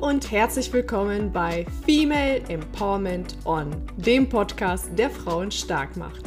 und 0.00 0.30
herzlich 0.30 0.72
willkommen 0.72 1.32
bei 1.32 1.66
Female 1.84 2.40
Empowerment 2.48 3.36
On, 3.44 3.68
dem 3.96 4.28
Podcast, 4.28 4.90
der 4.96 5.10
Frauen 5.10 5.50
stark 5.50 5.96
macht. 5.96 6.22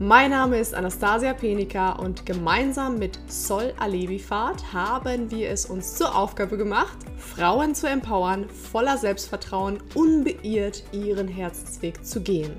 Mein 0.00 0.30
Name 0.30 0.58
ist 0.58 0.74
Anastasia 0.74 1.32
Penica 1.32 1.92
und 1.92 2.26
gemeinsam 2.26 2.98
mit 2.98 3.20
Sol 3.28 3.72
Alevifat 3.78 4.72
haben 4.72 5.30
wir 5.30 5.50
es 5.50 5.66
uns 5.66 5.94
zur 5.94 6.16
Aufgabe 6.16 6.56
gemacht, 6.56 6.98
Frauen 7.16 7.76
zu 7.76 7.88
empowern, 7.88 8.48
voller 8.48 8.98
Selbstvertrauen, 8.98 9.78
unbeirrt 9.94 10.82
ihren 10.90 11.28
Herzensweg 11.28 12.04
zu 12.04 12.22
gehen. 12.22 12.52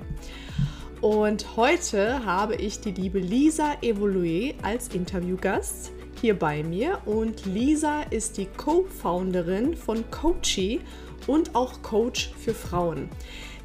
Und 1.02 1.56
heute 1.56 2.24
habe 2.24 2.54
ich 2.54 2.80
die 2.80 2.92
liebe 2.92 3.18
Lisa 3.18 3.76
Evolue 3.82 4.54
als 4.62 4.88
Interviewgast 4.88 5.92
hier 6.24 6.38
bei 6.38 6.62
mir 6.62 7.00
und 7.04 7.44
Lisa 7.44 8.00
ist 8.08 8.38
die 8.38 8.46
Co-Founderin 8.46 9.76
von 9.76 10.10
Coachy 10.10 10.80
und 11.26 11.54
auch 11.54 11.82
Coach 11.82 12.32
für 12.42 12.54
Frauen. 12.54 13.10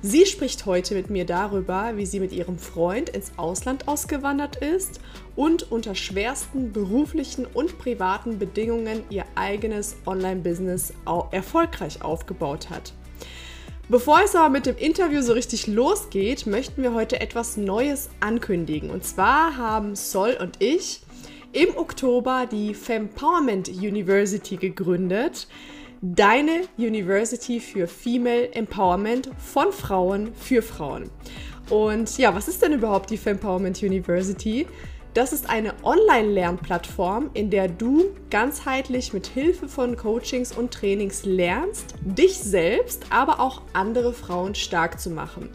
Sie 0.01 0.25
spricht 0.25 0.65
heute 0.65 0.93
mit 0.93 1.09
mir 1.09 1.25
darüber, 1.25 1.95
wie 1.95 2.05
sie 2.05 2.19
mit 2.19 2.33
ihrem 2.33 2.59
Freund 2.59 3.07
ins 3.11 3.31
Ausland 3.37 3.87
ausgewandert 3.87 4.57
ist 4.57 4.99
und 5.37 5.71
unter 5.71 5.95
schwersten 5.95 6.73
beruflichen 6.73 7.45
und 7.45 7.79
privaten 7.79 8.39
Bedingungen 8.39 9.03
ihr 9.09 9.23
eigenes 9.35 9.95
Online-Business 10.05 10.91
erfolgreich 11.31 12.01
aufgebaut 12.01 12.69
hat. 12.69 12.91
Bevor 13.87 14.19
es 14.21 14.35
aber 14.35 14.49
mit 14.49 14.65
dem 14.65 14.75
Interview 14.75 15.21
so 15.21 15.31
richtig 15.31 15.65
losgeht, 15.65 16.45
möchten 16.45 16.83
wir 16.83 16.93
heute 16.93 17.21
etwas 17.21 17.55
Neues 17.55 18.09
ankündigen. 18.19 18.89
Und 18.89 19.05
zwar 19.05 19.55
haben 19.55 19.95
Sol 19.95 20.37
und 20.39 20.61
ich 20.61 21.01
im 21.51 21.75
Oktober 21.77 22.47
die 22.49 22.73
Fempowerment 22.73 23.69
University 23.69 24.57
gegründet. 24.57 25.47
Deine 26.01 26.61
University 26.77 27.59
für 27.59 27.87
Female 27.87 28.53
Empowerment 28.53 29.29
von 29.37 29.71
Frauen 29.71 30.33
für 30.33 30.61
Frauen. 30.61 31.09
Und 31.69 32.17
ja, 32.17 32.33
was 32.33 32.47
ist 32.47 32.61
denn 32.61 32.73
überhaupt 32.73 33.09
die 33.09 33.17
Fempowerment 33.17 33.81
University? 33.83 34.65
Das 35.15 35.33
ist 35.33 35.49
eine 35.49 35.73
Online-Lernplattform, 35.83 37.31
in 37.33 37.49
der 37.49 37.67
du 37.67 38.11
ganzheitlich 38.29 39.11
mit 39.11 39.25
Hilfe 39.25 39.67
von 39.67 39.97
Coachings 39.97 40.55
und 40.55 40.71
Trainings 40.71 41.25
lernst, 41.25 41.95
dich 42.01 42.37
selbst, 42.37 43.05
aber 43.09 43.39
auch 43.39 43.63
andere 43.73 44.13
Frauen 44.13 44.53
stark 44.53 44.99
zu 44.99 45.09
machen. 45.09 45.49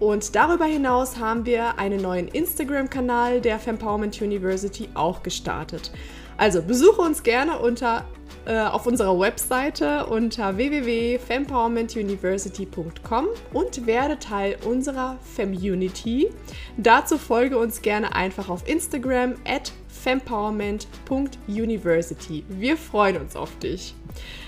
Und 0.00 0.34
darüber 0.34 0.64
hinaus 0.64 1.18
haben 1.18 1.44
wir 1.44 1.78
einen 1.78 2.00
neuen 2.00 2.28
Instagram-Kanal 2.28 3.40
der 3.40 3.58
Fempowerment 3.58 4.22
University 4.22 4.88
auch 4.94 5.22
gestartet. 5.22 5.92
Also 6.36 6.62
besuche 6.62 7.02
uns 7.02 7.24
gerne 7.24 7.58
unter, 7.58 8.04
äh, 8.46 8.60
auf 8.60 8.86
unserer 8.86 9.18
Webseite 9.18 10.06
unter 10.06 10.56
www.fempowermentuniversity.com 10.56 13.26
und 13.52 13.86
werde 13.86 14.20
Teil 14.20 14.56
unserer 14.64 15.18
Femunity. 15.34 16.30
Dazu 16.76 17.18
folge 17.18 17.58
uns 17.58 17.82
gerne 17.82 18.14
einfach 18.14 18.48
auf 18.48 18.68
Instagram 18.68 19.34
at 19.44 19.72
fempowerment.university. 20.08 22.44
Wir 22.48 22.78
freuen 22.78 23.18
uns 23.18 23.36
auf 23.36 23.54
dich. 23.58 23.94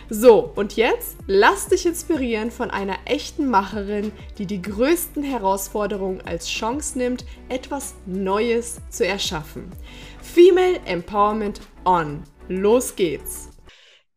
So, 0.09 0.51
und 0.55 0.77
jetzt 0.77 1.19
lass 1.27 1.69
dich 1.69 1.85
inspirieren 1.85 2.51
von 2.51 2.71
einer 2.71 2.97
echten 3.05 3.47
Macherin, 3.47 4.11
die 4.39 4.47
die 4.47 4.63
größten 4.63 5.23
Herausforderungen 5.23 6.23
als 6.23 6.49
Chance 6.49 6.97
nimmt, 6.97 7.27
etwas 7.51 7.95
Neues 8.07 8.81
zu 8.89 9.07
erschaffen. 9.07 9.69
Female 10.23 10.81
Empowerment 10.87 11.61
On. 11.85 12.23
Los 12.49 12.97
geht's! 12.97 13.50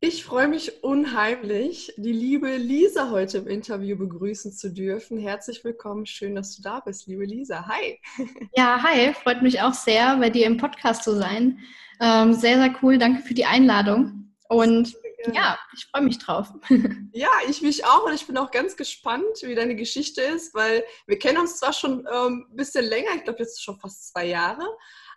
Ich 0.05 0.25
freue 0.25 0.49
mich 0.49 0.83
unheimlich, 0.83 1.93
die 1.95 2.11
liebe 2.11 2.57
Lisa 2.57 3.09
heute 3.09 3.37
im 3.37 3.47
Interview 3.47 3.97
begrüßen 3.97 4.51
zu 4.51 4.69
dürfen. 4.69 5.17
Herzlich 5.17 5.63
willkommen, 5.63 6.05
schön, 6.05 6.35
dass 6.35 6.57
du 6.57 6.61
da 6.61 6.81
bist, 6.81 7.07
liebe 7.07 7.23
Lisa. 7.23 7.65
Hi. 7.69 8.01
Ja, 8.53 8.83
hi, 8.83 9.13
freut 9.13 9.41
mich 9.41 9.61
auch 9.61 9.73
sehr, 9.73 10.17
bei 10.17 10.29
dir 10.29 10.45
im 10.45 10.57
Podcast 10.57 11.05
zu 11.05 11.15
sein. 11.15 11.57
Ähm, 12.01 12.33
sehr, 12.33 12.57
sehr 12.57 12.75
cool, 12.81 12.97
danke 12.97 13.23
für 13.23 13.33
die 13.33 13.45
Einladung. 13.45 14.33
Und 14.49 14.93
ja, 15.33 15.57
ich 15.73 15.85
freue 15.85 16.01
mich 16.01 16.17
drauf. 16.17 16.49
Ja, 17.13 17.29
ich 17.47 17.61
mich 17.61 17.85
auch 17.85 18.05
und 18.05 18.13
ich 18.13 18.27
bin 18.27 18.37
auch 18.37 18.51
ganz 18.51 18.75
gespannt, 18.75 19.37
wie 19.43 19.55
deine 19.55 19.77
Geschichte 19.77 20.21
ist, 20.21 20.53
weil 20.53 20.83
wir 21.07 21.17
kennen 21.17 21.37
uns 21.37 21.59
zwar 21.59 21.71
schon 21.71 22.05
ähm, 22.13 22.47
ein 22.51 22.55
bisschen 22.57 22.83
länger, 22.83 23.11
ich 23.15 23.23
glaube 23.23 23.39
jetzt 23.39 23.63
schon 23.63 23.79
fast 23.79 24.11
zwei 24.11 24.25
Jahre, 24.25 24.67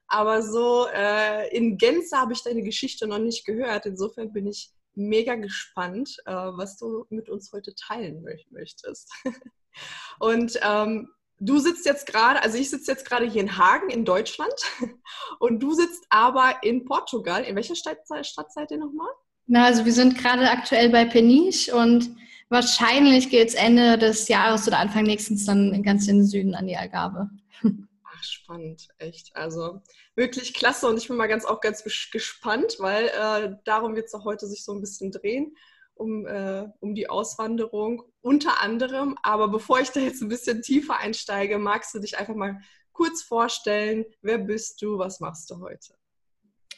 aber 0.06 0.42
so 0.42 0.86
äh, 0.94 1.48
in 1.56 1.76
Gänze 1.76 2.16
habe 2.16 2.34
ich 2.34 2.42
deine 2.44 2.62
Geschichte 2.62 3.08
noch 3.08 3.18
nicht 3.18 3.44
gehört. 3.44 3.86
Insofern 3.86 4.32
bin 4.32 4.47
ich 4.47 4.75
mega 4.96 5.34
gespannt, 5.34 6.16
äh, 6.26 6.32
was 6.32 6.76
du 6.76 7.06
mit 7.10 7.28
uns 7.28 7.52
heute 7.52 7.74
teilen 7.74 8.24
möchtest. 8.50 9.12
Und 10.18 10.58
ähm, 10.62 11.08
du 11.38 11.58
sitzt 11.58 11.86
jetzt 11.86 12.06
gerade, 12.06 12.42
also 12.42 12.58
ich 12.58 12.70
sitze 12.70 12.90
jetzt 12.90 13.06
gerade 13.06 13.26
hier 13.26 13.42
in 13.42 13.58
Hagen 13.58 13.90
in 13.90 14.04
Deutschland 14.04 14.54
und 15.38 15.62
du 15.62 15.74
sitzt 15.74 16.06
aber 16.08 16.54
in 16.62 16.84
Portugal. 16.84 17.44
In 17.44 17.56
welcher 17.56 17.76
Stadt, 17.76 17.98
Stadt 18.22 18.52
seid 18.52 18.70
ihr 18.70 18.78
nochmal? 18.78 19.10
Na, 19.46 19.66
also 19.66 19.84
wir 19.84 19.92
sind 19.92 20.18
gerade 20.18 20.50
aktuell 20.50 20.90
bei 20.90 21.04
Peniche 21.04 21.76
und 21.76 22.10
wahrscheinlich 22.48 23.30
geht 23.30 23.48
es 23.48 23.54
Ende 23.54 23.98
des 23.98 24.28
Jahres 24.28 24.66
oder 24.66 24.78
Anfang 24.78 25.04
nächstens 25.04 25.44
dann 25.44 25.82
ganz 25.82 26.08
in 26.08 26.18
den 26.18 26.26
Süden 26.26 26.54
an 26.54 26.66
die 26.66 26.76
Algarve. 26.76 27.28
Spannend, 28.26 28.88
echt. 28.98 29.34
Also 29.34 29.82
wirklich 30.14 30.54
klasse 30.54 30.87
und 30.87 30.98
ich 30.98 31.09
bin 31.09 31.16
mal 31.16 31.26
ganz 31.26 31.44
auch 31.44 31.60
ganz 31.60 31.82
gespannt, 31.84 32.76
weil 32.78 33.09
äh, 33.09 33.56
darum 33.64 33.94
wird 33.94 34.06
es 34.06 34.14
auch 34.14 34.25
heute 34.25 34.47
sich 34.47 34.64
so 34.64 34.72
ein 34.72 34.81
bisschen 34.81 35.10
drehen, 35.10 35.56
um, 35.94 36.26
äh, 36.26 36.66
um 36.81 36.94
die 36.94 37.09
Auswanderung 37.09 38.03
unter 38.20 38.60
anderem. 38.60 39.16
Aber 39.22 39.48
bevor 39.48 39.81
ich 39.81 39.91
da 39.91 40.00
jetzt 40.00 40.22
ein 40.22 40.28
bisschen 40.28 40.62
tiefer 40.62 40.98
einsteige, 40.98 41.59
magst 41.59 41.94
du 41.94 41.98
dich 42.00 42.19
einfach 42.19 42.34
mal 42.34 42.60
kurz 42.92 43.22
vorstellen, 43.22 44.06
wer 44.22 44.38
bist 44.38 44.81
du, 44.82 44.98
was 44.98 45.20
machst 45.20 45.50
du 45.50 45.60
heute? 45.60 45.94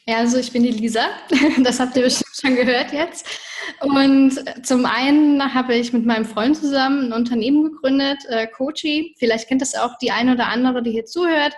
Ja, 0.07 0.17
also 0.17 0.37
ich 0.37 0.51
bin 0.51 0.63
die 0.63 0.71
Lisa, 0.71 1.05
das 1.63 1.79
habt 1.79 1.95
ihr 1.95 2.03
bestimmt 2.03 2.35
schon 2.39 2.55
gehört 2.55 2.91
jetzt. 2.91 3.27
Und 3.81 4.43
zum 4.65 4.85
einen 4.85 5.53
habe 5.53 5.75
ich 5.75 5.93
mit 5.93 6.05
meinem 6.05 6.25
Freund 6.25 6.57
zusammen 6.57 7.07
ein 7.07 7.13
Unternehmen 7.13 7.63
gegründet, 7.63 8.17
äh, 8.29 8.47
Coachy. 8.47 9.15
Vielleicht 9.19 9.47
kennt 9.47 9.61
das 9.61 9.75
auch 9.75 9.97
die 10.01 10.11
eine 10.11 10.33
oder 10.33 10.47
andere, 10.47 10.81
die 10.81 10.91
hier 10.91 11.05
zuhört. 11.05 11.53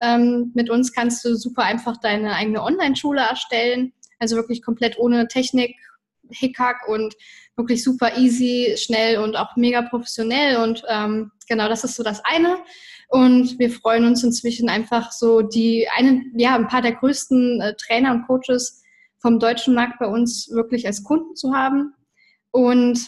Ähm, 0.00 0.50
mit 0.54 0.68
uns 0.68 0.92
kannst 0.92 1.24
du 1.24 1.36
super 1.36 1.62
einfach 1.62 1.96
deine 1.98 2.34
eigene 2.34 2.62
Online-Schule 2.62 3.20
erstellen. 3.20 3.92
Also 4.18 4.36
wirklich 4.36 4.62
komplett 4.62 4.98
ohne 4.98 5.28
Technik, 5.28 5.76
Hickhack 6.30 6.88
und 6.88 7.14
wirklich 7.56 7.84
super 7.84 8.16
easy, 8.16 8.74
schnell 8.76 9.18
und 9.18 9.36
auch 9.36 9.56
mega 9.56 9.82
professionell. 9.82 10.56
Und 10.56 10.82
ähm, 10.88 11.30
genau, 11.48 11.68
das 11.68 11.84
ist 11.84 11.94
so 11.94 12.02
das 12.02 12.24
eine. 12.24 12.58
Und 13.12 13.58
wir 13.58 13.70
freuen 13.70 14.06
uns 14.06 14.24
inzwischen 14.24 14.70
einfach 14.70 15.12
so 15.12 15.42
die 15.42 15.86
einen, 15.94 16.32
ja, 16.34 16.54
ein 16.54 16.66
paar 16.66 16.80
der 16.80 16.92
größten 16.92 17.60
äh, 17.60 17.74
Trainer 17.76 18.12
und 18.12 18.26
Coaches 18.26 18.82
vom 19.20 19.38
deutschen 19.38 19.74
Markt 19.74 19.98
bei 19.98 20.06
uns 20.06 20.48
wirklich 20.50 20.86
als 20.86 21.04
Kunden 21.04 21.36
zu 21.36 21.52
haben. 21.52 21.92
Und 22.52 23.06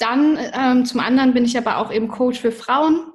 dann 0.00 0.36
ähm, 0.52 0.84
zum 0.84 0.98
anderen 0.98 1.32
bin 1.32 1.44
ich 1.44 1.56
aber 1.56 1.76
auch 1.76 1.92
eben 1.92 2.08
Coach 2.08 2.40
für 2.40 2.50
Frauen 2.50 3.12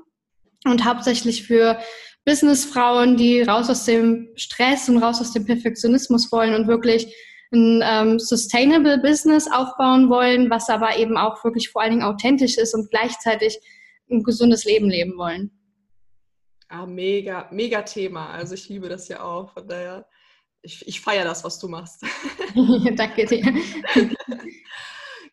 und 0.64 0.86
hauptsächlich 0.86 1.44
für 1.44 1.80
Businessfrauen, 2.24 3.18
die 3.18 3.42
raus 3.42 3.70
aus 3.70 3.84
dem 3.84 4.30
Stress 4.36 4.88
und 4.88 5.00
raus 5.00 5.20
aus 5.20 5.34
dem 5.34 5.46
Perfektionismus 5.46 6.32
wollen 6.32 6.56
und 6.56 6.68
wirklich 6.68 7.14
ein 7.52 7.84
ähm, 7.84 8.20
sustainable 8.20 9.00
Business 9.00 9.52
aufbauen 9.52 10.10
wollen, 10.10 10.50
was 10.50 10.70
aber 10.70 10.98
eben 10.98 11.18
auch 11.18 11.44
wirklich 11.44 11.72
vor 11.72 11.82
allen 11.82 11.92
Dingen 11.92 12.04
authentisch 12.04 12.58
ist 12.58 12.74
und 12.74 12.90
gleichzeitig 12.90 13.60
ein 14.10 14.24
gesundes 14.24 14.64
Leben 14.64 14.90
leben 14.90 15.18
wollen. 15.18 15.52
Ah, 16.68 16.86
mega, 16.86 17.48
mega 17.52 17.82
Thema. 17.84 18.32
Also 18.32 18.56
ich 18.56 18.70
liebe 18.70 18.90
das 18.90 19.08
ja 19.08 19.22
auch. 19.22 19.54
Von 19.54 19.68
daher, 19.68 20.08
ich, 20.62 20.88
ich 20.88 21.02
feiere 21.02 21.24
das, 21.24 21.44
was 21.44 21.60
du 21.60 21.68
machst. 21.68 22.04
Danke 22.96 23.26
dir. 23.26 23.54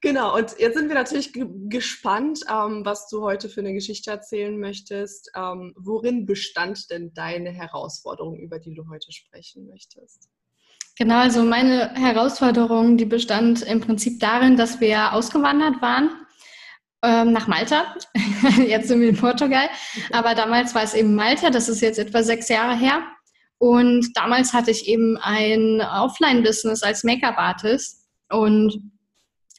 Genau, 0.02 0.36
und 0.36 0.56
jetzt 0.58 0.76
sind 0.76 0.88
wir 0.88 0.96
natürlich 0.96 1.32
gespannt, 1.68 2.40
ähm, 2.50 2.84
was 2.84 3.08
du 3.08 3.22
heute 3.22 3.48
für 3.48 3.60
eine 3.60 3.72
Geschichte 3.72 4.10
erzählen 4.10 4.58
möchtest. 4.58 5.30
Ähm, 5.36 5.72
worin 5.76 6.26
bestand 6.26 6.90
denn 6.90 7.14
deine 7.14 7.52
Herausforderung, 7.52 8.40
über 8.40 8.58
die 8.58 8.74
du 8.74 8.88
heute 8.90 9.12
sprechen 9.12 9.68
möchtest? 9.68 10.28
Genau, 10.98 11.18
also 11.18 11.44
meine 11.44 11.94
Herausforderung, 11.94 12.96
die 12.96 13.04
bestand 13.04 13.62
im 13.62 13.80
Prinzip 13.80 14.18
darin, 14.18 14.56
dass 14.56 14.80
wir 14.80 15.12
ausgewandert 15.12 15.80
waren 15.80 16.10
ähm, 17.02 17.32
nach 17.32 17.46
Malta. 17.48 17.94
jetzt 18.66 18.88
sind 18.88 19.00
wir 19.00 19.08
in 19.08 19.16
Portugal. 19.16 19.68
Aber 20.12 20.34
damals 20.34 20.74
war 20.74 20.82
es 20.82 20.94
eben 20.94 21.14
Malta. 21.14 21.50
Das 21.50 21.68
ist 21.68 21.80
jetzt 21.80 21.98
etwa 21.98 22.22
sechs 22.22 22.48
Jahre 22.48 22.76
her. 22.76 23.02
Und 23.58 24.16
damals 24.16 24.52
hatte 24.52 24.70
ich 24.70 24.88
eben 24.88 25.16
ein 25.18 25.80
Offline-Business 25.80 26.82
als 26.82 27.04
Make-up-Artist 27.04 28.08
und 28.30 28.92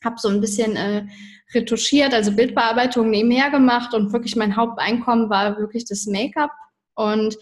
habe 0.04 0.16
so 0.20 0.28
ein 0.28 0.42
bisschen 0.42 0.76
äh, 0.76 1.06
retuschiert, 1.54 2.14
also 2.14 2.34
Bildbearbeitung 2.34 3.10
nebenher 3.10 3.50
gemacht 3.50 3.94
und 3.94 4.12
wirklich 4.12 4.36
mein 4.36 4.58
Haupteinkommen 4.58 5.30
war 5.30 5.58
wirklich 5.58 5.86
das 5.86 6.06
Make-up. 6.06 6.52
Und 6.96 7.38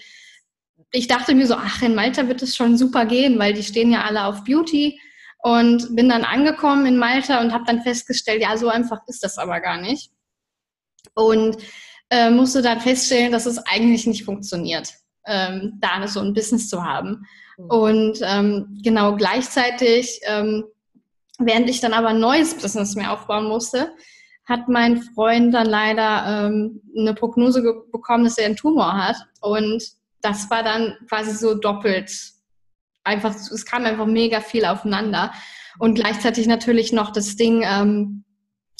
ich 0.91 1.07
dachte 1.07 1.33
mir 1.33 1.47
so, 1.47 1.55
ach, 1.55 1.81
in 1.81 1.95
Malta 1.95 2.27
wird 2.27 2.41
es 2.41 2.55
schon 2.55 2.77
super 2.77 3.05
gehen, 3.05 3.39
weil 3.39 3.53
die 3.53 3.63
stehen 3.63 3.91
ja 3.91 4.03
alle 4.03 4.25
auf 4.25 4.43
Beauty. 4.43 4.99
Und 5.41 5.95
bin 5.95 6.09
dann 6.09 6.23
angekommen 6.23 6.85
in 6.85 6.97
Malta 6.97 7.41
und 7.41 7.51
habe 7.51 7.65
dann 7.65 7.81
festgestellt, 7.81 8.41
ja, 8.41 8.57
so 8.57 8.69
einfach 8.69 8.99
ist 9.07 9.23
das 9.23 9.37
aber 9.37 9.59
gar 9.59 9.79
nicht. 9.81 10.11
Und 11.15 11.57
äh, 12.09 12.29
musste 12.29 12.61
dann 12.61 12.81
feststellen, 12.81 13.31
dass 13.31 13.45
es 13.45 13.57
eigentlich 13.57 14.05
nicht 14.05 14.23
funktioniert, 14.23 14.93
ähm, 15.25 15.79
da 15.81 16.07
so 16.07 16.19
ein 16.19 16.33
Business 16.33 16.69
zu 16.69 16.83
haben. 16.83 17.25
Mhm. 17.57 17.65
Und 17.65 18.19
ähm, 18.21 18.79
genau 18.83 19.15
gleichzeitig, 19.15 20.19
ähm, 20.25 20.65
während 21.39 21.69
ich 21.69 21.79
dann 21.79 21.93
aber 21.93 22.09
ein 22.09 22.19
neues 22.19 22.53
Business 22.55 22.95
mehr 22.95 23.11
aufbauen 23.11 23.45
musste, 23.45 23.91
hat 24.45 24.67
mein 24.67 25.01
Freund 25.01 25.53
dann 25.53 25.67
leider 25.67 26.47
ähm, 26.47 26.81
eine 26.97 27.13
Prognose 27.13 27.63
bekommen, 27.91 28.25
dass 28.25 28.37
er 28.37 28.45
einen 28.45 28.55
Tumor 28.55 28.93
hat. 28.93 29.15
Und 29.39 29.83
das 30.21 30.49
war 30.49 30.63
dann 30.63 30.97
quasi 31.07 31.31
so 31.31 31.55
doppelt. 31.55 32.11
Einfach, 33.03 33.33
es 33.35 33.65
kam 33.65 33.85
einfach 33.85 34.05
mega 34.05 34.41
viel 34.41 34.65
aufeinander. 34.65 35.31
Und 35.79 35.95
gleichzeitig 35.95 36.47
natürlich 36.47 36.91
noch 36.91 37.11
das 37.11 37.35
Ding, 37.35 37.63
ähm, 37.65 38.23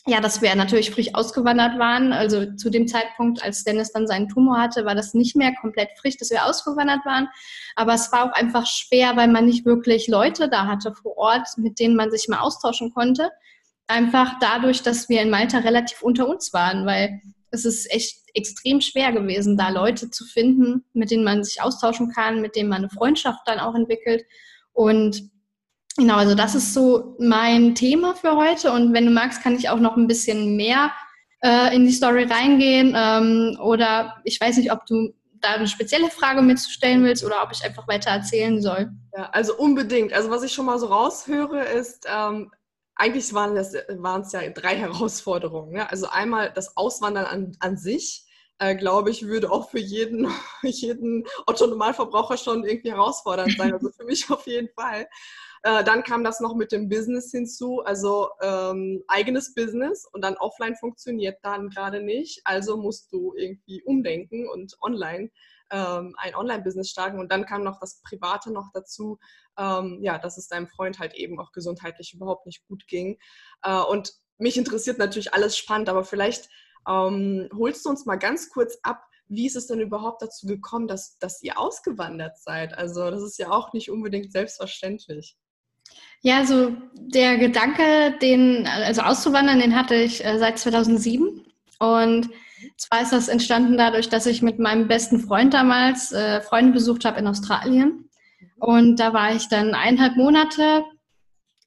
ja, 0.08 0.20
dass 0.20 0.42
wir 0.42 0.54
natürlich 0.56 0.92
frisch 0.92 1.14
ausgewandert 1.14 1.78
waren. 1.78 2.12
Also 2.12 2.56
zu 2.56 2.70
dem 2.70 2.88
Zeitpunkt, 2.88 3.44
als 3.44 3.64
Dennis 3.64 3.92
dann 3.92 4.08
seinen 4.08 4.30
Tumor 4.30 4.60
hatte, 4.60 4.86
war 4.86 4.96
das 4.96 5.14
nicht 5.14 5.36
mehr 5.36 5.54
komplett 5.60 5.90
frisch, 6.00 6.18
dass 6.18 6.32
wir 6.32 6.46
ausgewandert 6.46 7.06
waren. 7.06 7.28
Aber 7.76 7.94
es 7.94 8.12
war 8.12 8.26
auch 8.26 8.34
einfach 8.34 8.66
schwer, 8.66 9.16
weil 9.16 9.28
man 9.28 9.46
nicht 9.46 9.66
wirklich 9.66 10.08
Leute 10.08 10.50
da 10.50 10.66
hatte 10.66 10.94
vor 10.94 11.18
Ort, 11.18 11.48
mit 11.58 11.80
denen 11.80 11.96
man 11.96 12.10
sich 12.10 12.28
mal 12.28 12.40
austauschen 12.40 12.94
konnte. 12.94 13.30
Einfach 13.88 14.40
dadurch, 14.40 14.82
dass 14.82 15.08
wir 15.08 15.22
in 15.22 15.30
Malta 15.30 15.60
relativ 15.60 16.02
unter 16.02 16.28
uns 16.28 16.52
waren, 16.52 16.86
weil 16.86 17.22
es 17.52 17.66
ist 17.66 17.92
echt 17.92 18.18
extrem 18.34 18.82
schwer 18.82 19.12
gewesen, 19.12 19.58
da 19.58 19.70
Leute 19.70 20.10
zu 20.10 20.26
finden, 20.26 20.86
mit 20.94 21.12
denen 21.12 21.24
man 21.24 21.44
sich 21.44 21.62
austauschen 21.62 22.12
kann, 22.12 22.42
mit 22.42 22.56
denen 22.56 22.70
man 22.70 22.80
eine 22.80 22.90
Freundschaft 22.90 23.42
dann 23.46 23.60
auch 23.60 23.76
entwickelt. 23.76 24.24
Und 24.74 25.30
Genau, 25.98 26.16
also 26.16 26.36
das 26.36 26.56
ist 26.56 26.74
so 26.74 27.18
mein 27.20 27.76
Thema 27.76 28.16
für 28.16 28.38
heute. 28.38 28.72
Und 28.72 28.94
wenn 28.94 29.06
du 29.06 29.12
magst, 29.12 29.44
kann 29.44 29.56
ich 29.56 29.70
auch 29.70 29.80
noch 29.80 29.98
ein 29.98 30.08
bisschen 30.08 30.56
mehr 30.56 30.92
äh, 31.42 31.76
in 31.76 31.86
die 31.86 31.92
Story 31.92 32.24
reingehen. 32.24 32.94
Ähm, 32.96 33.58
oder 33.62 34.16
ich 34.24 34.40
weiß 34.40 34.58
nicht, 34.58 34.72
ob 34.72 34.86
du 34.86 35.14
da 35.42 35.56
eine 35.56 35.68
spezielle 35.68 36.10
Frage 36.10 36.42
mitzustellen 36.42 37.04
willst 37.04 37.26
oder 37.26 37.44
ob 37.44 37.52
ich 37.52 37.66
einfach 37.66 37.88
weiter 37.88 38.12
erzählen 38.12 38.62
soll. 38.62 38.92
Ja, 39.16 39.30
also 39.32 39.58
unbedingt. 39.58 40.14
Also 40.14 40.30
was 40.30 40.44
ich 40.44 40.54
schon 40.54 40.66
mal 40.66 40.80
so 40.80 40.86
raushöre, 40.86 41.64
ist, 41.64 42.08
ähm, 42.10 42.52
eigentlich 43.02 43.34
waren 43.34 43.58
es 43.58 44.32
ja 44.32 44.50
drei 44.50 44.76
Herausforderungen. 44.78 45.74
Ne? 45.74 45.90
Also 45.90 46.08
einmal 46.08 46.52
das 46.54 46.78
Auswandern 46.78 47.26
an, 47.26 47.58
an 47.60 47.78
sich, 47.78 48.26
äh, 48.60 48.76
glaube 48.76 49.10
ich, 49.10 49.26
würde 49.26 49.52
auch 49.52 49.72
für 49.72 49.80
jeden, 49.80 50.32
jeden 50.62 51.26
Otto-Normalverbraucher 51.48 52.38
schon 52.38 52.64
irgendwie 52.64 52.92
herausfordernd 52.92 53.58
sein. 53.58 53.74
Also 53.74 53.90
für 53.90 54.06
mich 54.06 54.30
auf 54.30 54.46
jeden 54.46 54.70
Fall. 54.70 55.08
Äh, 55.64 55.84
dann 55.84 56.04
kam 56.04 56.24
das 56.24 56.40
noch 56.40 56.56
mit 56.56 56.72
dem 56.72 56.90
Business 56.90 57.32
hinzu, 57.32 57.82
also 57.84 58.30
ähm, 58.42 59.04
eigenes 59.08 59.54
Business 59.54 60.08
und 60.12 60.24
dann 60.24 60.38
offline 60.38 60.76
funktioniert 60.76 61.38
dann 61.42 61.70
gerade 61.70 62.02
nicht. 62.04 62.42
Also 62.46 62.78
musst 62.78 63.12
du 63.12 63.34
irgendwie 63.36 63.82
umdenken 63.84 64.48
und 64.48 64.76
online 64.82 65.30
ähm, 65.72 66.16
ein 66.18 66.36
Online-Business 66.36 66.90
starten. 66.90 67.20
Und 67.20 67.32
dann 67.32 67.46
kam 67.46 67.64
noch 67.64 67.80
das 67.80 68.02
Private 68.02 68.52
noch 68.52 68.70
dazu, 68.74 69.20
ähm, 69.58 70.00
ja, 70.02 70.18
dass 70.20 70.38
es 70.38 70.48
deinem 70.48 70.68
Freund 70.68 71.00
halt 71.00 71.14
eben 71.16 71.40
auch 71.40 71.52
gesundheitlich 71.52 72.14
überhaupt 72.14 72.46
nicht 72.46 72.66
gut 72.68 72.86
ging. 72.88 73.18
Äh, 73.64 73.82
und 73.82 74.14
mich 74.38 74.58
interessiert 74.58 74.98
natürlich 74.98 75.34
alles 75.34 75.58
spannend, 75.58 75.90
aber 75.90 76.04
vielleicht 76.04 76.50
ähm, 76.88 77.50
holst 77.56 77.86
du 77.86 77.90
uns 77.90 78.06
mal 78.06 78.18
ganz 78.18 78.50
kurz 78.50 78.78
ab, 78.84 79.04
wie 79.28 79.48
ist 79.48 79.56
es 79.56 79.68
denn 79.68 79.80
überhaupt 79.80 80.22
dazu 80.22 80.46
gekommen, 80.46 80.88
dass, 80.88 81.18
dass 81.20 81.42
ihr 81.42 81.58
ausgewandert 81.58 82.38
seid? 82.38 82.78
Also 82.78 83.10
das 83.10 83.22
ist 83.22 83.38
ja 83.38 83.50
auch 83.50 83.72
nicht 83.72 83.90
unbedingt 83.90 84.32
selbstverständlich. 84.32 85.38
Ja, 86.22 86.38
also 86.38 86.76
der 86.96 87.38
Gedanke, 87.38 88.18
den, 88.22 88.68
also 88.68 89.02
auszuwandern, 89.02 89.60
den 89.60 89.76
hatte 89.76 89.96
ich 89.96 90.24
äh, 90.24 90.38
seit 90.38 90.60
2007. 90.60 91.46
Und 91.80 92.30
zwar 92.78 93.02
ist 93.02 93.12
das 93.12 93.28
entstanden 93.28 93.78
dadurch, 93.78 94.10
dass 94.10 94.26
ich 94.26 94.42
mit 94.42 94.60
meinem 94.60 94.88
besten 94.88 95.20
Freund 95.20 95.54
damals 95.54 96.12
äh, 96.12 96.42
Freunde 96.42 96.74
besucht 96.74 97.06
habe 97.06 97.20
in 97.20 97.28
Australien. 97.28 98.10
Und 98.60 99.00
da 99.00 99.14
war 99.14 99.34
ich 99.34 99.48
dann 99.50 99.74
eineinhalb 99.74 100.16
Monate, 100.18 100.84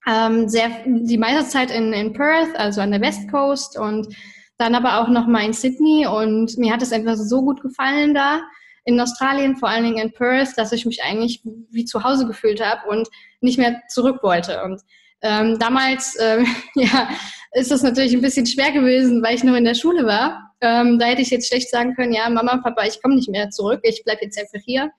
ähm, 0.07 0.49
sehr, 0.49 0.71
die 0.87 1.19
meiste 1.19 1.49
Zeit 1.49 1.71
in, 1.71 1.93
in 1.93 2.13
Perth, 2.13 2.55
also 2.57 2.81
an 2.81 2.91
der 2.91 3.01
West 3.01 3.31
Coast 3.31 3.79
und 3.79 4.15
dann 4.59 4.75
aber 4.75 5.01
auch 5.01 5.09
nochmal 5.09 5.45
in 5.45 5.53
Sydney. 5.53 6.07
Und 6.07 6.57
mir 6.59 6.73
hat 6.73 6.83
es 6.83 6.93
einfach 6.93 7.17
so 7.17 7.43
gut 7.43 7.63
gefallen 7.63 8.15
da 8.15 8.43
in 8.85 9.01
Australien, 9.01 9.57
vor 9.57 9.69
allen 9.69 9.85
Dingen 9.85 9.99
in 9.99 10.13
Perth, 10.13 10.57
dass 10.57 10.73
ich 10.73 10.85
mich 10.85 11.03
eigentlich 11.03 11.43
wie 11.71 11.85
zu 11.85 12.05
Hause 12.05 12.27
gefühlt 12.27 12.63
habe 12.65 12.89
und 12.89 13.09
nicht 13.41 13.59
mehr 13.59 13.81
zurück 13.89 14.23
wollte. 14.23 14.63
Und 14.63 14.83
ähm, 15.23 15.59
damals 15.59 16.17
äh, 16.17 16.45
ja, 16.75 17.09
ist 17.53 17.71
das 17.71 17.83
natürlich 17.83 18.15
ein 18.15 18.23
bisschen 18.23 18.47
schwer 18.47 18.73
gewesen, 18.73 19.23
weil 19.23 19.35
ich 19.35 19.45
nur 19.45 19.57
in 19.57 19.65
der 19.65 19.75
Schule 19.75 20.07
war. 20.07 20.44
Ähm, 20.61 20.99
da 20.99 21.07
hätte 21.07 21.23
ich 21.23 21.31
jetzt 21.31 21.49
schlecht 21.49 21.71
sagen 21.71 21.95
können, 21.95 22.13
ja, 22.13 22.29
Mama, 22.29 22.59
Papa, 22.59 22.85
ich 22.85 23.03
komme 23.03 23.17
nicht 23.17 23.29
mehr 23.29 23.51
zurück, 23.51 23.81
ich 23.83 24.03
bleibe 24.05 24.25
jetzt 24.25 24.39
einfach 24.39 24.61
hier. 24.65 24.91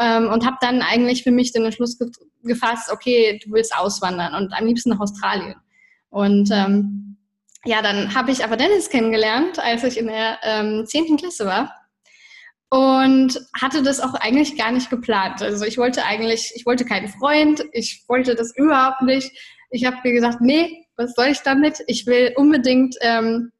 Ähm, 0.00 0.28
und 0.30 0.44
habe 0.44 0.56
dann 0.60 0.82
eigentlich 0.82 1.22
für 1.22 1.30
mich 1.30 1.52
den 1.52 1.64
Entschluss 1.64 1.98
ge 1.98 2.08
gefasst, 2.42 2.92
okay, 2.92 3.40
du 3.44 3.50
willst 3.52 3.76
auswandern 3.76 4.34
und 4.34 4.52
am 4.52 4.66
liebsten 4.66 4.90
nach 4.90 5.00
Australien. 5.00 5.56
Und 6.10 6.48
ähm, 6.52 7.16
ja, 7.64 7.82
dann 7.82 8.14
habe 8.14 8.30
ich 8.30 8.44
aber 8.44 8.56
Dennis 8.56 8.88
kennengelernt, 8.88 9.58
als 9.58 9.82
ich 9.82 9.98
in 9.98 10.06
der 10.06 10.38
ähm, 10.44 10.86
10. 10.86 11.16
Klasse 11.16 11.46
war 11.46 11.72
und 12.68 13.40
hatte 13.60 13.82
das 13.82 14.00
auch 14.00 14.14
eigentlich 14.14 14.56
gar 14.56 14.72
nicht 14.72 14.90
geplant. 14.90 15.42
Also 15.42 15.64
ich 15.64 15.78
wollte 15.78 16.04
eigentlich, 16.04 16.52
ich 16.54 16.66
wollte 16.66 16.84
keinen 16.84 17.08
Freund, 17.08 17.64
ich 17.72 18.04
wollte 18.08 18.34
das 18.34 18.56
überhaupt 18.56 19.02
nicht. 19.02 19.30
Ich 19.70 19.84
habe 19.84 19.96
mir 20.04 20.12
gesagt, 20.12 20.40
nee, 20.40 20.86
was 20.96 21.14
soll 21.14 21.26
ich 21.26 21.40
damit? 21.40 21.82
Ich 21.86 22.06
will 22.06 22.32
unbedingt, 22.36 22.96
ähm, 23.00 23.52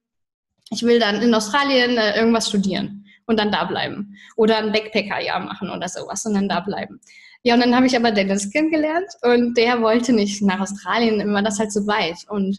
ich 0.70 0.82
will 0.82 0.98
dann 0.98 1.22
in 1.22 1.34
Australien 1.34 1.96
äh, 1.96 2.18
irgendwas 2.18 2.48
studieren 2.48 3.04
und 3.26 3.38
dann 3.38 3.52
da 3.52 3.64
bleiben 3.64 4.16
oder 4.36 4.58
ein 4.58 4.72
Backpacker-Jahr 4.72 5.40
machen 5.40 5.70
oder 5.70 5.88
sowas 5.88 6.24
und 6.26 6.34
dann 6.34 6.48
da 6.48 6.60
bleiben. 6.60 7.00
Ja, 7.42 7.54
und 7.54 7.60
dann 7.60 7.76
habe 7.76 7.86
ich 7.86 7.96
aber 7.96 8.10
Dennis 8.10 8.50
kennengelernt 8.50 9.08
und 9.22 9.56
der 9.56 9.80
wollte 9.80 10.12
nicht 10.12 10.42
nach 10.42 10.60
Australien, 10.60 11.20
immer 11.20 11.42
das 11.42 11.58
halt 11.58 11.72
so 11.72 11.86
weit. 11.86 12.16
Und 12.28 12.58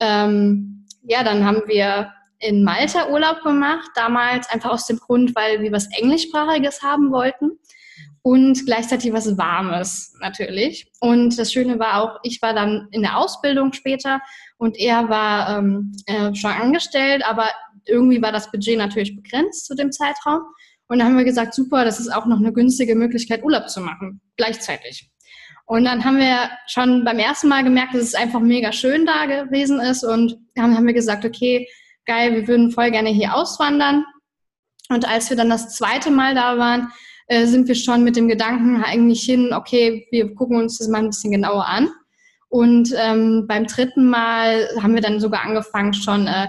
ähm, 0.00 0.84
ja, 1.04 1.24
dann 1.24 1.44
haben 1.44 1.62
wir 1.66 2.12
in 2.38 2.62
Malta 2.62 3.08
Urlaub 3.08 3.42
gemacht, 3.42 3.90
damals 3.94 4.48
einfach 4.50 4.70
aus 4.70 4.86
dem 4.86 4.98
Grund, 4.98 5.34
weil 5.34 5.62
wir 5.62 5.72
was 5.72 5.88
Englischsprachiges 5.96 6.82
haben 6.82 7.10
wollten 7.12 7.58
und 8.20 8.66
gleichzeitig 8.66 9.12
was 9.12 9.38
Warmes 9.38 10.14
natürlich. 10.20 10.90
Und 11.00 11.38
das 11.38 11.52
Schöne 11.52 11.78
war 11.78 12.02
auch, 12.02 12.18
ich 12.22 12.42
war 12.42 12.52
dann 12.52 12.88
in 12.90 13.02
der 13.02 13.16
Ausbildung 13.16 13.72
später 13.72 14.20
und 14.58 14.78
er 14.78 15.08
war 15.08 15.58
ähm, 15.58 15.92
äh, 16.06 16.34
schon 16.34 16.50
angestellt, 16.50 17.22
aber 17.26 17.48
irgendwie 17.86 18.20
war 18.22 18.32
das 18.32 18.50
Budget 18.50 18.78
natürlich 18.78 19.14
begrenzt 19.14 19.66
zu 19.66 19.74
dem 19.74 19.92
Zeitraum. 19.92 20.40
Und 20.88 20.98
dann 20.98 21.08
haben 21.08 21.18
wir 21.18 21.24
gesagt, 21.24 21.54
super, 21.54 21.84
das 21.84 22.00
ist 22.00 22.14
auch 22.14 22.26
noch 22.26 22.38
eine 22.38 22.52
günstige 22.52 22.94
Möglichkeit, 22.94 23.42
Urlaub 23.42 23.68
zu 23.68 23.80
machen, 23.80 24.20
gleichzeitig. 24.36 25.10
Und 25.66 25.84
dann 25.84 26.04
haben 26.04 26.18
wir 26.18 26.50
schon 26.68 27.04
beim 27.04 27.18
ersten 27.18 27.48
Mal 27.48 27.64
gemerkt, 27.64 27.94
dass 27.94 28.02
es 28.02 28.14
einfach 28.14 28.40
mega 28.40 28.70
schön 28.72 29.04
da 29.04 29.26
gewesen 29.26 29.80
ist 29.80 30.04
und 30.04 30.36
dann 30.54 30.76
haben 30.76 30.86
wir 30.86 30.94
gesagt, 30.94 31.24
okay, 31.24 31.66
geil, 32.06 32.34
wir 32.34 32.46
würden 32.46 32.70
voll 32.70 32.92
gerne 32.92 33.10
hier 33.10 33.34
auswandern. 33.34 34.04
Und 34.88 35.08
als 35.08 35.28
wir 35.28 35.36
dann 35.36 35.50
das 35.50 35.74
zweite 35.74 36.12
Mal 36.12 36.36
da 36.36 36.56
waren, 36.56 36.92
äh, 37.26 37.46
sind 37.46 37.66
wir 37.66 37.74
schon 37.74 38.04
mit 38.04 38.14
dem 38.14 38.28
Gedanken 38.28 38.84
eigentlich 38.84 39.22
hin, 39.22 39.52
okay, 39.52 40.06
wir 40.12 40.32
gucken 40.36 40.56
uns 40.56 40.78
das 40.78 40.86
mal 40.86 40.98
ein 40.98 41.08
bisschen 41.08 41.32
genauer 41.32 41.66
an. 41.66 41.90
Und 42.48 42.94
ähm, 42.96 43.46
beim 43.46 43.66
dritten 43.66 44.08
Mal 44.08 44.68
haben 44.80 44.94
wir 44.94 45.02
dann 45.02 45.20
sogar 45.20 45.42
angefangen 45.44 45.92
schon, 45.92 46.26
äh, 46.26 46.48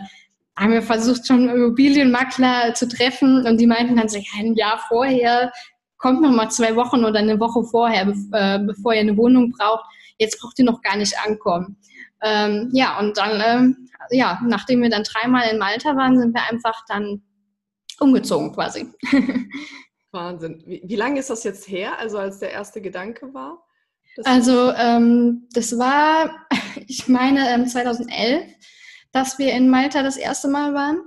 haben 0.55 0.71
wir 0.71 0.81
versucht 0.81 1.27
schon 1.27 1.49
Immobilienmakler 1.49 2.73
zu 2.73 2.87
treffen 2.87 3.45
und 3.45 3.59
die 3.59 3.67
meinten 3.67 3.95
dann 3.95 4.09
so, 4.09 4.19
ein 4.37 4.53
Jahr 4.55 4.79
vorher, 4.87 5.51
kommt 5.97 6.21
noch 6.21 6.31
mal 6.31 6.49
zwei 6.49 6.75
Wochen 6.75 7.03
oder 7.03 7.19
eine 7.19 7.39
Woche 7.39 7.63
vorher, 7.63 8.13
äh, 8.33 8.59
bevor 8.59 8.93
ihr 8.93 9.01
eine 9.01 9.17
Wohnung 9.17 9.51
braucht. 9.51 9.85
Jetzt 10.19 10.39
braucht 10.39 10.57
ihr 10.59 10.65
noch 10.65 10.81
gar 10.81 10.97
nicht 10.97 11.15
ankommen. 11.25 11.77
Ähm, 12.21 12.69
ja, 12.73 12.99
und 12.99 13.17
dann, 13.17 13.41
ähm, 13.45 13.89
ja, 14.09 14.39
nachdem 14.43 14.81
wir 14.81 14.89
dann 14.89 15.03
dreimal 15.03 15.49
in 15.51 15.59
Malta 15.59 15.95
waren, 15.95 16.19
sind 16.19 16.33
wir 16.33 16.41
einfach 16.49 16.83
dann 16.87 17.21
umgezogen 17.99 18.53
quasi. 18.53 18.87
Wahnsinn. 20.11 20.63
Wie, 20.65 20.81
wie 20.83 20.95
lange 20.95 21.19
ist 21.19 21.29
das 21.29 21.43
jetzt 21.43 21.67
her, 21.67 21.99
also 21.99 22.17
als 22.17 22.39
der 22.39 22.51
erste 22.51 22.81
Gedanke 22.81 23.33
war? 23.33 23.66
Also 24.25 24.71
ähm, 24.73 25.47
das 25.53 25.77
war, 25.77 26.47
ich 26.87 27.07
meine, 27.07 27.65
2011, 27.65 28.41
ähm, 28.41 28.53
dass 29.11 29.39
wir 29.39 29.53
in 29.53 29.69
Malta 29.69 30.03
das 30.03 30.17
erste 30.17 30.47
Mal 30.47 30.73
waren. 30.73 31.01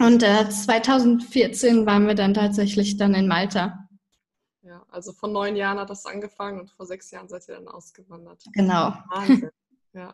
Und 0.00 0.22
äh, 0.22 0.48
2014 0.48 1.86
waren 1.86 2.06
wir 2.06 2.14
dann 2.14 2.34
tatsächlich 2.34 2.96
dann 2.96 3.14
in 3.14 3.28
Malta. 3.28 3.88
Ja, 4.62 4.84
also 4.88 5.12
vor 5.12 5.28
neun 5.28 5.54
Jahren 5.56 5.78
hat 5.78 5.90
das 5.90 6.04
angefangen 6.06 6.60
und 6.60 6.70
vor 6.70 6.86
sechs 6.86 7.10
Jahren 7.10 7.28
seid 7.28 7.46
ihr 7.48 7.54
dann 7.54 7.68
ausgewandert. 7.68 8.42
Genau. 8.52 8.94
Wahnsinn. 9.10 9.50
Ja. 9.96 10.12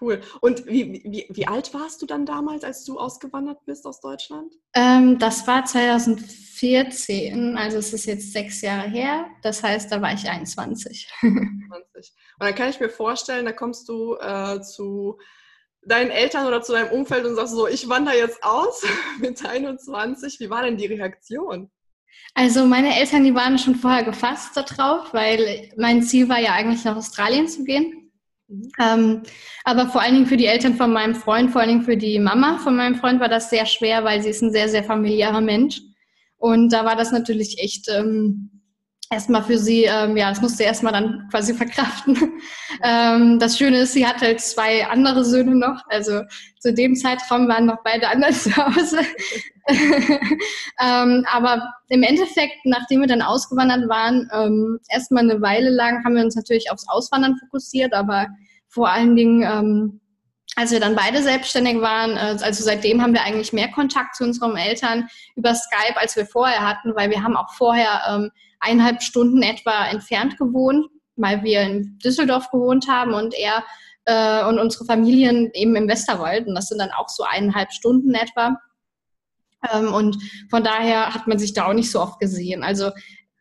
Cool. 0.00 0.20
Und 0.40 0.66
wie, 0.66 1.02
wie, 1.04 1.26
wie 1.30 1.46
alt 1.46 1.72
warst 1.72 2.02
du 2.02 2.06
dann 2.06 2.26
damals, 2.26 2.64
als 2.64 2.84
du 2.84 2.98
ausgewandert 2.98 3.64
bist 3.64 3.86
aus 3.86 4.00
Deutschland? 4.00 4.52
Ähm, 4.74 5.18
das 5.18 5.46
war 5.46 5.64
2014, 5.64 7.56
also 7.56 7.78
es 7.78 7.92
ist 7.92 8.06
jetzt 8.06 8.32
sechs 8.32 8.60
Jahre 8.60 8.88
her. 8.88 9.26
Das 9.42 9.62
heißt, 9.62 9.92
da 9.92 10.02
war 10.02 10.12
ich 10.12 10.28
21. 10.28 11.08
21. 11.22 12.12
Und 12.40 12.46
dann 12.46 12.54
kann 12.54 12.70
ich 12.70 12.80
mir 12.80 12.88
vorstellen, 12.88 13.44
da 13.44 13.52
kommst 13.52 13.88
du 13.88 14.16
äh, 14.16 14.60
zu 14.62 15.18
deinen 15.86 16.10
Eltern 16.10 16.46
oder 16.46 16.62
zu 16.62 16.72
deinem 16.72 16.90
Umfeld 16.90 17.26
und 17.26 17.36
sagst 17.36 17.54
so, 17.54 17.68
ich 17.68 17.88
wandere 17.88 18.16
jetzt 18.16 18.42
aus 18.42 18.84
mit 19.20 19.44
21. 19.44 20.40
Wie 20.40 20.50
war 20.50 20.62
denn 20.62 20.76
die 20.76 20.86
Reaktion? 20.86 21.70
Also 22.34 22.66
meine 22.66 22.98
Eltern, 22.98 23.24
die 23.24 23.34
waren 23.34 23.58
schon 23.58 23.76
vorher 23.76 24.02
gefasst 24.02 24.56
darauf, 24.56 25.12
weil 25.12 25.70
mein 25.76 26.02
Ziel 26.02 26.28
war 26.28 26.38
ja 26.38 26.52
eigentlich 26.52 26.84
nach 26.84 26.96
Australien 26.96 27.48
zu 27.48 27.64
gehen. 27.64 28.03
Mhm. 28.48 28.70
Ähm, 28.80 29.22
aber 29.64 29.88
vor 29.88 30.02
allen 30.02 30.14
Dingen 30.14 30.26
für 30.26 30.36
die 30.36 30.46
Eltern 30.46 30.74
von 30.74 30.92
meinem 30.92 31.14
Freund, 31.14 31.50
vor 31.50 31.60
allen 31.60 31.70
Dingen 31.70 31.82
für 31.82 31.96
die 31.96 32.18
Mama 32.18 32.58
von 32.58 32.76
meinem 32.76 32.96
Freund 32.96 33.20
war 33.20 33.28
das 33.28 33.50
sehr 33.50 33.66
schwer, 33.66 34.04
weil 34.04 34.22
sie 34.22 34.30
ist 34.30 34.42
ein 34.42 34.52
sehr, 34.52 34.68
sehr 34.68 34.84
familiärer 34.84 35.40
Mensch. 35.40 35.80
Und 36.36 36.72
da 36.72 36.84
war 36.84 36.96
das 36.96 37.10
natürlich 37.12 37.58
echt 37.58 37.88
ähm, 37.88 38.50
erstmal 39.10 39.42
für 39.42 39.58
sie, 39.58 39.84
ähm, 39.84 40.16
ja, 40.16 40.30
das 40.30 40.40
musste 40.40 40.58
sie 40.58 40.64
erstmal 40.64 40.92
dann 40.92 41.28
quasi 41.30 41.54
verkraften. 41.54 42.16
ähm, 42.82 43.38
das 43.38 43.58
Schöne 43.58 43.78
ist, 43.78 43.92
sie 43.92 44.06
hat 44.06 44.20
halt 44.20 44.40
zwei 44.40 44.86
andere 44.86 45.24
Söhne 45.24 45.54
noch. 45.54 45.82
Also 45.88 46.22
zu 46.60 46.72
dem 46.72 46.94
Zeitraum 46.96 47.48
waren 47.48 47.66
noch 47.66 47.82
beide 47.84 48.08
anderen 48.08 48.34
zu 48.34 48.54
Hause. 48.56 49.00
ähm, 50.80 51.24
aber 51.30 51.72
im 51.88 52.02
Endeffekt, 52.02 52.56
nachdem 52.64 53.00
wir 53.00 53.08
dann 53.08 53.22
ausgewandert 53.22 53.88
waren, 53.88 54.28
ähm, 54.32 54.78
erstmal 54.88 55.24
eine 55.24 55.40
Weile 55.40 55.70
lang 55.70 56.04
haben 56.04 56.16
wir 56.16 56.24
uns 56.24 56.36
natürlich 56.36 56.70
aufs 56.70 56.88
Auswandern 56.88 57.36
fokussiert, 57.38 57.92
aber 57.92 58.28
vor 58.68 58.88
allen 58.88 59.16
Dingen 59.16 59.42
ähm, 59.42 60.00
als 60.56 60.70
wir 60.70 60.80
dann 60.80 60.94
beide 60.94 61.22
selbstständig 61.22 61.80
waren, 61.80 62.16
äh, 62.16 62.38
also 62.42 62.62
seitdem 62.64 63.02
haben 63.02 63.12
wir 63.12 63.22
eigentlich 63.22 63.52
mehr 63.52 63.70
Kontakt 63.70 64.16
zu 64.16 64.24
unseren 64.24 64.56
Eltern 64.56 65.08
über 65.36 65.54
Skype, 65.54 65.96
als 65.96 66.16
wir 66.16 66.26
vorher 66.26 66.66
hatten, 66.66 66.94
weil 66.94 67.10
wir 67.10 67.22
haben 67.22 67.36
auch 67.36 67.52
vorher 67.54 68.02
ähm, 68.08 68.30
eineinhalb 68.64 69.02
Stunden 69.02 69.42
etwa 69.42 69.86
entfernt 69.86 70.38
gewohnt, 70.38 70.86
weil 71.16 71.42
wir 71.42 71.62
in 71.62 71.98
Düsseldorf 71.98 72.50
gewohnt 72.50 72.88
haben 72.88 73.14
und 73.14 73.34
er 73.34 73.64
äh, 74.06 74.44
und 74.46 74.58
unsere 74.58 74.84
Familien 74.84 75.50
eben 75.54 75.76
im 75.76 75.88
Westerwald. 75.88 76.46
Und 76.46 76.54
das 76.54 76.68
sind 76.68 76.78
dann 76.78 76.90
auch 76.90 77.08
so 77.08 77.24
eineinhalb 77.24 77.72
Stunden 77.72 78.14
etwa. 78.14 78.58
Ähm, 79.72 79.92
und 79.92 80.16
von 80.50 80.62
daher 80.62 81.14
hat 81.14 81.26
man 81.26 81.38
sich 81.38 81.54
da 81.54 81.66
auch 81.66 81.74
nicht 81.74 81.90
so 81.90 82.00
oft 82.00 82.18
gesehen. 82.20 82.62
Also 82.62 82.90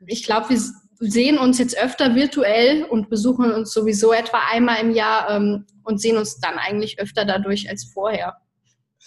ich 0.06 0.24
glaube, 0.24 0.50
wir 0.50 0.60
sehen 1.00 1.38
uns 1.38 1.58
jetzt 1.60 1.78
öfter 1.78 2.16
virtuell 2.16 2.84
und 2.84 3.10
besuchen 3.10 3.52
uns 3.52 3.74
sowieso 3.74 4.14
etwa 4.14 4.40
einmal 4.52 4.80
im 4.80 4.92
Jahr 4.92 5.30
ähm, 5.30 5.66
und 5.84 6.00
sehen 6.00 6.18
uns 6.18 6.40
dann 6.40 6.58
eigentlich 6.58 7.00
öfter 7.00 7.26
dadurch 7.26 7.70
als 7.70 7.86
vorher. 7.86 8.38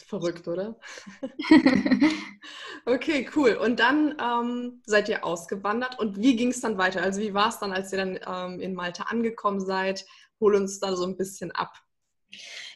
Verrückt, 0.04 0.46
oder? 0.46 0.78
okay, 2.86 3.28
cool. 3.34 3.54
Und 3.54 3.80
dann 3.80 4.14
ähm, 4.20 4.82
seid 4.84 5.08
ihr 5.08 5.24
ausgewandert 5.24 5.98
und 5.98 6.20
wie 6.20 6.36
ging 6.36 6.50
es 6.50 6.60
dann 6.60 6.78
weiter? 6.78 7.02
Also 7.02 7.20
wie 7.20 7.34
war 7.34 7.48
es 7.48 7.58
dann, 7.58 7.72
als 7.72 7.92
ihr 7.92 7.98
dann 7.98 8.18
ähm, 8.26 8.60
in 8.60 8.74
Malta 8.74 9.04
angekommen 9.04 9.60
seid? 9.60 10.04
Hol 10.38 10.54
uns 10.54 10.78
da 10.80 10.94
so 10.94 11.04
ein 11.04 11.16
bisschen 11.16 11.50
ab. 11.52 11.72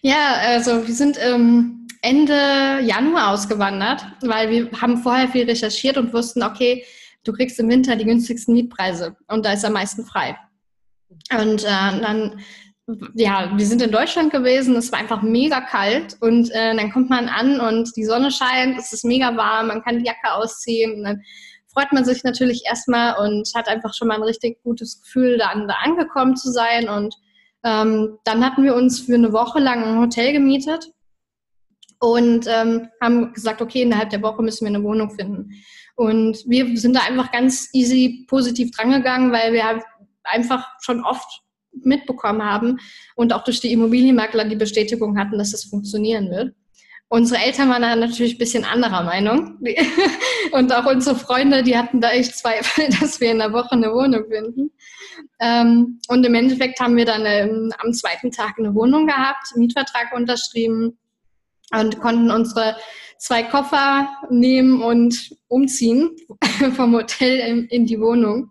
Ja, 0.02 0.34
also 0.36 0.86
wir 0.86 0.94
sind 0.94 1.18
ähm, 1.20 1.86
Ende 2.02 2.80
Januar 2.82 3.32
ausgewandert, 3.32 4.02
weil 4.22 4.50
wir 4.50 4.80
haben 4.80 4.98
vorher 4.98 5.28
viel 5.28 5.44
recherchiert 5.44 5.98
und 5.98 6.12
wussten, 6.12 6.42
okay, 6.42 6.84
du 7.24 7.32
kriegst 7.32 7.60
im 7.60 7.68
Winter 7.68 7.96
die 7.96 8.06
günstigsten 8.06 8.54
Mietpreise 8.54 9.16
und 9.28 9.44
da 9.44 9.52
ist 9.52 9.64
am 9.64 9.74
meisten 9.74 10.06
frei. 10.06 10.38
Und 11.38 11.64
äh, 11.64 11.66
dann, 12.00 12.40
ja, 13.14 13.52
wir 13.56 13.66
sind 13.66 13.82
in 13.82 13.90
Deutschland 13.90 14.32
gewesen, 14.32 14.76
es 14.76 14.90
war 14.92 14.98
einfach 14.98 15.22
mega 15.22 15.60
kalt 15.60 16.16
und 16.20 16.50
äh, 16.50 16.74
dann 16.76 16.92
kommt 16.92 17.10
man 17.10 17.28
an 17.28 17.60
und 17.60 17.96
die 17.96 18.04
Sonne 18.04 18.30
scheint, 18.30 18.78
es 18.78 18.92
ist 18.92 19.04
mega 19.04 19.36
warm, 19.36 19.68
man 19.68 19.82
kann 19.82 19.98
die 19.98 20.06
Jacke 20.06 20.32
ausziehen 20.32 20.94
und 20.94 21.04
dann 21.04 21.22
freut 21.72 21.92
man 21.92 22.04
sich 22.04 22.24
natürlich 22.24 22.62
erstmal 22.66 23.16
und 23.24 23.48
hat 23.54 23.68
einfach 23.68 23.94
schon 23.94 24.08
mal 24.08 24.16
ein 24.16 24.22
richtig 24.22 24.62
gutes 24.62 25.02
Gefühl, 25.02 25.38
da, 25.38 25.54
da 25.54 25.74
angekommen 25.84 26.36
zu 26.36 26.50
sein. 26.50 26.88
Und 26.88 27.14
ähm, 27.64 28.18
dann 28.24 28.44
hatten 28.44 28.64
wir 28.64 28.74
uns 28.74 29.00
für 29.00 29.14
eine 29.14 29.32
Woche 29.32 29.60
lang 29.60 29.84
ein 29.84 29.98
Hotel 29.98 30.32
gemietet 30.32 30.90
und 32.00 32.46
ähm, 32.48 32.88
haben 33.00 33.32
gesagt, 33.32 33.62
okay, 33.62 33.82
innerhalb 33.82 34.10
der 34.10 34.22
Woche 34.22 34.42
müssen 34.42 34.66
wir 34.66 34.74
eine 34.74 34.84
Wohnung 34.84 35.10
finden. 35.10 35.50
Und 35.96 36.38
wir 36.46 36.76
sind 36.78 36.96
da 36.96 37.00
einfach 37.00 37.30
ganz 37.30 37.68
easy 37.74 38.24
positiv 38.28 38.70
drangegangen, 38.70 39.32
weil 39.32 39.52
wir 39.52 39.82
einfach 40.24 40.66
schon 40.80 41.04
oft 41.04 41.42
mitbekommen 41.72 42.44
haben 42.44 42.78
und 43.16 43.32
auch 43.32 43.44
durch 43.44 43.60
die 43.60 43.72
Immobilienmakler 43.72 44.44
die 44.44 44.56
Bestätigung 44.56 45.18
hatten, 45.18 45.38
dass 45.38 45.52
das 45.52 45.64
funktionieren 45.64 46.30
wird. 46.30 46.54
Unsere 47.12 47.42
Eltern 47.42 47.68
waren 47.68 47.82
da 47.82 47.96
natürlich 47.96 48.36
ein 48.36 48.38
bisschen 48.38 48.64
anderer 48.64 49.02
Meinung. 49.02 49.58
Und 50.52 50.72
auch 50.72 50.86
unsere 50.86 51.16
Freunde, 51.16 51.64
die 51.64 51.76
hatten 51.76 52.00
da 52.00 52.10
echt 52.10 52.36
Zweifel, 52.36 52.88
dass 53.00 53.20
wir 53.20 53.32
in 53.32 53.38
der 53.38 53.52
Woche 53.52 53.72
eine 53.72 53.92
Wohnung 53.92 54.26
finden. 54.30 54.70
Ähm, 55.40 55.98
und 56.08 56.24
im 56.24 56.34
Endeffekt 56.34 56.78
haben 56.78 56.96
wir 56.96 57.04
dann 57.04 57.24
ähm, 57.26 57.72
am 57.78 57.92
zweiten 57.92 58.30
Tag 58.30 58.54
eine 58.58 58.74
Wohnung 58.76 59.08
gehabt, 59.08 59.56
Mietvertrag 59.56 60.12
unterschrieben 60.14 60.98
und 61.72 62.00
konnten 62.00 62.30
unsere 62.30 62.76
zwei 63.18 63.42
Koffer 63.42 64.08
nehmen 64.30 64.82
und 64.82 65.36
umziehen 65.48 66.10
vom 66.76 66.94
Hotel 66.94 67.66
in, 67.70 67.86
die 67.86 68.00
Wohnung. 68.00 68.50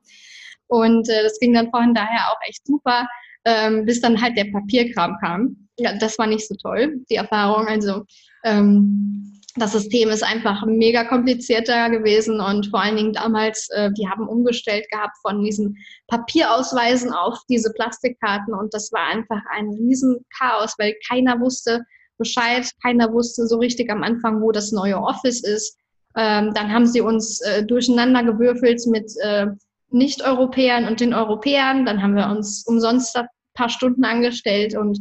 Und 0.69 1.09
äh, 1.09 1.23
das 1.23 1.39
ging 1.39 1.53
dann 1.53 1.69
vorhin 1.69 1.93
daher 1.93 2.31
auch 2.31 2.39
echt 2.47 2.65
super, 2.65 3.07
ähm, 3.45 3.85
bis 3.85 4.01
dann 4.01 4.21
halt 4.21 4.37
der 4.37 4.45
Papierkram 4.51 5.17
kam. 5.21 5.67
Ja, 5.77 5.93
das 5.97 6.17
war 6.17 6.27
nicht 6.27 6.47
so 6.47 6.55
toll, 6.55 7.01
die 7.09 7.15
Erfahrung. 7.15 7.67
Also 7.67 8.03
ähm, 8.43 9.41
das 9.55 9.73
System 9.73 10.09
ist 10.09 10.23
einfach 10.23 10.65
mega 10.65 11.03
komplizierter 11.03 11.89
gewesen 11.89 12.39
und 12.39 12.67
vor 12.67 12.81
allen 12.81 12.97
Dingen 12.97 13.13
damals, 13.13 13.67
äh, 13.71 13.91
die 13.97 14.07
haben 14.07 14.27
umgestellt 14.27 14.85
gehabt 14.91 15.17
von 15.21 15.43
diesen 15.43 15.75
Papierausweisen 16.07 17.11
auf 17.11 17.37
diese 17.49 17.73
Plastikkarten 17.73 18.53
und 18.53 18.73
das 18.73 18.91
war 18.91 19.07
einfach 19.07 19.41
ein 19.51 19.69
Riesenchaos, 19.69 20.75
weil 20.77 20.95
keiner 21.09 21.39
wusste, 21.39 21.83
Bescheid. 22.19 22.69
Keiner 22.83 23.11
wusste 23.11 23.47
so 23.47 23.57
richtig 23.57 23.89
am 23.89 24.03
Anfang, 24.03 24.41
wo 24.41 24.51
das 24.51 24.71
neue 24.71 24.99
Office 24.99 25.41
ist. 25.41 25.75
Ähm, 26.15 26.53
dann 26.53 26.71
haben 26.71 26.85
sie 26.85 27.01
uns 27.01 27.41
äh, 27.41 27.63
durcheinander 27.63 28.23
gewürfelt 28.23 28.85
mit 28.87 29.11
äh, 29.23 29.47
Nicht-Europäern 29.91 30.87
und 30.87 30.99
den 30.99 31.13
Europäern. 31.13 31.85
Dann 31.85 32.01
haben 32.01 32.15
wir 32.15 32.27
uns 32.27 32.65
umsonst 32.65 33.15
ein 33.17 33.27
paar 33.53 33.69
Stunden 33.69 34.03
angestellt 34.03 34.75
und 34.75 34.99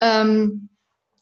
ähm, 0.00 0.68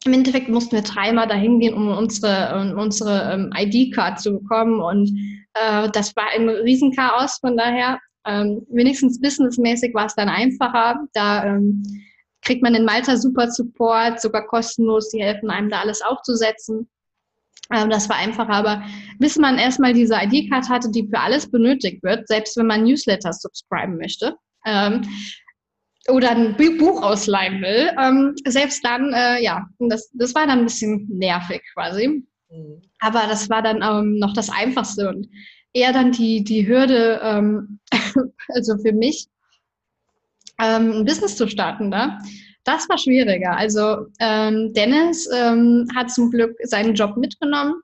im 0.05 0.13
Endeffekt 0.13 0.49
mussten 0.49 0.75
wir 0.75 0.83
dreimal 0.83 1.27
dahin 1.27 1.59
gehen, 1.59 1.73
um 1.73 1.87
unsere, 1.89 2.59
um 2.59 2.79
unsere 2.79 3.33
ähm, 3.33 3.51
ID-Card 3.55 4.19
zu 4.19 4.33
bekommen. 4.33 4.79
Und 4.79 5.09
äh, 5.53 5.89
das 5.91 6.15
war 6.15 6.27
ein 6.33 6.47
Riesenchaos. 6.47 7.39
Von 7.39 7.57
daher, 7.57 7.99
ähm, 8.25 8.65
wenigstens 8.69 9.19
businessmäßig 9.19 9.95
war 9.95 10.05
es 10.05 10.15
dann 10.15 10.29
einfacher. 10.29 10.99
Da 11.13 11.45
ähm, 11.45 11.83
kriegt 12.41 12.61
man 12.61 12.75
in 12.75 12.85
Malta 12.85 13.17
super 13.17 13.49
Support, 13.49 14.21
sogar 14.21 14.45
kostenlos. 14.45 15.09
Die 15.09 15.23
helfen 15.23 15.49
einem 15.49 15.69
da 15.69 15.79
alles 15.79 16.03
aufzusetzen. 16.03 16.87
Ähm, 17.73 17.89
das 17.89 18.09
war 18.09 18.17
einfach, 18.17 18.47
aber 18.47 18.83
bis 19.19 19.37
man 19.37 19.57
erstmal 19.57 19.93
diese 19.93 20.15
ID-Card 20.15 20.69
hatte, 20.69 20.91
die 20.91 21.07
für 21.07 21.19
alles 21.19 21.49
benötigt 21.49 22.03
wird, 22.03 22.27
selbst 22.27 22.57
wenn 22.57 22.67
man 22.67 22.83
Newsletter 22.83 23.33
subscriben 23.33 23.97
möchte 23.97 24.35
ähm, 24.65 25.01
oder 26.07 26.31
ein 26.31 26.55
Buch 26.55 27.01
ausleihen 27.01 27.61
will, 27.61 27.91
ähm, 27.99 28.35
selbst 28.45 28.85
dann, 28.85 29.11
äh, 29.13 29.43
ja, 29.43 29.65
das, 29.79 30.11
das 30.13 30.35
war 30.35 30.45
dann 30.45 30.59
ein 30.59 30.65
bisschen 30.65 31.07
nervig 31.09 31.63
quasi. 31.73 32.23
Mhm. 32.49 32.81
Aber 32.99 33.23
das 33.27 33.49
war 33.49 33.63
dann 33.63 33.81
ähm, 33.81 34.19
noch 34.19 34.33
das 34.33 34.49
Einfachste 34.49 35.09
und 35.09 35.27
eher 35.73 35.91
dann 35.91 36.11
die, 36.11 36.43
die 36.43 36.67
Hürde, 36.67 37.19
ähm, 37.23 37.79
also 38.49 38.77
für 38.77 38.93
mich, 38.93 39.27
ähm, 40.59 40.99
ein 40.99 41.05
Business 41.05 41.35
zu 41.35 41.47
starten 41.47 41.91
da. 41.91 42.19
Das 42.65 42.89
war 42.89 42.97
schwieriger. 42.97 43.55
Also 43.55 44.07
ähm, 44.19 44.73
Dennis 44.73 45.29
ähm, 45.31 45.87
hat 45.95 46.11
zum 46.11 46.31
Glück 46.31 46.57
seinen 46.63 46.95
Job 46.95 47.15
mitgenommen. 47.15 47.75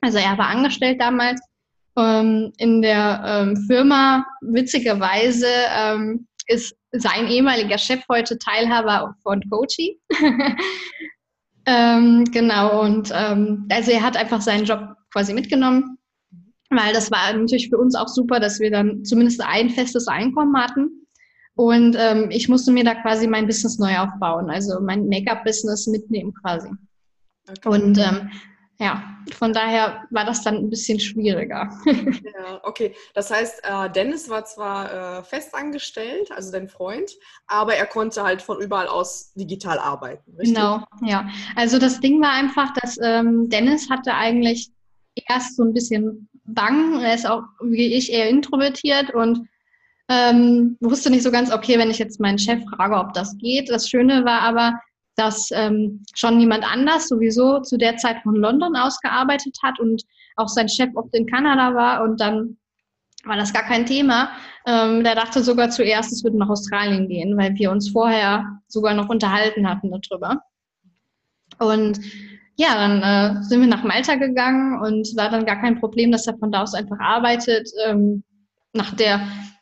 Also 0.00 0.18
er 0.18 0.36
war 0.38 0.48
angestellt 0.48 0.98
damals 1.00 1.40
ähm, 1.96 2.52
in 2.56 2.80
der 2.80 3.22
ähm, 3.24 3.56
Firma. 3.66 4.26
Witzigerweise 4.40 5.46
ähm, 5.76 6.26
ist 6.46 6.74
sein 6.92 7.28
ehemaliger 7.28 7.76
Chef 7.76 8.00
heute 8.08 8.38
Teilhaber 8.38 9.14
von 9.22 9.42
Coachy. 9.50 10.00
ähm, 11.66 12.24
genau, 12.32 12.80
und 12.82 13.12
also 13.12 13.90
er 13.90 14.02
hat 14.02 14.16
einfach 14.16 14.40
seinen 14.40 14.64
Job 14.64 14.94
quasi 15.12 15.34
mitgenommen, 15.34 15.98
weil 16.70 16.94
das 16.94 17.10
war 17.10 17.30
natürlich 17.34 17.68
für 17.68 17.76
uns 17.76 17.94
auch 17.94 18.08
super, 18.08 18.40
dass 18.40 18.58
wir 18.58 18.70
dann 18.70 19.04
zumindest 19.04 19.42
ein 19.42 19.68
festes 19.68 20.08
Einkommen 20.08 20.56
hatten. 20.56 21.06
Und 21.58 21.96
ähm, 21.98 22.30
ich 22.30 22.48
musste 22.48 22.70
mir 22.70 22.84
da 22.84 22.94
quasi 22.94 23.26
mein 23.26 23.48
Business 23.48 23.80
neu 23.80 23.98
aufbauen, 23.98 24.48
also 24.48 24.78
mein 24.80 25.08
Make-up-Business 25.08 25.88
mitnehmen 25.88 26.32
quasi. 26.32 26.68
Okay. 27.50 27.68
Und 27.68 27.98
ähm, 27.98 28.30
ja, 28.78 29.02
von 29.32 29.52
daher 29.52 30.04
war 30.10 30.24
das 30.24 30.44
dann 30.44 30.54
ein 30.54 30.70
bisschen 30.70 31.00
schwieriger. 31.00 31.68
Ja, 31.84 32.60
okay. 32.62 32.94
Das 33.12 33.32
heißt, 33.32 33.62
äh, 33.64 33.90
Dennis 33.90 34.28
war 34.28 34.44
zwar 34.44 35.18
äh, 35.18 35.22
festangestellt, 35.24 36.30
also 36.30 36.52
dein 36.52 36.68
Freund, 36.68 37.10
aber 37.48 37.74
er 37.74 37.86
konnte 37.86 38.22
halt 38.22 38.40
von 38.40 38.60
überall 38.60 38.86
aus 38.86 39.32
digital 39.34 39.80
arbeiten, 39.80 40.36
richtig? 40.36 40.54
Genau, 40.54 40.84
ja. 41.02 41.28
Also 41.56 41.80
das 41.80 41.98
Ding 41.98 42.22
war 42.22 42.30
einfach, 42.30 42.72
dass 42.74 42.98
ähm, 43.02 43.48
Dennis 43.48 43.90
hatte 43.90 44.14
eigentlich 44.14 44.70
erst 45.26 45.56
so 45.56 45.64
ein 45.64 45.74
bisschen 45.74 46.28
Bang. 46.44 47.00
Er 47.00 47.14
ist 47.16 47.28
auch, 47.28 47.42
wie 47.60 47.94
ich, 47.94 48.12
eher 48.12 48.28
introvertiert 48.28 49.12
und 49.12 49.48
Ähm, 50.08 50.76
wusste 50.80 51.10
nicht 51.10 51.22
so 51.22 51.30
ganz, 51.30 51.52
okay, 51.52 51.78
wenn 51.78 51.90
ich 51.90 51.98
jetzt 51.98 52.20
meinen 52.20 52.38
Chef 52.38 52.62
frage, 52.74 52.96
ob 52.96 53.12
das 53.12 53.36
geht. 53.38 53.70
Das 53.70 53.88
Schöne 53.88 54.24
war 54.24 54.40
aber, 54.40 54.80
dass 55.16 55.50
ähm, 55.52 56.04
schon 56.14 56.40
jemand 56.40 56.64
anders 56.64 57.08
sowieso 57.08 57.60
zu 57.60 57.76
der 57.76 57.96
Zeit 57.96 58.22
von 58.22 58.36
London 58.36 58.76
aus 58.76 59.00
gearbeitet 59.00 59.58
hat 59.62 59.78
und 59.80 60.02
auch 60.36 60.48
sein 60.48 60.68
Chef 60.68 60.90
oft 60.94 61.14
in 61.14 61.26
Kanada 61.26 61.74
war 61.74 62.02
und 62.04 62.20
dann 62.20 62.56
war 63.24 63.36
das 63.36 63.52
gar 63.52 63.64
kein 63.64 63.84
Thema. 63.84 64.30
Ähm, 64.66 65.02
der 65.02 65.14
dachte 65.14 65.42
sogar 65.42 65.70
zuerst, 65.70 66.12
es 66.12 66.22
würde 66.22 66.38
nach 66.38 66.48
Australien 66.48 67.08
gehen, 67.08 67.36
weil 67.36 67.54
wir 67.56 67.70
uns 67.70 67.90
vorher 67.90 68.60
sogar 68.68 68.94
noch 68.94 69.08
unterhalten 69.08 69.68
hatten 69.68 69.90
darüber. 69.90 70.40
Und 71.58 72.00
ja, 72.56 72.74
dann 72.74 73.02
äh, 73.02 73.42
sind 73.42 73.60
wir 73.60 73.68
nach 73.68 73.84
Malta 73.84 74.14
gegangen 74.14 74.80
und 74.80 75.16
war 75.16 75.30
dann 75.30 75.46
gar 75.46 75.60
kein 75.60 75.80
Problem, 75.80 76.12
dass 76.12 76.26
er 76.26 76.38
von 76.38 76.52
da 76.52 76.62
aus 76.62 76.74
einfach 76.74 76.98
arbeitet. 77.00 77.68
Ähm, 77.86 78.22
nach 78.72 78.94
der 78.94 79.20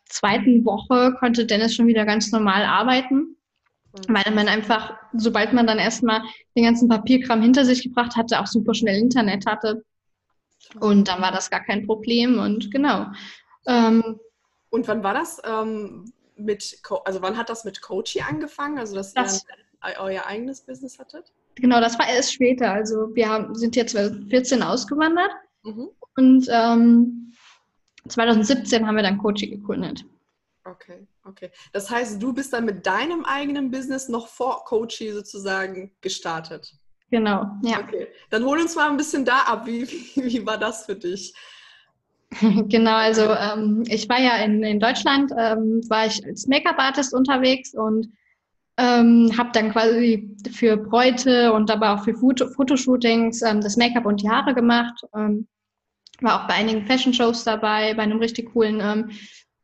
zweiten 0.08 0.64
Woche 0.64 1.14
konnte 1.18 1.46
Dennis 1.46 1.74
schon 1.74 1.86
wieder 1.86 2.04
ganz 2.04 2.32
normal 2.32 2.64
arbeiten, 2.64 3.36
mhm. 3.92 4.14
weil 4.14 4.34
man 4.34 4.48
einfach, 4.48 4.96
sobald 5.14 5.52
man 5.52 5.66
dann 5.66 5.78
erstmal 5.78 6.22
den 6.56 6.64
ganzen 6.64 6.88
Papierkram 6.88 7.42
hinter 7.42 7.64
sich 7.64 7.82
gebracht 7.82 8.16
hatte, 8.16 8.40
auch 8.40 8.46
super 8.46 8.74
schnell 8.74 8.98
Internet 8.98 9.46
hatte. 9.46 9.84
Und 10.80 11.08
dann 11.08 11.20
war 11.20 11.32
das 11.32 11.50
gar 11.50 11.60
kein 11.60 11.86
Problem 11.86 12.38
und 12.38 12.70
genau. 12.70 13.06
Ähm, 13.66 14.18
und 14.70 14.88
wann 14.88 15.02
war 15.02 15.14
das? 15.14 15.40
Ähm, 15.44 16.12
mit, 16.36 16.80
also 17.04 17.22
wann 17.22 17.36
hat 17.36 17.48
das 17.48 17.64
mit 17.64 17.80
Coachy 17.80 18.20
angefangen? 18.20 18.78
Also 18.78 18.94
dass 18.96 19.14
das, 19.14 19.44
ihr 19.84 20.00
euer 20.00 20.26
eigenes 20.26 20.60
Business 20.60 20.98
hattet? 20.98 21.32
Genau, 21.54 21.80
das 21.80 21.98
war 21.98 22.08
erst 22.08 22.32
später. 22.32 22.72
Also 22.72 23.14
wir 23.14 23.28
haben, 23.28 23.54
sind 23.54 23.76
jetzt 23.76 23.92
2014 23.92 24.62
ausgewandert 24.62 25.30
mhm. 25.62 25.88
und 26.16 26.46
ähm, 26.50 27.32
2017 28.08 28.86
haben 28.86 28.96
wir 28.96 29.02
dann 29.02 29.18
Coaching 29.18 29.50
gegründet. 29.50 30.04
Okay, 30.64 31.06
okay. 31.24 31.50
Das 31.72 31.90
heißt, 31.90 32.20
du 32.20 32.32
bist 32.32 32.52
dann 32.52 32.64
mit 32.64 32.86
deinem 32.86 33.24
eigenen 33.24 33.70
Business 33.70 34.08
noch 34.08 34.26
vor 34.26 34.64
Coachy 34.64 35.12
sozusagen 35.12 35.92
gestartet. 36.00 36.72
Genau, 37.10 37.46
ja. 37.62 37.80
Okay, 37.80 38.08
dann 38.30 38.44
hol 38.44 38.58
uns 38.58 38.74
mal 38.74 38.90
ein 38.90 38.96
bisschen 38.96 39.24
da 39.24 39.42
ab. 39.42 39.66
Wie, 39.66 39.88
wie, 39.88 40.24
wie 40.24 40.46
war 40.46 40.58
das 40.58 40.86
für 40.86 40.96
dich? 40.96 41.34
Genau, 42.68 42.96
also 42.96 43.32
ähm, 43.32 43.84
ich 43.86 44.08
war 44.08 44.20
ja 44.20 44.36
in, 44.38 44.62
in 44.64 44.80
Deutschland, 44.80 45.30
ähm, 45.38 45.80
war 45.88 46.06
ich 46.06 46.24
als 46.26 46.48
Make-up-Artist 46.48 47.14
unterwegs 47.14 47.72
und 47.72 48.08
ähm, 48.78 49.30
habe 49.38 49.50
dann 49.52 49.70
quasi 49.70 50.36
für 50.52 50.76
Bräute 50.76 51.52
und 51.52 51.70
aber 51.70 51.94
auch 51.94 52.04
für 52.04 52.14
Foto 52.14 52.48
Fotoshootings 52.48 53.42
ähm, 53.42 53.60
das 53.60 53.76
Make-up 53.76 54.04
und 54.04 54.22
die 54.22 54.28
Haare 54.28 54.54
gemacht. 54.54 55.00
Ähm, 55.14 55.46
war 56.20 56.42
auch 56.42 56.48
bei 56.48 56.54
einigen 56.54 56.86
Fashion-Shows 56.86 57.44
dabei, 57.44 57.94
bei 57.94 58.02
einem 58.02 58.18
richtig 58.18 58.52
coolen 58.52 58.80
ähm, 58.80 59.10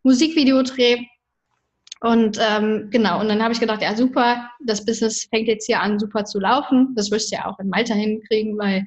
Musikvideodreh. 0.02 1.06
Und 2.00 2.38
ähm, 2.40 2.88
genau, 2.90 3.20
und 3.20 3.28
dann 3.28 3.42
habe 3.42 3.52
ich 3.52 3.60
gedacht, 3.60 3.80
ja 3.80 3.94
super, 3.94 4.50
das 4.64 4.84
Business 4.84 5.28
fängt 5.30 5.46
jetzt 5.46 5.66
hier 5.66 5.80
an, 5.80 6.00
super 6.00 6.24
zu 6.24 6.40
laufen. 6.40 6.94
Das 6.96 7.10
wirst 7.10 7.30
du 7.30 7.36
ja 7.36 7.46
auch 7.46 7.58
in 7.60 7.68
Malta 7.68 7.94
hinkriegen, 7.94 8.58
weil 8.58 8.86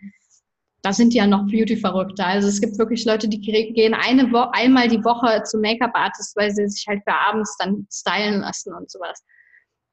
da 0.82 0.94
sind 0.94 1.14
ja 1.14 1.26
noch 1.26 1.48
Beauty-Verrückte. 1.48 2.24
Also 2.24 2.48
es 2.48 2.62
gibt 2.62 2.78
wirklich 2.78 3.06
Leute, 3.06 3.28
die 3.28 3.42
gehen 3.42 3.96
eine 3.96 4.32
Wo 4.32 4.50
einmal 4.52 4.88
die 4.88 5.04
Woche 5.04 5.42
zum 5.44 5.62
Make-up-Artist, 5.62 6.36
weil 6.36 6.52
sie 6.52 6.68
sich 6.68 6.86
halt 6.88 7.02
für 7.08 7.16
abends 7.16 7.56
dann 7.58 7.88
stylen 7.92 8.42
lassen 8.42 8.74
und 8.74 8.92
sowas. 8.92 9.24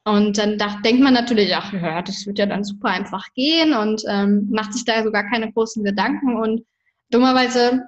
Und 0.04 0.36
dann 0.36 0.58
dacht, 0.58 0.84
denkt 0.84 1.00
man 1.00 1.14
natürlich, 1.14 1.54
ach 1.54 1.72
ja, 1.72 2.02
das 2.02 2.26
wird 2.26 2.38
ja 2.38 2.46
dann 2.46 2.64
super 2.64 2.88
einfach 2.88 3.24
gehen 3.34 3.72
und 3.72 4.02
ähm, 4.08 4.48
macht 4.50 4.72
sich 4.72 4.84
da 4.84 5.02
sogar 5.02 5.30
keine 5.30 5.52
großen 5.52 5.84
Gedanken. 5.84 6.36
Und 6.36 6.62
dummerweise 7.12 7.82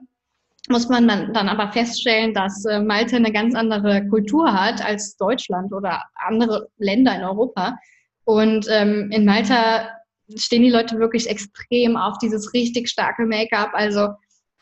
muss 0.68 0.88
man 0.88 1.08
dann, 1.08 1.48
aber 1.48 1.72
feststellen, 1.72 2.32
dass 2.32 2.64
äh, 2.64 2.80
Malta 2.80 3.16
eine 3.16 3.32
ganz 3.32 3.54
andere 3.54 4.06
Kultur 4.08 4.52
hat 4.52 4.84
als 4.84 5.16
Deutschland 5.16 5.72
oder 5.72 6.02
andere 6.14 6.68
Länder 6.78 7.14
in 7.14 7.22
Europa. 7.22 7.76
Und 8.24 8.66
ähm, 8.70 9.10
in 9.10 9.26
Malta 9.26 9.90
stehen 10.36 10.62
die 10.62 10.70
Leute 10.70 10.98
wirklich 10.98 11.28
extrem 11.28 11.96
auf 11.96 12.16
dieses 12.18 12.54
richtig 12.54 12.88
starke 12.88 13.26
Make-up. 13.26 13.70
Also 13.74 14.08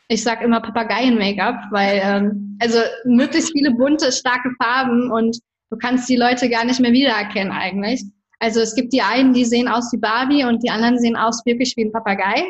ich 0.09 0.21
sage 0.21 0.43
immer 0.43 0.59
Papageien-Make-up, 0.59 1.55
weil 1.71 2.01
ähm, 2.03 2.57
also 2.61 2.79
möglichst 3.05 3.53
viele 3.53 3.71
bunte, 3.71 4.11
starke 4.11 4.51
Farben 4.59 5.09
und 5.09 5.39
Du 5.73 5.79
kannst 5.79 6.07
die 6.07 6.17
Leute 6.17 6.49
gar 6.49 6.65
nicht 6.65 6.79
mehr 6.79 6.91
wiedererkennen 6.91 7.51
eigentlich. 7.51 8.05
Also 8.37 8.61
es 8.61 8.75
gibt 8.75 8.93
die 8.93 9.01
einen, 9.01 9.33
die 9.33 9.43
sehen 9.43 9.67
aus 9.67 9.91
wie 9.91 9.97
Barbie 9.97 10.43
und 10.43 10.61
die 10.61 10.69
anderen 10.69 10.99
sehen 10.99 11.15
aus 11.15 11.43
wirklich 11.47 11.75
wie 11.75 11.85
ein 11.85 11.91
Papagei. 11.91 12.43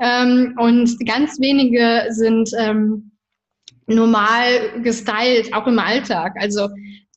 Ähm, 0.00 0.56
und 0.58 0.98
ganz 1.06 1.38
wenige 1.40 2.06
sind 2.10 2.50
ähm, 2.58 3.12
normal 3.86 4.82
gestylt, 4.82 5.52
auch 5.52 5.66
im 5.66 5.78
Alltag. 5.78 6.34
Also 6.38 6.68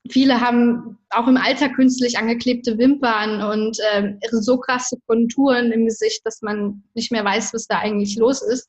viele 0.10 0.40
haben 0.40 0.98
auch 1.10 1.28
im 1.28 1.38
Alter 1.38 1.70
künstlich 1.70 2.18
angeklebte 2.18 2.78
Wimpern 2.78 3.42
und 3.42 3.78
ähm, 3.94 4.20
so 4.32 4.58
krasse 4.58 4.98
Konturen 5.08 5.72
im 5.72 5.86
Gesicht, 5.86 6.26
dass 6.26 6.42
man 6.42 6.84
nicht 6.94 7.12
mehr 7.12 7.24
weiß, 7.24 7.54
was 7.54 7.68
da 7.68 7.80
eigentlich 7.80 8.18
los 8.18 8.42
ist. 8.42 8.68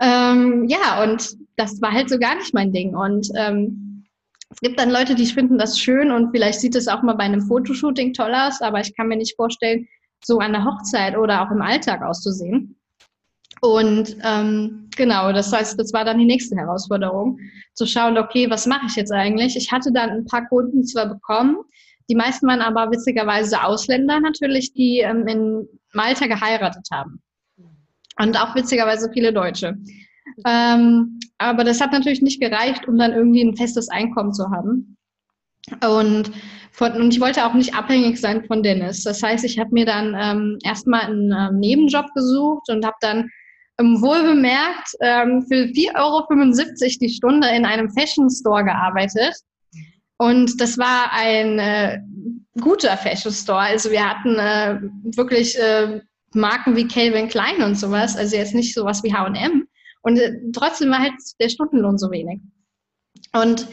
Ähm, 0.00 0.66
ja, 0.68 1.02
und 1.02 1.36
das 1.56 1.80
war 1.80 1.92
halt 1.92 2.08
so 2.08 2.18
gar 2.18 2.34
nicht 2.36 2.54
mein 2.54 2.72
Ding. 2.72 2.96
Und 2.96 3.28
ähm, 3.36 4.04
es 4.50 4.60
gibt 4.60 4.78
dann 4.78 4.90
Leute, 4.90 5.14
die 5.14 5.26
finden 5.26 5.58
das 5.58 5.78
schön 5.78 6.10
und 6.10 6.30
vielleicht 6.30 6.60
sieht 6.60 6.76
es 6.76 6.88
auch 6.88 7.02
mal 7.02 7.14
bei 7.14 7.24
einem 7.24 7.42
Fotoshooting 7.42 8.12
toll 8.12 8.32
aus, 8.34 8.60
aber 8.60 8.80
ich 8.80 8.94
kann 8.96 9.08
mir 9.08 9.16
nicht 9.16 9.36
vorstellen, 9.36 9.86
so 10.24 10.38
an 10.38 10.52
der 10.52 10.64
Hochzeit 10.64 11.16
oder 11.16 11.42
auch 11.42 11.50
im 11.50 11.60
Alltag 11.60 12.02
auszusehen. 12.02 12.76
Und 13.64 14.18
ähm, 14.22 14.90
genau, 14.94 15.32
das 15.32 15.50
heißt, 15.50 15.80
das 15.80 15.90
war 15.94 16.04
dann 16.04 16.18
die 16.18 16.26
nächste 16.26 16.54
Herausforderung, 16.54 17.38
zu 17.72 17.86
schauen, 17.86 18.18
okay, 18.18 18.50
was 18.50 18.66
mache 18.66 18.84
ich 18.88 18.94
jetzt 18.94 19.10
eigentlich? 19.10 19.56
Ich 19.56 19.72
hatte 19.72 19.90
dann 19.90 20.10
ein 20.10 20.26
paar 20.26 20.46
Kunden 20.48 20.84
zwar 20.84 21.06
bekommen, 21.06 21.56
die 22.10 22.14
meisten 22.14 22.46
waren 22.46 22.60
aber 22.60 22.90
witzigerweise 22.90 23.64
Ausländer 23.64 24.20
natürlich, 24.20 24.74
die 24.74 24.98
ähm, 24.98 25.26
in 25.26 25.66
Malta 25.94 26.26
geheiratet 26.26 26.86
haben. 26.92 27.22
Und 28.20 28.38
auch 28.38 28.54
witzigerweise 28.54 29.10
viele 29.14 29.32
Deutsche. 29.32 29.78
Ähm, 30.46 31.18
aber 31.38 31.64
das 31.64 31.80
hat 31.80 31.92
natürlich 31.92 32.20
nicht 32.20 32.42
gereicht, 32.42 32.86
um 32.86 32.98
dann 32.98 33.14
irgendwie 33.14 33.42
ein 33.42 33.56
festes 33.56 33.88
Einkommen 33.88 34.34
zu 34.34 34.50
haben. 34.50 34.98
Und, 35.82 36.30
von, 36.70 36.92
und 36.92 37.14
ich 37.14 37.20
wollte 37.20 37.46
auch 37.46 37.54
nicht 37.54 37.74
abhängig 37.74 38.20
sein 38.20 38.44
von 38.44 38.62
Dennis. 38.62 39.04
Das 39.04 39.22
heißt, 39.22 39.42
ich 39.46 39.58
habe 39.58 39.70
mir 39.72 39.86
dann 39.86 40.14
ähm, 40.20 40.58
erstmal 40.62 41.06
einen 41.06 41.32
ähm, 41.32 41.60
Nebenjob 41.60 42.12
gesucht 42.14 42.68
und 42.68 42.84
habe 42.84 42.96
dann 43.00 43.30
ähm, 43.78 44.00
wohl 44.00 44.22
bemerkt 44.22 44.90
ähm, 45.00 45.44
für 45.48 45.64
4,75 45.64 45.94
Euro 45.98 46.98
die 47.00 47.08
Stunde 47.08 47.48
in 47.48 47.64
einem 47.64 47.90
Fashion 47.90 48.30
Store 48.30 48.64
gearbeitet. 48.64 49.34
Und 50.18 50.60
das 50.60 50.78
war 50.78 51.12
ein 51.12 51.58
äh, 51.58 52.00
guter 52.60 52.96
Fashion 52.96 53.32
Store. 53.32 53.58
Also 53.58 53.90
wir 53.90 54.08
hatten 54.08 54.36
äh, 54.36 54.80
wirklich 55.16 55.58
äh, 55.58 56.00
Marken 56.34 56.76
wie 56.76 56.86
Calvin 56.86 57.28
Klein 57.28 57.62
und 57.62 57.76
sowas. 57.76 58.16
Also 58.16 58.36
jetzt 58.36 58.54
nicht 58.54 58.74
sowas 58.74 59.02
wie 59.02 59.12
H&M. 59.12 59.66
Und 60.02 60.18
äh, 60.18 60.36
trotzdem 60.52 60.90
war 60.90 61.00
halt 61.00 61.14
der 61.40 61.48
Stundenlohn 61.48 61.98
so 61.98 62.10
wenig. 62.10 62.40
Und 63.32 63.66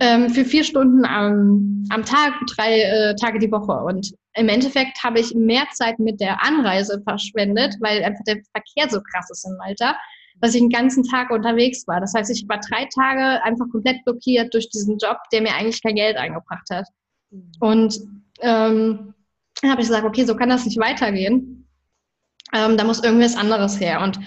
ähm, 0.00 0.30
für 0.30 0.44
vier 0.44 0.64
Stunden 0.64 1.04
am, 1.04 1.84
am 1.90 2.04
Tag, 2.04 2.34
drei 2.46 2.82
äh, 2.82 3.14
Tage 3.16 3.38
die 3.38 3.50
Woche. 3.50 3.72
Und 3.72 4.14
im 4.34 4.48
Endeffekt 4.48 5.02
habe 5.02 5.20
ich 5.20 5.34
mehr 5.34 5.64
Zeit 5.72 5.98
mit 5.98 6.20
der 6.20 6.42
Anreise 6.42 7.02
verschwendet, 7.06 7.74
weil 7.80 8.02
einfach 8.02 8.24
der 8.26 8.40
Verkehr 8.52 8.88
so 8.88 9.00
krass 9.12 9.30
ist 9.30 9.46
in 9.46 9.56
Malta, 9.58 9.96
dass 10.40 10.54
ich 10.54 10.60
den 10.60 10.70
ganzen 10.70 11.04
Tag 11.04 11.30
unterwegs 11.30 11.86
war. 11.86 12.00
Das 12.00 12.14
heißt, 12.14 12.30
ich 12.30 12.48
war 12.48 12.58
drei 12.58 12.88
Tage 12.94 13.42
einfach 13.44 13.66
komplett 13.70 14.04
blockiert 14.04 14.52
durch 14.54 14.70
diesen 14.70 14.98
Job, 14.98 15.18
der 15.32 15.42
mir 15.42 15.54
eigentlich 15.54 15.82
kein 15.82 15.96
Geld 15.96 16.16
eingebracht 16.16 16.68
hat. 16.70 16.86
Mhm. 17.30 17.52
Und 17.60 18.00
ähm, 18.40 19.14
dann 19.60 19.70
habe 19.70 19.82
ich 19.82 19.88
gesagt, 19.88 20.06
okay, 20.06 20.24
so 20.24 20.34
kann 20.34 20.48
das 20.48 20.64
nicht 20.64 20.78
weitergehen. 20.78 21.68
Ähm, 22.54 22.76
da 22.76 22.84
muss 22.84 23.04
irgendwas 23.04 23.36
anderes 23.36 23.80
her. 23.80 24.00
Und 24.02 24.18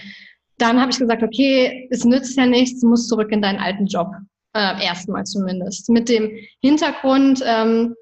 dann 0.58 0.80
habe 0.80 0.90
ich 0.90 0.98
gesagt, 0.98 1.22
okay, 1.22 1.88
es 1.90 2.04
nützt 2.04 2.36
ja 2.36 2.46
nichts, 2.46 2.80
du 2.80 2.88
musst 2.88 3.08
zurück 3.08 3.30
in 3.30 3.42
deinen 3.42 3.58
alten 3.58 3.86
Job. 3.86 4.08
Äh, 4.54 4.84
erstmal 4.84 5.24
zumindest. 5.24 5.90
Mit 5.90 6.08
dem 6.08 6.30
Hintergrund, 6.62 7.42
ähm, 7.44 7.94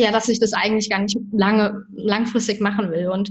ja, 0.00 0.10
dass 0.10 0.28
ich 0.28 0.40
das 0.40 0.52
eigentlich 0.52 0.90
gar 0.90 1.00
nicht 1.00 1.18
lange, 1.32 1.84
langfristig 1.94 2.60
machen 2.60 2.90
will. 2.90 3.08
Und 3.08 3.30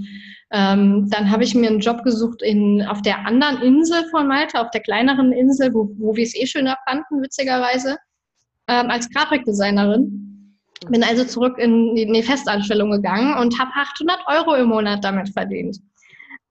ähm, 0.52 1.10
dann 1.10 1.32
habe 1.32 1.44
ich 1.44 1.56
mir 1.56 1.70
einen 1.70 1.80
Job 1.80 2.04
gesucht 2.04 2.42
in, 2.42 2.82
auf 2.84 3.02
der 3.02 3.26
anderen 3.26 3.62
Insel 3.62 4.04
von 4.12 4.28
Malta, 4.28 4.62
auf 4.62 4.72
der 4.72 4.82
kleineren 4.82 5.32
Insel, 5.32 5.74
wo, 5.74 5.90
wo 5.98 6.16
wir 6.16 6.24
es 6.24 6.36
eh 6.36 6.46
schöner 6.46 6.78
fanden, 6.88 7.22
witzigerweise, 7.22 7.98
ähm, 8.68 8.90
als 8.90 9.10
Grafikdesignerin. 9.10 10.60
Bin 10.90 11.04
also 11.04 11.24
zurück 11.24 11.58
in 11.58 11.96
die, 11.96 12.04
in 12.04 12.14
die 12.14 12.24
Festanstellung 12.24 12.92
gegangen 12.92 13.38
und 13.38 13.58
habe 13.58 13.72
800 13.74 14.20
Euro 14.28 14.56
im 14.56 14.68
Monat 14.68 15.04
damit 15.04 15.30
verdient. 15.30 15.78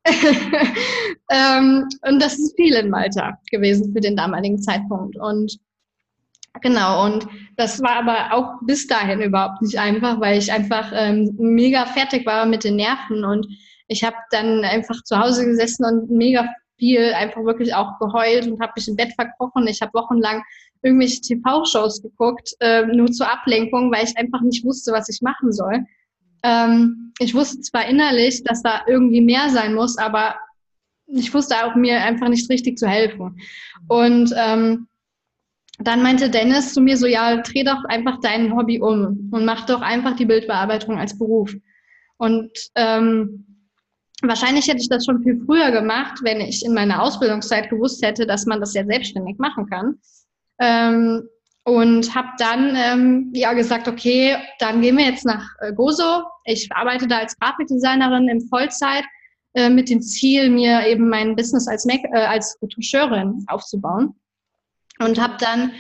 ähm, 1.31 1.89
und 2.09 2.21
das 2.21 2.39
ist 2.39 2.57
viel 2.57 2.75
in 2.75 2.91
Malta 2.91 3.39
gewesen 3.51 3.93
für 3.93 4.01
den 4.01 4.17
damaligen 4.17 4.61
Zeitpunkt. 4.61 5.17
Und 5.17 5.59
genau, 6.61 7.05
und 7.05 7.27
das 7.57 7.81
war 7.83 7.97
aber 7.97 8.35
auch 8.35 8.61
bis 8.63 8.87
dahin 8.87 9.21
überhaupt 9.21 9.63
nicht 9.63 9.79
einfach, 9.79 10.21
weil 10.21 10.39
ich 10.39 10.53
einfach 10.53 10.93
ähm, 10.95 11.35
mega 11.39 11.87
fertig 11.87 12.27
war 12.27 12.47
mit 12.47 12.65
den 12.65 12.77
Nerven 12.77 13.25
und 13.25 13.47
ich 13.89 14.05
habe 14.05 14.17
dann 14.31 14.65
einfach 14.65 15.03
zu 15.05 15.19
Hause 15.19 15.45
gesessen 15.45 15.85
und 15.85 16.11
mega 16.11 16.49
viel 16.79 17.13
einfach 17.15 17.45
wirklich 17.45 17.75
auch 17.75 17.99
geheult 17.99 18.47
und 18.47 18.61
habe 18.61 18.73
mich 18.77 18.89
im 18.89 18.97
Bett 18.97 19.13
verkrochen. 19.15 19.67
Ich 19.67 19.83
habe 19.83 19.93
wochenlang 19.95 20.43
irgendwelche 20.83 21.21
TV-Shows 21.21 22.03
geguckt, 22.03 22.55
äh, 22.61 22.85
nur 22.87 23.11
zur 23.13 23.31
Ablenkung, 23.31 23.93
weil 23.93 24.05
ich 24.05 24.17
einfach 24.17 24.41
nicht 24.41 24.65
wusste, 24.65 24.93
was 24.93 25.09
ich 25.09 25.21
machen 25.23 25.53
soll. 25.53 25.85
Ähm, 26.43 27.13
ich 27.21 27.35
wusste 27.35 27.61
zwar 27.61 27.87
innerlich, 27.87 28.43
dass 28.43 28.63
da 28.63 28.83
irgendwie 28.87 29.21
mehr 29.21 29.49
sein 29.51 29.75
muss, 29.75 29.97
aber 29.97 30.35
ich 31.07 31.33
wusste 31.33 31.65
auch 31.65 31.77
mir 31.77 32.01
einfach 32.01 32.29
nicht 32.29 32.51
richtig 32.51 32.79
zu 32.79 32.89
helfen. 32.89 33.39
Und 33.89 34.35
ähm, 34.37 34.89
dann 35.79 36.03
meinte 36.03 36.31
Dennis 36.31 36.75
zu 36.75 36.81
mir 36.81 36.97
so, 36.97 37.07
ja, 37.07 37.37
dreh 37.39 37.65
doch 37.65 37.85
einfach 37.85 38.21
dein 38.21 38.55
Hobby 38.55 38.81
um 38.81 39.31
und 39.33 39.45
mach 39.45 39.67
doch 39.67 39.81
einfach 39.81 40.17
die 40.17 40.27
Bildbearbeitung 40.27 40.99
als 40.99 41.19
Beruf. 41.19 41.55
Und 42.19 42.51
ähm, 42.77 43.47
wahrscheinlich 44.23 44.69
hätte 44.69 44.81
ich 44.81 44.89
das 44.89 45.05
schon 45.05 45.23
viel 45.23 45.43
früher 45.45 45.71
gemacht, 45.71 46.21
wenn 46.23 46.41
ich 46.41 46.65
in 46.65 46.75
meiner 46.75 47.03
Ausbildungszeit 47.03 47.71
gewusst 47.71 48.05
hätte, 48.05 48.27
dass 48.27 48.47
man 48.47 48.61
das 48.61 48.75
ja 48.75 48.85
selbstständig 48.85 49.39
machen 49.39 49.67
kann. 49.67 49.99
Ähm, 50.61 51.29
und 51.65 52.15
habe 52.15 52.29
dann 52.39 52.77
ähm, 52.77 53.31
ja 53.35 53.53
gesagt, 53.53 53.87
okay, 53.87 54.37
dann 54.59 54.81
gehen 54.81 54.97
wir 54.97 55.05
jetzt 55.05 55.25
nach 55.25 55.49
äh, 55.61 55.73
Gozo. 55.73 56.25
Ich 56.45 56.69
arbeite 56.73 57.07
da 57.07 57.19
als 57.19 57.39
Grafikdesignerin 57.39 58.29
in 58.29 58.49
Vollzeit 58.49 59.05
äh, 59.55 59.71
mit 59.71 59.89
dem 59.89 60.03
Ziel, 60.03 60.51
mir 60.51 60.87
eben 60.87 61.09
mein 61.09 61.37
Business 61.37 61.69
als, 61.69 61.85
Make 61.85 62.09
äh, 62.13 62.25
als 62.25 62.59
Retoucheurin 62.61 63.45
aufzubauen. 63.47 64.15
Und 65.05 65.21
habe 65.21 65.35
dann 65.39 65.73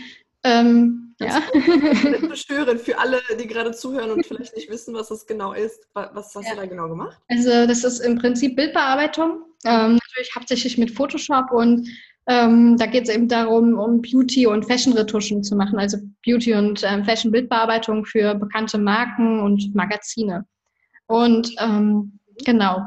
ähm, 0.44 1.14
ja. 1.20 1.40
Retoucheurin 1.54 2.78
für 2.78 2.98
alle, 2.98 3.20
die 3.38 3.46
gerade 3.46 3.72
zuhören 3.72 4.10
und 4.10 4.26
vielleicht 4.26 4.56
nicht 4.56 4.70
wissen, 4.70 4.94
was 4.94 5.08
das 5.08 5.26
genau 5.26 5.52
ist. 5.52 5.86
Was 5.94 6.34
hast 6.34 6.46
ja. 6.46 6.54
du 6.54 6.60
da 6.60 6.66
genau 6.66 6.88
gemacht? 6.88 7.18
Also 7.28 7.66
das 7.66 7.84
ist 7.84 8.00
im 8.00 8.18
Prinzip 8.18 8.56
Bildbearbeitung. 8.56 9.44
Ähm, 9.64 9.92
natürlich 9.92 10.34
hauptsächlich 10.34 10.78
mit 10.78 10.90
Photoshop 10.90 11.52
und 11.52 11.88
ähm, 12.26 12.76
da 12.76 12.86
geht 12.86 13.08
es 13.08 13.14
eben 13.14 13.28
darum, 13.28 13.78
um 13.78 14.00
Beauty- 14.00 14.46
und 14.46 14.64
Fashion-Retuschen 14.64 15.42
zu 15.42 15.56
machen, 15.56 15.78
also 15.78 15.98
Beauty- 16.24 16.54
und 16.54 16.82
ähm, 16.84 17.04
Fashion-Bildbearbeitung 17.04 18.04
für 18.04 18.34
bekannte 18.34 18.78
Marken 18.78 19.40
und 19.40 19.74
Magazine. 19.74 20.44
Und 21.06 21.52
ähm, 21.58 22.18
genau. 22.44 22.80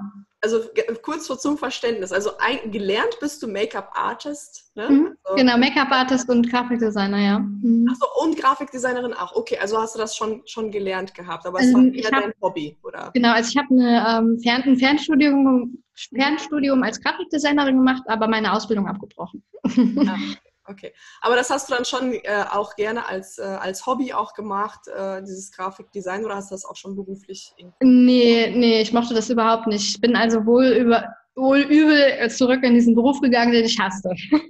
Also 0.46 0.70
kurz 1.02 1.26
vor 1.26 1.40
zum 1.40 1.58
Verständnis. 1.58 2.12
Also 2.12 2.38
ein, 2.38 2.70
gelernt 2.72 3.18
bist 3.20 3.42
du 3.42 3.48
Make-up-Artist, 3.48 4.72
ne? 4.76 4.88
Mhm, 4.90 5.18
also, 5.24 5.36
genau, 5.38 5.58
Make-up-Artist 5.58 6.30
und 6.30 6.48
Grafikdesigner, 6.52 7.18
ja. 7.18 7.40
Mhm. 7.40 7.88
Achso, 7.90 8.06
und 8.24 8.38
Grafikdesignerin 8.38 9.14
auch. 9.14 9.36
Okay, 9.36 9.58
also 9.58 9.80
hast 9.80 9.96
du 9.96 10.00
das 10.00 10.16
schon, 10.16 10.44
schon 10.46 10.70
gelernt 10.70 11.16
gehabt, 11.16 11.48
aber 11.48 11.60
es 11.60 11.74
also, 11.74 11.80
war 11.80 11.94
eher 11.94 12.12
hab, 12.12 12.24
dein 12.24 12.34
Hobby, 12.42 12.78
oder? 12.84 13.10
Genau, 13.16 13.32
also 13.32 13.50
ich 13.50 13.58
habe 13.58 13.74
ähm, 13.74 14.40
Fern 14.40 14.62
ein 14.64 14.78
Fernstudium 14.78 15.82
Fernstudium 16.14 16.84
als 16.84 17.02
Grafikdesignerin 17.02 17.78
gemacht, 17.78 18.04
aber 18.08 18.28
meine 18.28 18.54
Ausbildung 18.54 18.88
abgebrochen. 18.88 19.44
Ja, 19.76 20.18
okay. 20.66 20.94
Aber 21.22 21.36
das 21.36 21.50
hast 21.50 21.70
du 21.70 21.76
dann 21.76 21.86
schon 21.86 22.14
äh, 22.14 22.46
auch 22.50 22.76
gerne 22.76 23.08
als, 23.08 23.38
äh, 23.38 23.44
als 23.44 23.86
Hobby 23.86 24.14
auch 24.14 24.34
gemacht, 24.34 24.88
äh, 24.88 25.22
dieses 25.22 25.52
Grafikdesign, 25.52 26.26
oder 26.26 26.36
hast 26.36 26.52
du 26.52 26.56
das 26.56 26.66
auch 26.66 26.76
schon 26.76 26.96
beruflich? 26.96 27.54
Nee, 27.82 28.54
nee, 28.56 28.82
ich 28.82 28.94
mochte 28.94 29.14
das 29.14 29.30
überhaupt 29.30 29.68
nicht. 29.68 29.96
Ich 29.96 30.02
bin 30.02 30.16
also 30.16 30.46
wohl 30.46 30.66
über 30.68 31.06
wohl 31.38 31.60
übel 31.60 32.30
zurück 32.30 32.64
in 32.64 32.76
diesen 32.76 32.96
Beruf 32.96 33.20
gegangen, 33.20 33.52
den 33.52 33.66
ich 33.66 33.80
hasste. 33.80 34.10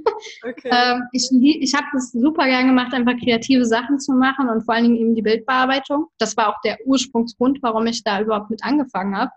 Okay. 0.44 0.70
ähm, 0.72 1.04
ich 1.12 1.30
ich 1.32 1.74
habe 1.74 1.86
das 1.94 2.12
super 2.12 2.46
gern 2.46 2.68
gemacht, 2.68 2.94
einfach 2.94 3.14
kreative 3.22 3.66
Sachen 3.66 4.00
zu 4.00 4.14
machen 4.14 4.48
und 4.48 4.64
vor 4.64 4.74
allen 4.74 4.86
Dingen 4.86 4.96
eben 4.96 5.16
die 5.16 5.22
Bildbearbeitung. 5.22 6.08
Das 6.20 6.38
war 6.38 6.50
auch 6.50 6.62
der 6.64 6.78
Ursprungsgrund, 6.86 7.60
warum 7.62 7.86
ich 7.88 8.04
da 8.04 8.22
überhaupt 8.22 8.50
mit 8.50 8.64
angefangen 8.64 9.16
habe 9.18 9.32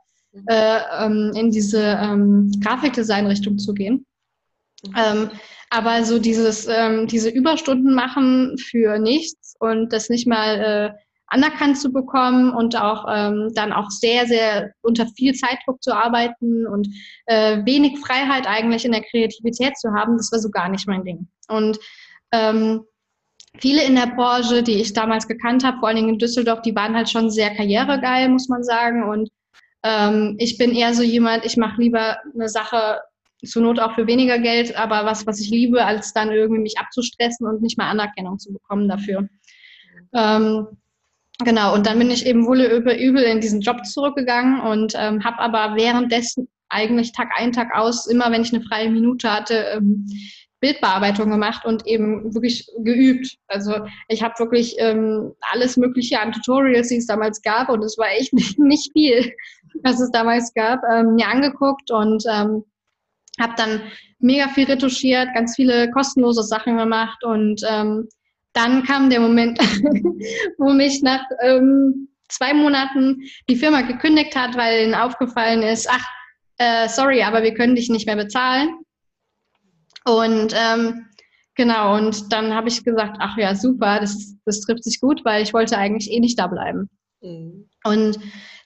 äh, 0.47 0.81
ähm, 1.01 1.33
in 1.35 1.51
diese 1.51 1.81
ähm, 1.81 2.51
Grafikdesign-Richtung 2.63 3.59
zu 3.59 3.75
gehen. 3.75 4.07
Mhm. 4.87 4.95
Ähm, 4.97 5.31
aber 5.71 6.05
so 6.05 6.19
dieses, 6.19 6.67
ähm, 6.67 7.07
diese 7.07 7.31
Überstunden 7.31 7.95
machen 7.95 8.57
für 8.59 8.99
nichts 8.99 9.55
und 9.61 9.93
das 9.93 10.09
nicht 10.09 10.27
mal 10.27 10.95
äh, 10.95 10.99
anerkannt 11.29 11.79
zu 11.79 11.93
bekommen 11.93 12.53
und 12.53 12.75
auch 12.77 13.05
ähm, 13.11 13.51
dann 13.55 13.73
auch 13.73 13.91
sehr, 13.91 14.27
sehr 14.27 14.73
unter 14.81 15.07
viel 15.09 15.35
Zeitdruck 15.35 15.83
zu 15.83 15.95
arbeiten 15.95 16.67
und 16.67 16.89
äh, 17.27 17.65
wenig 17.65 17.99
Freiheit 17.99 18.47
eigentlich 18.47 18.85
in 18.85 18.93
der 18.93 19.05
Kreativität 19.05 19.77
zu 19.77 19.93
haben, 19.93 20.17
das 20.17 20.33
war 20.33 20.39
so 20.39 20.51
gar 20.51 20.71
nicht 20.71 20.89
mein 20.89 21.05
Ding. 21.05 21.29
Und 21.49 21.79
ähm, 22.33 22.83
viele 23.59 23.85
in 23.85 23.95
der 23.95 24.07
Branche, 24.07 24.63
die 24.63 24.81
ich 24.81 24.95
damals 24.95 25.29
gekannt 25.29 25.65
habe, 25.65 25.79
vor 25.79 25.89
allen 25.89 25.97
Dingen 25.97 26.09
in 26.11 26.19
Düsseldorf, 26.19 26.63
die 26.63 26.75
waren 26.75 26.97
halt 26.97 27.11
schon 27.11 27.31
sehr 27.31 27.55
karrieregeil, 27.55 28.31
muss 28.31 28.49
man 28.49 28.63
sagen, 28.63 29.03
und 29.09 29.29
ähm, 29.83 30.37
ich 30.39 30.57
bin 30.57 30.75
eher 30.75 30.95
so 30.95 31.03
jemand, 31.03 31.45
ich 31.45 31.59
mache 31.59 31.81
lieber 31.81 32.17
eine 32.35 32.49
Sache 32.49 33.01
zur 33.45 33.63
Not 33.63 33.79
auch 33.79 33.95
für 33.95 34.07
weniger 34.07 34.39
Geld, 34.39 34.77
aber 34.77 35.05
was, 35.05 35.27
was 35.27 35.41
ich 35.41 35.51
liebe, 35.51 35.85
als 35.85 36.13
dann 36.13 36.33
irgendwie 36.33 36.61
mich 36.61 36.79
abzustressen 36.79 37.47
und 37.47 37.63
nicht 37.63 37.79
mal 37.79 37.91
Anerkennung 37.91 38.39
zu 38.39 38.53
bekommen 38.53 38.89
dafür. 38.89 39.29
Ähm, 40.15 40.67
genau, 41.45 41.75
und 41.75 41.87
dann 41.87 41.99
bin 41.99 42.11
ich 42.11 42.27
eben 42.27 42.47
wohl 42.47 42.61
übel 42.61 43.23
in 43.23 43.41
diesen 43.41 43.61
Job 43.61 43.85
zurückgegangen 43.87 44.61
und 44.61 44.95
ähm, 44.97 45.25
habe 45.25 45.39
aber 45.39 45.77
währenddessen 45.77 46.49
eigentlich 46.69 47.13
Tag 47.13 47.29
ein, 47.37 47.53
Tag 47.53 47.75
aus, 47.75 48.07
immer 48.07 48.31
wenn 48.31 48.43
ich 48.43 48.53
eine 48.53 48.65
freie 48.65 48.91
Minute 48.91 49.33
hatte, 49.33 49.55
ähm, 49.75 50.07
Bildbearbeitung 50.61 51.31
gemacht 51.31 51.65
und 51.65 51.87
eben 51.87 52.35
wirklich 52.35 52.69
geübt. 52.79 53.37
Also 53.47 53.87
ich 54.09 54.23
habe 54.23 54.35
wirklich 54.39 54.75
ähm, 54.79 55.33
alles 55.53 55.77
Mögliche 55.77 56.21
an 56.21 56.33
Tutorials, 56.33 56.89
die 56.89 56.97
es 56.97 57.07
damals 57.07 57.41
gab, 57.43 57.69
und 57.69 57.85
es 57.85 57.97
war 57.97 58.09
echt 58.11 58.33
nicht, 58.33 58.59
nicht 58.59 58.93
viel, 58.93 59.33
was 59.85 60.01
es 60.01 60.11
damals 60.11 60.53
gab, 60.55 60.81
ähm, 60.93 61.15
mir 61.15 61.29
angeguckt 61.29 61.91
und 61.91 62.25
ähm, 62.29 62.65
habe 63.41 63.55
dann 63.57 63.83
mega 64.19 64.49
viel 64.49 64.67
retuschiert, 64.67 65.29
ganz 65.35 65.57
viele 65.57 65.91
kostenlose 65.91 66.43
Sachen 66.43 66.77
gemacht 66.77 67.23
und 67.25 67.63
ähm, 67.69 68.09
dann 68.53 68.83
kam 68.83 69.11
der 69.11 69.21
Moment, 69.21 69.59
wo 70.59 70.73
mich 70.73 71.03
nach 71.03 71.23
ähm, 71.43 72.09
zwei 72.29 72.53
Monaten 72.55 73.23
die 73.49 73.57
Firma 73.57 73.83
gekündigt 73.83 74.35
hat, 74.37 74.57
weil 74.57 74.85
ihnen 74.85 74.95
aufgefallen 74.95 75.63
ist, 75.63 75.89
ach, 75.91 76.05
äh, 76.59 76.89
sorry, 76.89 77.23
aber 77.23 77.43
wir 77.43 77.55
können 77.55 77.77
dich 77.77 77.89
nicht 77.89 78.07
mehr 78.07 78.17
bezahlen. 78.17 78.81
Und 80.05 80.55
ähm, 80.57 81.07
genau, 81.55 81.97
und 81.97 82.33
dann 82.33 82.55
habe 82.55 82.69
ich 82.69 82.85
gesagt, 82.85 83.19
ach 83.21 83.37
ja, 83.37 83.55
super, 83.55 84.01
das, 84.01 84.35
das 84.45 84.61
trifft 84.61 84.85
sich 84.85 85.01
gut, 85.01 85.25
weil 85.25 85.43
ich 85.43 85.55
wollte 85.55 85.79
eigentlich 85.79 86.11
eh 86.11 86.21
nicht 86.21 86.39
da 86.39 86.47
bleiben. 86.47 86.89
Mhm. 87.21 87.69
Und 87.85 88.19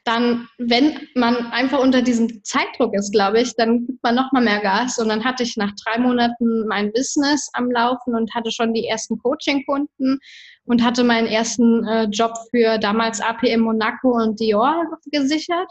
dann, 0.04 0.48
wenn 0.58 0.98
man 1.14 1.36
einfach 1.52 1.78
unter 1.78 2.02
diesem 2.02 2.42
Zeitdruck 2.44 2.94
ist, 2.94 3.12
glaube 3.12 3.40
ich, 3.40 3.54
dann 3.54 3.86
gibt 3.86 4.02
man 4.02 4.14
noch 4.14 4.32
mal 4.32 4.42
mehr 4.42 4.60
Gas. 4.60 4.98
Und 4.98 5.08
dann 5.08 5.24
hatte 5.24 5.42
ich 5.42 5.56
nach 5.56 5.72
drei 5.84 5.98
Monaten 5.98 6.66
mein 6.66 6.92
Business 6.92 7.48
am 7.52 7.70
Laufen 7.70 8.14
und 8.14 8.34
hatte 8.34 8.50
schon 8.50 8.74
die 8.74 8.86
ersten 8.86 9.18
Coaching-Kunden 9.18 10.18
und 10.64 10.82
hatte 10.82 11.04
meinen 11.04 11.28
ersten 11.28 11.86
äh, 11.86 12.04
Job 12.04 12.32
für 12.50 12.78
damals 12.78 13.20
APM 13.20 13.60
Monaco 13.60 14.20
und 14.20 14.40
Dior 14.40 14.84
gesichert. 15.10 15.70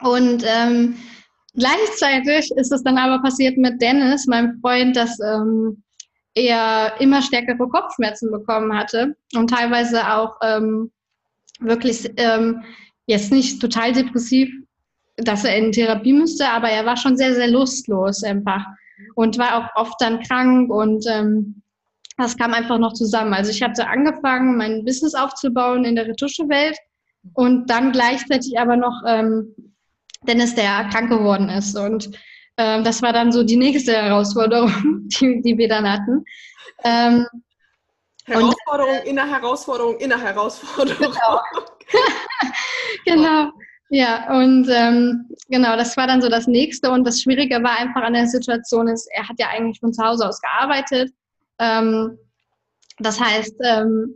Und 0.00 0.44
ähm, 0.44 0.96
Gleichzeitig 1.56 2.50
ist 2.56 2.72
es 2.72 2.82
dann 2.82 2.98
aber 2.98 3.22
passiert 3.22 3.56
mit 3.56 3.80
Dennis, 3.80 4.26
meinem 4.26 4.58
Freund, 4.60 4.96
dass 4.96 5.18
ähm, 5.20 5.82
er 6.34 7.00
immer 7.00 7.22
stärkere 7.22 7.68
Kopfschmerzen 7.68 8.32
bekommen 8.32 8.76
hatte 8.76 9.16
und 9.34 9.50
teilweise 9.50 10.12
auch 10.12 10.36
ähm, 10.42 10.90
wirklich 11.60 12.10
ähm, 12.16 12.64
jetzt 13.06 13.32
nicht 13.32 13.60
total 13.60 13.92
depressiv, 13.92 14.50
dass 15.16 15.44
er 15.44 15.56
in 15.56 15.72
Therapie 15.72 16.12
müsste, 16.12 16.48
aber 16.48 16.68
er 16.68 16.84
war 16.86 16.96
schon 16.96 17.16
sehr, 17.16 17.34
sehr 17.34 17.48
lustlos 17.48 18.22
einfach 18.24 18.64
und 19.14 19.38
war 19.38 19.56
auch 19.56 19.80
oft 19.80 20.00
dann 20.00 20.20
krank 20.22 20.70
und 20.70 21.04
ähm, 21.08 21.62
das 22.16 22.36
kam 22.36 22.54
einfach 22.54 22.78
noch 22.78 22.92
zusammen. 22.92 23.34
Also 23.34 23.50
ich 23.50 23.62
hatte 23.62 23.88
angefangen, 23.88 24.56
mein 24.56 24.84
Business 24.84 25.14
aufzubauen 25.14 25.84
in 25.84 25.96
der 25.96 26.06
Retuschewelt 26.06 26.76
und 27.32 27.68
dann 27.68 27.92
gleichzeitig 27.92 28.58
aber 28.58 28.76
noch 28.76 29.02
ähm, 29.06 29.54
Dennis, 30.22 30.54
der 30.54 30.88
krank 30.92 31.10
geworden 31.10 31.48
ist. 31.48 31.76
Und 31.76 32.10
ähm, 32.56 32.84
das 32.84 33.02
war 33.02 33.12
dann 33.12 33.32
so 33.32 33.42
die 33.42 33.56
nächste 33.56 33.92
Herausforderung, 33.92 34.72
die, 35.20 35.42
die 35.42 35.58
wir 35.58 35.68
dann 35.68 35.90
hatten. 35.90 36.24
Ähm, 36.84 37.26
Herausforderung 38.26 38.98
und, 39.00 39.06
in 39.06 39.16
der 39.16 39.26
Herausforderung 39.28 39.98
in 39.98 40.08
der 40.08 40.20
Herausforderung. 40.20 41.12
Genau. 41.12 41.40
genau. 43.04 43.50
Ja, 43.90 44.36
und 44.36 44.68
ähm, 44.70 45.28
genau, 45.48 45.76
das 45.76 45.96
war 45.96 46.06
dann 46.06 46.22
so 46.22 46.28
das 46.28 46.46
nächste. 46.46 46.90
Und 46.90 47.04
das 47.04 47.20
Schwierige 47.22 47.62
war 47.62 47.78
einfach 47.78 48.02
an 48.02 48.14
der 48.14 48.26
Situation 48.26 48.88
ist, 48.88 49.08
er 49.12 49.28
hat 49.28 49.38
ja 49.38 49.48
eigentlich 49.48 49.78
von 49.78 49.92
zu 49.92 50.02
Hause 50.02 50.26
aus 50.26 50.40
gearbeitet. 50.40 51.12
Ähm, 51.58 52.18
das 52.98 53.20
heißt, 53.20 53.54
ähm, 53.62 54.14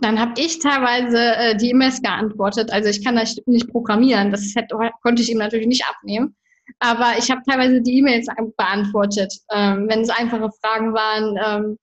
dann 0.00 0.18
habe 0.18 0.40
ich 0.40 0.58
teilweise 0.58 1.36
äh, 1.36 1.56
die 1.56 1.70
E-Mails 1.70 2.00
geantwortet. 2.00 2.72
Also 2.72 2.88
ich 2.88 3.04
kann 3.04 3.16
das 3.16 3.36
nicht 3.46 3.70
programmieren, 3.70 4.30
das 4.30 4.54
hätte, 4.54 4.76
konnte 5.02 5.22
ich 5.22 5.30
ihm 5.30 5.38
natürlich 5.38 5.66
nicht 5.66 5.84
abnehmen. 5.88 6.34
Aber 6.78 7.18
ich 7.18 7.30
habe 7.30 7.42
teilweise 7.48 7.82
die 7.82 7.98
E-Mails 7.98 8.26
beantwortet, 8.56 9.32
ähm, 9.52 9.88
wenn 9.88 10.00
es 10.00 10.10
einfache 10.10 10.50
Fragen 10.60 10.94
waren, 10.94 11.38
ähm, 11.44 11.78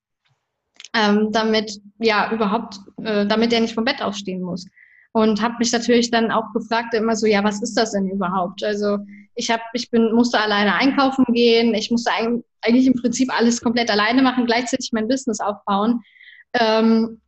ähm, 0.93 1.31
damit 1.31 1.79
ja 1.99 2.31
überhaupt, 2.31 2.79
äh, 3.03 3.25
damit 3.25 3.53
er 3.53 3.61
nicht 3.61 3.73
vom 3.73 3.85
Bett 3.85 4.01
aufstehen 4.01 4.41
muss. 4.41 4.65
Und 5.17 5.41
habe 5.41 5.55
mich 5.57 5.71
natürlich 5.71 6.11
dann 6.11 6.31
auch 6.31 6.53
gefragt, 6.53 6.93
immer 6.93 7.15
so, 7.15 7.25
ja, 7.25 7.43
was 7.43 7.61
ist 7.63 7.75
das 7.75 7.93
denn 7.93 8.07
überhaupt? 8.07 8.63
Also 8.63 8.99
ich 9.33 9.49
habe, 9.49 9.63
ich 9.73 9.89
bin, 9.89 10.13
musste 10.13 10.39
alleine 10.39 10.75
einkaufen 10.75 11.25
gehen, 11.33 11.73
ich 11.73 11.89
musste 11.89 12.11
eigentlich 12.61 12.85
im 12.85 12.93
Prinzip 12.93 13.29
alles 13.35 13.61
komplett 13.61 13.89
alleine 13.89 14.21
machen, 14.21 14.45
gleichzeitig 14.45 14.91
mein 14.93 15.07
Business 15.07 15.39
aufbauen. 15.39 16.01
ähm, 16.53 17.19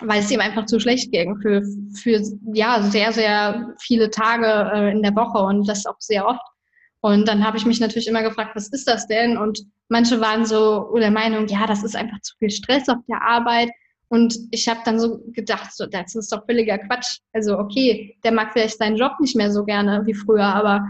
weil 0.00 0.20
es 0.20 0.30
ihm 0.30 0.40
einfach 0.40 0.66
zu 0.66 0.80
schlecht 0.80 1.12
ging 1.12 1.36
für, 1.40 1.62
für 2.02 2.20
ja, 2.54 2.82
sehr, 2.82 3.12
sehr 3.12 3.74
viele 3.78 4.10
Tage 4.10 4.70
äh, 4.74 4.90
in 4.90 5.02
der 5.02 5.14
Woche 5.14 5.38
und 5.38 5.68
das 5.68 5.86
auch 5.86 6.00
sehr 6.00 6.26
oft. 6.26 6.40
Und 7.00 7.28
dann 7.28 7.44
habe 7.44 7.56
ich 7.56 7.66
mich 7.66 7.80
natürlich 7.80 8.08
immer 8.08 8.22
gefragt, 8.22 8.52
was 8.54 8.68
ist 8.68 8.88
das 8.88 9.06
denn? 9.06 9.36
Und 9.36 9.60
manche 9.88 10.20
waren 10.20 10.46
so 10.46 10.92
der 10.96 11.10
Meinung, 11.10 11.46
ja, 11.46 11.66
das 11.66 11.82
ist 11.82 11.94
einfach 11.96 12.20
zu 12.22 12.34
viel 12.38 12.50
Stress 12.50 12.88
auf 12.88 12.98
der 13.08 13.22
Arbeit. 13.22 13.70
Und 14.12 14.36
ich 14.50 14.68
habe 14.68 14.80
dann 14.84 15.00
so 15.00 15.22
gedacht, 15.28 15.74
so, 15.74 15.86
das 15.86 16.14
ist 16.14 16.30
doch 16.30 16.44
völliger 16.44 16.76
Quatsch. 16.76 17.20
Also 17.32 17.58
okay, 17.58 18.14
der 18.22 18.32
mag 18.32 18.52
vielleicht 18.52 18.76
seinen 18.76 18.98
Job 18.98 19.12
nicht 19.20 19.36
mehr 19.36 19.50
so 19.50 19.64
gerne 19.64 20.02
wie 20.04 20.12
früher, 20.12 20.44
aber 20.44 20.86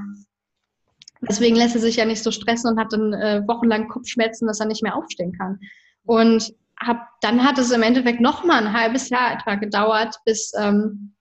deswegen 1.20 1.54
lässt 1.54 1.76
er 1.76 1.80
sich 1.80 1.94
ja 1.94 2.04
nicht 2.04 2.20
so 2.20 2.32
stressen 2.32 2.72
und 2.72 2.80
hat 2.80 2.92
dann 2.92 3.12
äh, 3.12 3.42
wochenlang 3.46 3.86
Kopfschmerzen, 3.86 4.48
dass 4.48 4.58
er 4.58 4.66
nicht 4.66 4.82
mehr 4.82 4.96
aufstehen 4.96 5.32
kann. 5.38 5.60
Und 6.04 6.52
hab, 6.80 7.06
dann 7.20 7.44
hat 7.44 7.58
es 7.58 7.70
im 7.70 7.84
Endeffekt 7.84 8.20
noch 8.20 8.42
mal 8.42 8.66
ein 8.66 8.72
halbes 8.72 9.08
Jahr 9.08 9.34
etwa 9.34 9.54
gedauert, 9.54 10.16
bis 10.24 10.52
ähm, 10.58 11.14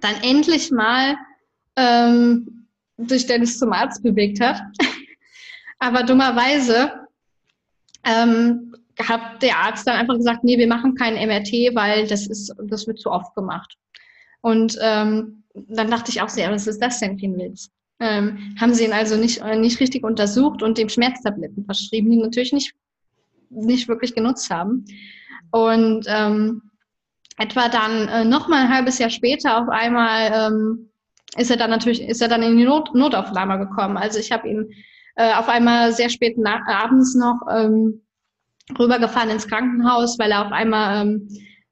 dann 0.00 0.16
endlich 0.22 0.72
mal 0.72 1.14
ähm, 1.76 2.66
sich 2.96 3.24
Dennis 3.26 3.56
zum 3.60 3.72
Arzt 3.72 4.02
bewegt 4.02 4.40
hat. 4.40 4.60
Aber 5.78 6.02
dummerweise 6.02 7.06
ähm, 8.02 8.74
hat 8.98 9.42
der 9.42 9.58
Arzt 9.58 9.86
dann 9.86 9.96
einfach 9.96 10.16
gesagt, 10.16 10.44
nee, 10.44 10.58
wir 10.58 10.68
machen 10.68 10.94
kein 10.94 11.14
MRT, 11.14 11.74
weil 11.74 12.06
das 12.06 12.26
ist, 12.26 12.54
das 12.64 12.86
wird 12.86 12.98
zu 12.98 13.10
oft 13.10 13.34
gemacht. 13.34 13.76
Und 14.40 14.78
ähm, 14.80 15.44
dann 15.54 15.90
dachte 15.90 16.10
ich 16.10 16.22
auch 16.22 16.28
sehr, 16.28 16.50
was 16.50 16.66
ist 16.66 16.80
das 16.80 17.00
denn 17.00 17.18
für 17.18 17.26
ein 17.26 17.38
Witz? 17.38 17.70
Ähm, 17.98 18.54
haben 18.60 18.74
sie 18.74 18.84
ihn 18.84 18.92
also 18.92 19.16
nicht, 19.16 19.40
äh, 19.40 19.56
nicht 19.56 19.80
richtig 19.80 20.04
untersucht 20.04 20.62
und 20.62 20.78
dem 20.78 20.88
Schmerztabletten 20.88 21.64
verschrieben, 21.64 22.10
die 22.10 22.18
natürlich 22.18 22.52
nicht 22.52 22.74
nicht 23.50 23.88
wirklich 23.88 24.14
genutzt 24.14 24.50
haben. 24.50 24.84
Und 25.50 26.06
ähm, 26.08 26.62
etwa 27.38 27.68
dann 27.68 28.08
äh, 28.08 28.24
noch 28.24 28.48
mal 28.48 28.62
ein 28.62 28.74
halbes 28.74 28.98
Jahr 28.98 29.10
später 29.10 29.60
auf 29.60 29.68
einmal 29.68 30.30
ähm, 30.32 30.90
ist 31.36 31.50
er 31.50 31.56
dann 31.56 31.70
natürlich 31.70 32.02
ist 32.02 32.22
er 32.22 32.28
dann 32.28 32.42
in 32.42 32.56
die 32.56 32.64
Not 32.64 32.94
Notaufnahme 32.94 33.58
gekommen. 33.58 33.96
Also 33.96 34.18
ich 34.18 34.32
habe 34.32 34.48
ihn 34.48 34.70
äh, 35.16 35.34
auf 35.34 35.48
einmal 35.48 35.92
sehr 35.92 36.08
spät 36.08 36.36
abends 36.44 37.14
noch 37.14 37.40
ähm, 37.50 38.02
rübergefahren 38.78 39.30
ins 39.30 39.48
Krankenhaus, 39.48 40.18
weil 40.18 40.30
er 40.30 40.46
auf 40.46 40.52
einmal 40.52 41.02
ähm, 41.06 41.28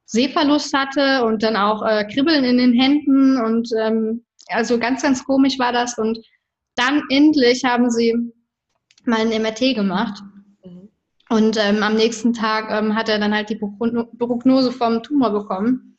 Sehverlust 0.07 0.73
hatte 0.75 1.25
und 1.25 1.43
dann 1.43 1.57
auch 1.57 1.83
äh, 1.83 2.05
Kribbeln 2.05 2.45
in 2.45 2.59
den 2.59 2.73
Händen 2.73 3.39
und 3.39 3.69
ähm, 3.81 4.25
also 4.49 4.79
ganz 4.79 5.03
ganz 5.03 5.25
komisch 5.25 5.59
war 5.59 5.73
das. 5.73 5.99
Und 5.99 6.19
dann 6.77 7.03
endlich 7.11 7.65
haben 7.65 7.91
sie 7.91 8.15
mal 9.07 9.21
ein 9.21 9.43
MRT 9.43 9.75
gemacht. 9.75 10.23
Und 11.31 11.57
ähm, 11.59 11.83
am 11.83 11.97
nächsten 11.97 12.33
Tag 12.33 12.71
ähm, 12.71 12.95
hat 12.95 13.09
er 13.09 13.19
dann 13.19 13.35
halt 13.35 13.49
die 13.49 13.57
Prognose 13.57 14.71
vom 14.71 15.03
Tumor 15.03 15.31
bekommen. 15.31 15.99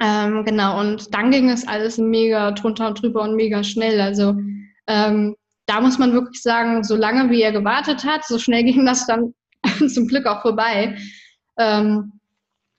Ähm, 0.00 0.44
genau, 0.44 0.80
und 0.80 1.14
dann 1.14 1.30
ging 1.30 1.50
es 1.50 1.68
alles 1.68 1.98
mega 1.98 2.50
drunter 2.50 2.88
und 2.88 3.00
drüber 3.00 3.22
und 3.22 3.36
mega 3.36 3.62
schnell. 3.62 4.00
Also 4.00 4.34
ähm, 4.86 5.36
da 5.66 5.80
muss 5.80 5.98
man 5.98 6.12
wirklich 6.12 6.42
sagen, 6.42 6.82
so 6.82 6.96
lange 6.96 7.30
wie 7.30 7.42
er 7.42 7.52
gewartet 7.52 8.04
hat, 8.04 8.24
so 8.24 8.38
schnell 8.38 8.64
ging 8.64 8.86
das 8.86 9.06
dann 9.06 9.34
zum 9.92 10.06
Glück 10.06 10.26
auch 10.26 10.42
vorbei. 10.42 10.96
Ähm, 11.58 12.12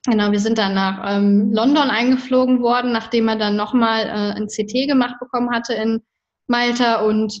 genau, 0.06 0.32
wir 0.32 0.40
sind 0.40 0.58
dann 0.58 0.74
nach 0.74 1.16
ähm, 1.16 1.52
London 1.52 1.90
eingeflogen 1.90 2.60
worden, 2.60 2.92
nachdem 2.92 3.28
er 3.28 3.36
dann 3.36 3.56
nochmal 3.56 4.06
äh, 4.06 4.36
ein 4.36 4.48
CT 4.48 4.88
gemacht 4.88 5.16
bekommen 5.20 5.50
hatte 5.50 5.74
in 5.74 6.02
Malta 6.46 7.02
und 7.02 7.40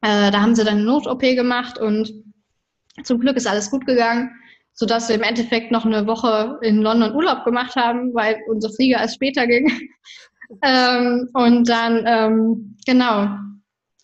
äh, 0.00 0.30
da 0.30 0.40
haben 0.40 0.54
sie 0.54 0.64
dann 0.64 0.78
eine 0.78 0.84
Not-OP 0.84 1.20
gemacht 1.20 1.78
und 1.78 2.12
zum 3.04 3.20
Glück 3.20 3.36
ist 3.36 3.46
alles 3.46 3.70
gut 3.70 3.86
gegangen, 3.86 4.30
sodass 4.72 5.08
wir 5.08 5.16
im 5.16 5.22
Endeffekt 5.22 5.70
noch 5.70 5.84
eine 5.84 6.06
Woche 6.06 6.58
in 6.62 6.82
London 6.82 7.14
Urlaub 7.14 7.44
gemacht 7.44 7.76
haben, 7.76 8.14
weil 8.14 8.38
unser 8.48 8.70
Flieger 8.70 8.98
erst 8.98 9.16
später 9.16 9.46
ging. 9.46 9.70
ähm, 10.62 11.28
und 11.34 11.68
dann, 11.68 12.04
ähm, 12.06 12.76
genau. 12.86 13.28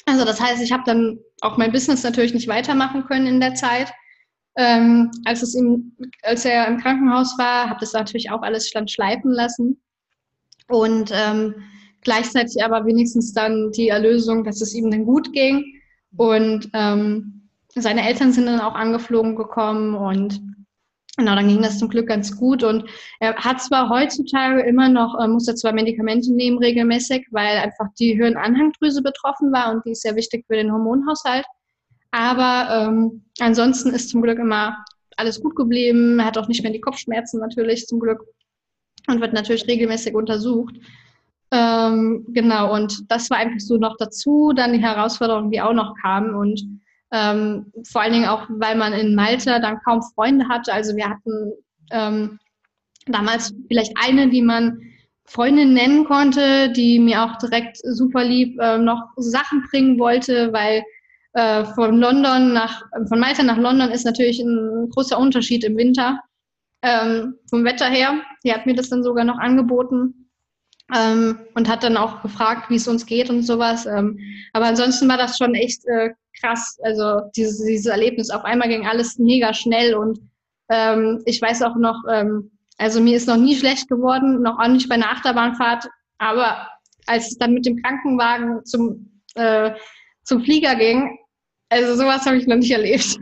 Also 0.06 0.24
das 0.24 0.40
heißt, 0.40 0.62
ich 0.62 0.72
habe 0.72 0.82
dann 0.84 1.18
auch 1.40 1.56
mein 1.56 1.72
Business 1.72 2.02
natürlich 2.02 2.34
nicht 2.34 2.48
weitermachen 2.48 3.04
können 3.06 3.26
in 3.26 3.40
der 3.40 3.54
Zeit. 3.54 3.92
Ähm, 4.56 5.10
als, 5.24 5.42
es 5.42 5.54
ihm, 5.54 5.96
als 6.22 6.44
er 6.44 6.68
im 6.68 6.78
Krankenhaus 6.78 7.36
war, 7.38 7.68
habe 7.68 7.80
das 7.80 7.92
natürlich 7.92 8.30
auch 8.30 8.42
alles 8.42 8.68
stand 8.68 8.90
schleifen 8.90 9.32
lassen. 9.32 9.80
Und 10.68 11.10
ähm, 11.12 11.54
gleichzeitig 12.02 12.62
aber 12.64 12.86
wenigstens 12.86 13.32
dann 13.32 13.72
die 13.72 13.88
Erlösung, 13.88 14.44
dass 14.44 14.60
es 14.60 14.74
ihm 14.74 14.90
dann 14.90 15.04
gut 15.04 15.32
ging. 15.32 15.64
Und 16.16 16.70
ähm, 16.72 17.48
seine 17.74 18.06
Eltern 18.06 18.32
sind 18.32 18.46
dann 18.46 18.60
auch 18.60 18.74
angeflogen 18.74 19.34
gekommen 19.34 19.96
und 19.96 20.40
genau, 21.16 21.34
dann 21.34 21.48
ging 21.48 21.62
das 21.62 21.78
zum 21.78 21.88
Glück 21.88 22.06
ganz 22.06 22.36
gut. 22.36 22.62
Und 22.62 22.88
er 23.20 23.34
hat 23.34 23.60
zwar 23.60 23.88
heutzutage 23.88 24.62
immer 24.62 24.88
noch, 24.88 25.18
äh, 25.20 25.28
muss 25.28 25.48
er 25.48 25.56
zwar 25.56 25.72
Medikamente 25.72 26.32
nehmen 26.32 26.58
regelmäßig, 26.58 27.26
weil 27.30 27.58
einfach 27.58 27.86
die 27.98 28.14
Hirnanhangdrüse 28.14 29.02
betroffen 29.02 29.52
war 29.52 29.72
und 29.72 29.84
die 29.84 29.90
ist 29.92 30.02
sehr 30.02 30.16
wichtig 30.16 30.44
für 30.46 30.56
den 30.56 30.72
Hormonhaushalt. 30.72 31.44
Aber 32.14 32.68
ähm, 32.70 33.24
ansonsten 33.40 33.90
ist 33.90 34.10
zum 34.10 34.22
Glück 34.22 34.38
immer 34.38 34.84
alles 35.16 35.42
gut 35.42 35.56
geblieben. 35.56 36.20
Er 36.20 36.26
hat 36.26 36.38
auch 36.38 36.46
nicht 36.46 36.62
mehr 36.62 36.70
die 36.70 36.80
Kopfschmerzen 36.80 37.40
natürlich 37.40 37.88
zum 37.88 37.98
Glück 37.98 38.24
und 39.08 39.20
wird 39.20 39.32
natürlich 39.32 39.66
regelmäßig 39.66 40.14
untersucht. 40.14 40.76
Ähm, 41.50 42.24
genau, 42.28 42.72
und 42.72 43.10
das 43.10 43.30
war 43.30 43.38
einfach 43.38 43.58
so 43.58 43.78
noch 43.78 43.96
dazu, 43.98 44.52
dann 44.54 44.72
die 44.74 44.82
Herausforderungen, 44.82 45.50
die 45.50 45.60
auch 45.60 45.72
noch 45.72 45.96
kamen. 46.00 46.36
Und 46.36 46.62
ähm, 47.10 47.72
vor 47.84 48.02
allen 48.02 48.12
Dingen 48.12 48.28
auch, 48.28 48.46
weil 48.48 48.76
man 48.76 48.92
in 48.92 49.16
Malta 49.16 49.58
dann 49.58 49.80
kaum 49.84 50.00
Freunde 50.14 50.48
hatte. 50.48 50.72
Also 50.72 50.94
wir 50.94 51.10
hatten 51.10 51.52
ähm, 51.90 52.38
damals 53.06 53.52
vielleicht 53.66 53.92
eine, 54.00 54.28
die 54.28 54.42
man 54.42 54.80
Freundin 55.24 55.74
nennen 55.74 56.04
konnte, 56.04 56.70
die 56.70 57.00
mir 57.00 57.24
auch 57.24 57.38
direkt 57.38 57.78
super 57.82 58.22
lieb 58.22 58.56
äh, 58.60 58.78
noch 58.78 59.02
Sachen 59.16 59.64
bringen 59.68 59.98
wollte, 59.98 60.52
weil 60.52 60.84
äh, 61.34 61.64
von 61.64 61.98
London 61.98 62.52
nach, 62.52 62.82
von 63.08 63.18
Malta 63.18 63.42
nach 63.42 63.58
London 63.58 63.90
ist 63.90 64.04
natürlich 64.04 64.40
ein 64.40 64.88
großer 64.90 65.18
Unterschied 65.18 65.64
im 65.64 65.76
Winter 65.76 66.20
ähm, 66.82 67.36
vom 67.48 67.64
Wetter 67.64 67.86
her. 67.86 68.22
Die 68.44 68.52
hat 68.52 68.66
mir 68.66 68.74
das 68.74 68.90
dann 68.90 69.02
sogar 69.02 69.24
noch 69.24 69.38
angeboten 69.38 70.30
ähm, 70.94 71.40
und 71.54 71.68
hat 71.68 71.82
dann 71.82 71.96
auch 71.96 72.22
gefragt, 72.22 72.70
wie 72.70 72.76
es 72.76 72.86
uns 72.86 73.06
geht 73.06 73.30
und 73.30 73.42
sowas. 73.42 73.86
Ähm, 73.86 74.18
aber 74.52 74.66
ansonsten 74.66 75.08
war 75.08 75.16
das 75.16 75.38
schon 75.38 75.54
echt 75.54 75.84
äh, 75.86 76.10
krass. 76.40 76.78
Also 76.82 77.22
dieses, 77.36 77.64
dieses 77.64 77.86
Erlebnis, 77.86 78.30
auf 78.30 78.44
einmal 78.44 78.68
ging 78.68 78.86
alles 78.86 79.18
mega 79.18 79.54
schnell 79.54 79.94
und 79.94 80.20
ähm, 80.68 81.22
ich 81.26 81.40
weiß 81.40 81.62
auch 81.62 81.76
noch, 81.76 82.02
ähm, 82.10 82.50
also 82.78 83.00
mir 83.00 83.16
ist 83.16 83.28
noch 83.28 83.36
nie 83.36 83.56
schlecht 83.56 83.88
geworden, 83.88 84.42
noch 84.42 84.58
auch 84.58 84.68
nicht 84.68 84.88
bei 84.88 84.96
einer 84.96 85.10
Achterbahnfahrt, 85.10 85.88
aber 86.18 86.68
als 87.06 87.28
es 87.28 87.38
dann 87.38 87.54
mit 87.54 87.66
dem 87.66 87.80
Krankenwagen 87.82 88.64
zum, 88.64 89.20
äh, 89.34 89.72
zum 90.24 90.42
Flieger 90.42 90.74
ging, 90.74 91.18
also 91.74 91.96
sowas 91.96 92.24
habe 92.24 92.36
ich 92.36 92.46
noch 92.46 92.56
nicht 92.56 92.70
erlebt. 92.70 93.18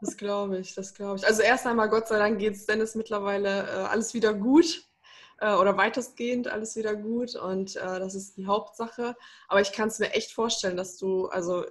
Das 0.00 0.16
glaube 0.16 0.58
ich, 0.58 0.74
das 0.74 0.94
glaube 0.94 1.16
ich. 1.16 1.26
Also 1.26 1.42
erst 1.42 1.66
einmal, 1.66 1.88
Gott 1.88 2.08
sei 2.08 2.18
Dank, 2.18 2.38
geht 2.38 2.54
es 2.54 2.66
Dennis 2.66 2.94
mittlerweile 2.94 3.62
äh, 3.62 3.70
alles 3.86 4.12
wieder 4.12 4.34
gut 4.34 4.84
äh, 5.40 5.54
oder 5.54 5.76
weitestgehend 5.76 6.48
alles 6.48 6.76
wieder 6.76 6.94
gut 6.94 7.36
und 7.36 7.76
äh, 7.76 7.98
das 7.98 8.14
ist 8.14 8.36
die 8.36 8.46
Hauptsache. 8.46 9.16
Aber 9.48 9.60
ich 9.60 9.72
kann 9.72 9.88
es 9.88 9.98
mir 9.98 10.12
echt 10.12 10.32
vorstellen, 10.32 10.76
dass 10.76 10.98
du, 10.98 11.26
also 11.28 11.64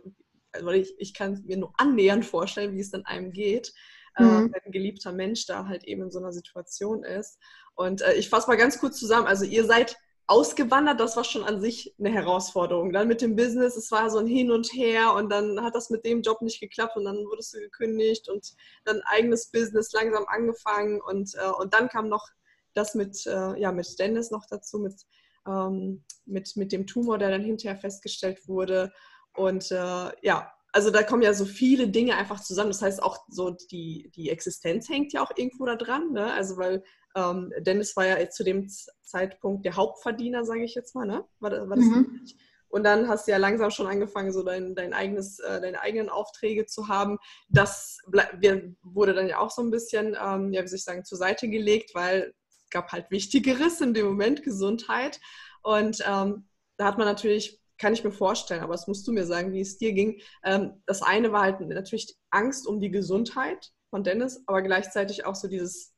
also 0.54 0.70
ich, 0.70 0.94
ich 0.98 1.14
kann 1.14 1.44
mir 1.46 1.58
nur 1.58 1.74
annähernd 1.78 2.26
vorstellen, 2.26 2.76
wie 2.76 2.80
es 2.80 2.92
dann 2.92 3.06
einem 3.06 3.32
geht, 3.32 3.74
äh, 4.18 4.24
mhm. 4.24 4.54
wenn 4.54 4.62
ein 4.66 4.72
geliebter 4.72 5.12
Mensch 5.12 5.46
da 5.46 5.68
halt 5.68 5.84
eben 5.84 6.04
in 6.04 6.12
so 6.12 6.20
einer 6.20 6.32
Situation 6.32 7.04
ist. 7.04 7.40
Und 7.76 8.02
äh, 8.02 8.14
ich 8.14 8.30
fasse 8.30 8.48
mal 8.48 8.56
ganz 8.56 8.80
kurz 8.80 9.00
zusammen. 9.00 9.28
Also 9.28 9.46
ihr 9.46 9.66
seid 9.66 9.98
ausgewandert, 10.28 11.00
das 11.00 11.18
war 11.18 11.24
schon 11.24 11.44
an 11.44 11.60
sich 11.60 11.94
eine 12.00 12.10
Herausforderung. 12.10 12.94
Dann 12.94 13.08
mit 13.08 13.22
dem 13.22 13.36
Business, 13.36 13.76
es 13.76 13.92
war 13.92 14.10
so 14.10 14.20
ein 14.20 14.28
Hin 14.28 14.52
und 14.52 14.74
Her 14.74 15.14
und 15.14 15.30
dann 15.30 15.62
hat 15.62 15.76
das 15.76 15.90
mit 15.90 16.06
dem 16.06 16.22
Job 16.22 16.42
nicht 16.42 16.60
geklappt 16.60 16.96
und 16.96 17.06
dann 17.06 17.26
wurdest 17.26 17.54
du 17.54 17.60
gekündigt 17.60 18.30
und 18.30 18.54
dann 18.86 19.02
eigenes 19.06 19.52
Business 19.52 19.92
langsam 19.92 20.26
angefangen 20.28 21.02
und, 21.02 21.36
äh, 21.36 21.50
und 21.60 21.74
dann 21.74 21.90
kam 21.90 22.08
noch 22.08 22.28
das 22.74 22.96
mit, 22.96 23.26
äh, 23.28 23.60
ja, 23.60 23.72
mit 23.72 24.00
Dennis 24.00 24.32
noch 24.32 24.46
dazu, 24.50 24.80
mit, 24.80 24.96
ähm, 25.48 26.04
mit, 26.26 26.56
mit 26.56 26.72
dem 26.72 26.88
Tumor, 26.88 27.18
der 27.18 27.30
dann 27.30 27.44
hinterher 27.44 27.78
festgestellt 27.78 28.48
wurde 28.48 28.92
und 29.36 29.72
äh, 29.72 30.12
ja, 30.22 30.54
also 30.74 30.90
da 30.90 31.04
kommen 31.04 31.22
ja 31.22 31.34
so 31.34 31.46
viele 31.46 31.88
Dinge 31.88 32.16
einfach 32.16 32.40
zusammen. 32.40 32.72
Das 32.72 32.82
heißt 32.82 33.02
auch 33.04 33.20
so 33.30 33.52
die, 33.52 34.12
die 34.16 34.30
Existenz 34.30 34.90
hängt 34.90 35.14
ja 35.14 35.24
auch 35.24 35.32
irgendwo 35.36 35.66
da 35.66 35.76
dran. 35.76 36.12
Ne? 36.12 36.34
Also 36.34 36.58
weil 36.58 36.84
ähm, 37.16 37.52
Dennis 37.60 37.96
war 37.96 38.06
ja 38.06 38.30
zu 38.30 38.44
dem 38.44 38.68
Zeitpunkt 39.04 39.66
der 39.66 39.76
Hauptverdiener, 39.76 40.46
sage 40.46 40.64
ich 40.64 40.76
jetzt 40.76 40.96
mal, 40.96 41.06
ne? 41.06 41.26
War, 41.40 41.50
das, 41.50 41.70
war 41.70 41.76
das 41.76 41.86
mhm. 41.86 42.26
Und 42.70 42.84
dann 42.84 43.08
hast 43.08 43.28
du 43.28 43.32
ja 43.32 43.38
langsam 43.38 43.70
schon 43.70 43.86
angefangen, 43.86 44.32
so 44.32 44.42
dein, 44.42 44.74
dein 44.74 44.94
eigenes, 44.94 45.38
äh, 45.38 45.62
deine 45.62 45.80
eigenen 45.82 46.10
Aufträge 46.10 46.66
zu 46.66 46.88
haben. 46.88 47.20
Das 47.48 48.00
wurde 48.08 49.14
dann 49.14 49.28
ja 49.28 49.38
auch 49.38 49.52
so 49.52 49.62
ein 49.62 49.70
bisschen, 49.70 50.18
ähm, 50.20 50.52
ja, 50.52 50.64
wie 50.64 50.68
soll 50.68 50.78
ich 50.78 50.84
sagen, 50.84 51.06
zur 51.06 51.20
Seite 51.20 51.48
gelegt, 51.50 51.94
weil 51.94 52.34
es 52.50 52.70
gab 52.72 52.92
halt 52.92 53.12
Wichtigeres 53.12 53.80
in 53.80 53.94
dem 53.94 54.08
Moment, 54.08 54.42
Gesundheit. 54.42 55.20
Und 55.62 56.04
ähm, 56.08 56.48
da 56.78 56.86
hat 56.86 56.98
man 56.98 57.06
natürlich 57.06 57.62
kann 57.78 57.94
ich 57.94 58.04
mir 58.04 58.12
vorstellen, 58.12 58.62
aber 58.62 58.74
das 58.74 58.88
musst 58.88 59.06
du 59.08 59.12
mir 59.12 59.26
sagen, 59.26 59.52
wie 59.52 59.62
es 59.62 59.78
dir 59.78 59.94
ging. 59.94 60.22
Ähm, 60.44 60.82
das 60.86 61.02
eine 61.02 61.32
war 61.32 61.42
halt 61.42 61.60
natürlich 61.60 62.16
Angst 62.30 62.66
um 62.66 62.80
die 62.80 62.92
Gesundheit 62.92 63.72
von 63.90 64.04
Dennis, 64.04 64.42
aber 64.48 64.62
gleichzeitig 64.62 65.26
auch 65.26 65.36
so 65.36 65.48
dieses 65.48 65.94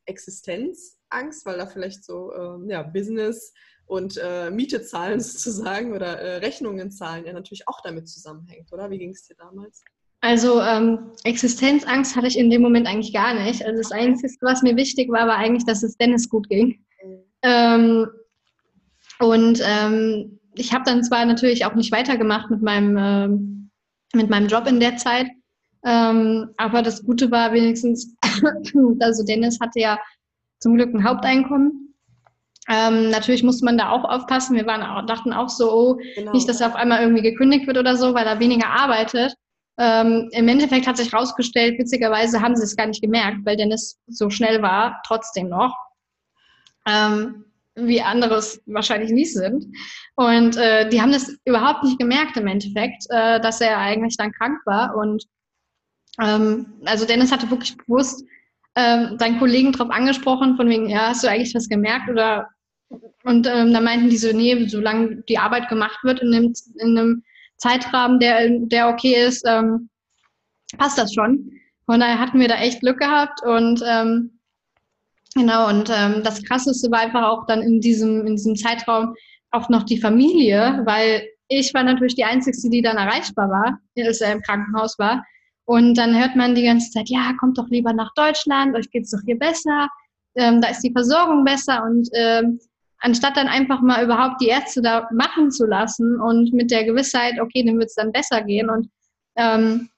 Existenzangst, 1.16 1.46
weil 1.46 1.58
da 1.58 1.66
vielleicht 1.66 2.04
so 2.04 2.34
ähm, 2.34 2.70
ja, 2.70 2.84
Business 2.84 3.54
und 3.86 4.20
äh, 4.22 4.50
Miete 4.52 4.82
zahlen 4.82 5.20
sozusagen 5.22 5.94
oder 5.94 6.20
äh, 6.20 6.38
Rechnungen 6.38 6.92
zahlen 6.92 7.26
ja 7.26 7.34
natürlich 7.34 7.68
auch 7.68 7.82
damit 7.84 8.08
zusammenhängt, 8.08 8.72
oder? 8.72 8.90
Wie 8.90 8.98
ging 8.98 9.12
es 9.12 9.24
dir 9.24 9.36
damals? 9.36 9.84
Also 10.22 10.60
ähm, 10.62 11.12
Existenzangst 11.24 12.16
hatte 12.16 12.28
ich 12.28 12.38
in 12.38 12.50
dem 12.50 12.62
Moment 12.62 12.88
eigentlich 12.88 13.14
gar 13.14 13.34
nicht. 13.34 13.64
Also 13.64 13.78
das 13.78 13.92
Einzige, 13.92 14.34
was 14.42 14.64
mir 14.64 14.76
wichtig 14.76 15.12
war, 15.12 15.28
war 15.28 15.38
eigentlich, 15.38 15.66
dass 15.66 15.84
es 15.84 15.98
Dennis 15.98 16.30
gut 16.30 16.50
ging. 16.50 16.80
Mhm. 17.04 17.20
Ähm, 17.44 18.08
und 19.20 19.62
ähm, 19.64 20.40
ich 20.56 20.74
habe 20.74 20.84
dann 20.86 21.04
zwar 21.04 21.26
natürlich 21.26 21.66
auch 21.66 21.76
nicht 21.76 21.92
weitergemacht 21.92 22.50
mit 22.50 22.62
meinem, 22.62 22.98
ähm, 22.98 23.70
mit 24.14 24.30
meinem 24.30 24.48
Job 24.48 24.68
in 24.68 24.80
der 24.80 24.98
Zeit, 24.98 25.28
ähm, 25.86 26.50
aber 26.58 26.82
das 26.82 27.06
Gute 27.06 27.30
war 27.30 27.54
wenigstens, 27.54 28.16
also 29.00 29.24
Dennis 29.24 29.60
hatte 29.62 29.80
ja 29.80 30.00
zum 30.66 30.78
Glück 30.78 30.96
ein 30.96 31.08
Haupteinkommen. 31.08 31.94
Ähm, 32.68 33.12
natürlich 33.12 33.44
musste 33.44 33.66
man 33.66 33.78
da 33.78 33.92
auch 33.92 34.04
aufpassen. 34.04 34.56
Wir 34.56 34.66
waren 34.66 35.06
dachten 35.06 35.32
auch 35.32 35.50
so, 35.50 35.72
oh, 35.72 36.00
genau. 36.16 36.32
nicht, 36.32 36.50
dass 36.50 36.60
er 36.60 36.70
auf 36.70 36.76
einmal 36.76 37.02
irgendwie 37.02 37.22
gekündigt 37.22 37.68
wird 37.68 37.78
oder 37.78 37.96
so, 37.96 38.16
weil 38.16 38.26
er 38.26 38.40
weniger 38.40 38.68
arbeitet. 38.68 39.36
Ähm, 39.78 40.28
Im 40.32 40.48
Endeffekt 40.48 40.88
hat 40.88 40.98
sich 40.98 41.12
herausgestellt, 41.12 41.78
witzigerweise 41.78 42.42
haben 42.42 42.56
sie 42.56 42.64
es 42.64 42.76
gar 42.76 42.88
nicht 42.88 43.04
gemerkt, 43.04 43.46
weil 43.46 43.58
Dennis 43.58 44.00
so 44.08 44.32
schnell 44.32 44.64
war, 44.64 45.00
trotzdem 45.06 45.50
noch. 45.50 45.76
Ähm, 46.88 47.46
wie 47.76 48.02
andere 48.02 48.34
es 48.38 48.60
wahrscheinlich 48.66 49.12
nicht 49.12 49.34
sind. 49.34 49.68
Und 50.16 50.58
äh, 50.58 50.90
die 50.90 51.00
haben 51.00 51.12
das 51.12 51.38
überhaupt 51.46 51.84
nicht 51.84 52.00
gemerkt 52.00 52.38
im 52.38 52.48
Endeffekt, 52.48 53.06
äh, 53.10 53.40
dass 53.40 53.62
er 53.62 53.78
eigentlich 53.78 54.18
dann 54.18 54.32
krank 54.32 54.58
war. 54.66 54.96
Und 54.96 55.26
ähm, 56.20 56.82
also 56.86 57.06
Dennis 57.06 57.32
hatte 57.32 57.52
wirklich 57.52 57.78
bewusst 57.78 58.26
ähm, 58.76 59.18
seinen 59.20 59.40
Kollegen 59.40 59.72
darauf 59.72 59.92
angesprochen, 59.92 60.56
von 60.56 60.70
wegen, 60.70 60.90
ja, 60.90 61.10
hast 61.10 61.24
du 61.24 61.30
eigentlich 61.30 61.56
was 61.56 61.70
gemerkt? 61.70 62.10
Oder 62.10 62.50
und 63.24 63.48
ähm, 63.48 63.74
dann 63.74 63.84
meinten 63.84 64.10
die 64.10 64.18
so, 64.18 64.32
nee, 64.32 64.68
solange 64.68 65.24
die 65.28 65.38
Arbeit 65.38 65.70
gemacht 65.70 66.00
wird 66.04 66.22
in 66.22 66.34
einem, 66.34 66.54
in 66.80 66.98
einem 66.98 67.24
Zeitrahmen, 67.58 68.20
der, 68.20 68.50
der 68.50 68.90
okay 68.90 69.26
ist, 69.26 69.44
ähm, 69.48 69.90
passt 70.78 70.98
das 70.98 71.14
schon. 71.14 71.52
Von 71.86 72.00
daher 72.00 72.20
hatten 72.20 72.40
wir 72.40 72.48
da 72.48 72.56
echt 72.56 72.82
Glück 72.82 73.00
gehabt 73.00 73.42
und 73.44 73.82
ähm, 73.88 74.36
Genau, 75.36 75.68
und 75.68 75.92
ähm, 75.94 76.24
das 76.24 76.42
Krasseste 76.44 76.90
war 76.92 77.00
einfach 77.02 77.24
auch 77.24 77.46
dann 77.46 77.62
in 77.62 77.82
diesem, 77.82 78.26
in 78.26 78.38
diesem 78.38 78.56
Zeitraum 78.56 79.16
auch 79.52 79.68
noch 79.68 79.84
die 79.84 80.00
Familie, 80.00 80.82
weil 80.86 81.28
ich 81.50 81.74
war 81.74 81.84
natürlich 81.84 82.16
die 82.16 82.24
Einzige, 82.24 82.58
die 82.70 82.82
dann 82.82 82.96
erreichbar 82.96 83.50
war, 83.50 83.80
als 83.98 84.22
er 84.22 84.32
im 84.32 84.42
Krankenhaus 84.42 84.98
war. 84.98 85.24
Und 85.66 85.96
dann 85.96 86.18
hört 86.18 86.36
man 86.36 86.56
die 86.56 86.64
ganze 86.64 86.92
Zeit, 86.92 87.10
ja, 87.10 87.34
kommt 87.40 87.58
doch 87.58 87.68
lieber 87.70 87.92
nach 87.92 88.14
Deutschland, 88.16 88.76
euch 88.76 88.90
geht's 88.92 89.12
doch 89.12 89.22
hier 89.26 89.38
besser, 89.38 89.90
ähm, 90.36 90.62
da 90.62 90.70
ist 90.70 90.82
die 90.82 90.92
Versorgung 90.92 91.44
besser. 91.44 91.84
Und 91.84 92.08
ähm, 92.14 92.60
anstatt 93.00 93.38
dann 93.38 93.48
einfach 93.48 93.82
mal 93.82 94.04
überhaupt 94.04 94.42
die 94.42 94.48
Ärzte 94.48 94.82
da 94.82 95.08
machen 95.12 95.52
zu 95.52 95.66
lassen 95.66 96.20
und 96.20 96.54
mit 96.54 96.72
der 96.72 96.84
Gewissheit, 96.84 97.40
okay, 97.42 97.64
dem 97.64 97.80
wird's 97.80 97.96
dann 97.96 98.12
besser 98.12 98.42
gehen. 98.44 98.70
Und 98.70 98.90
ähm, 99.36 99.90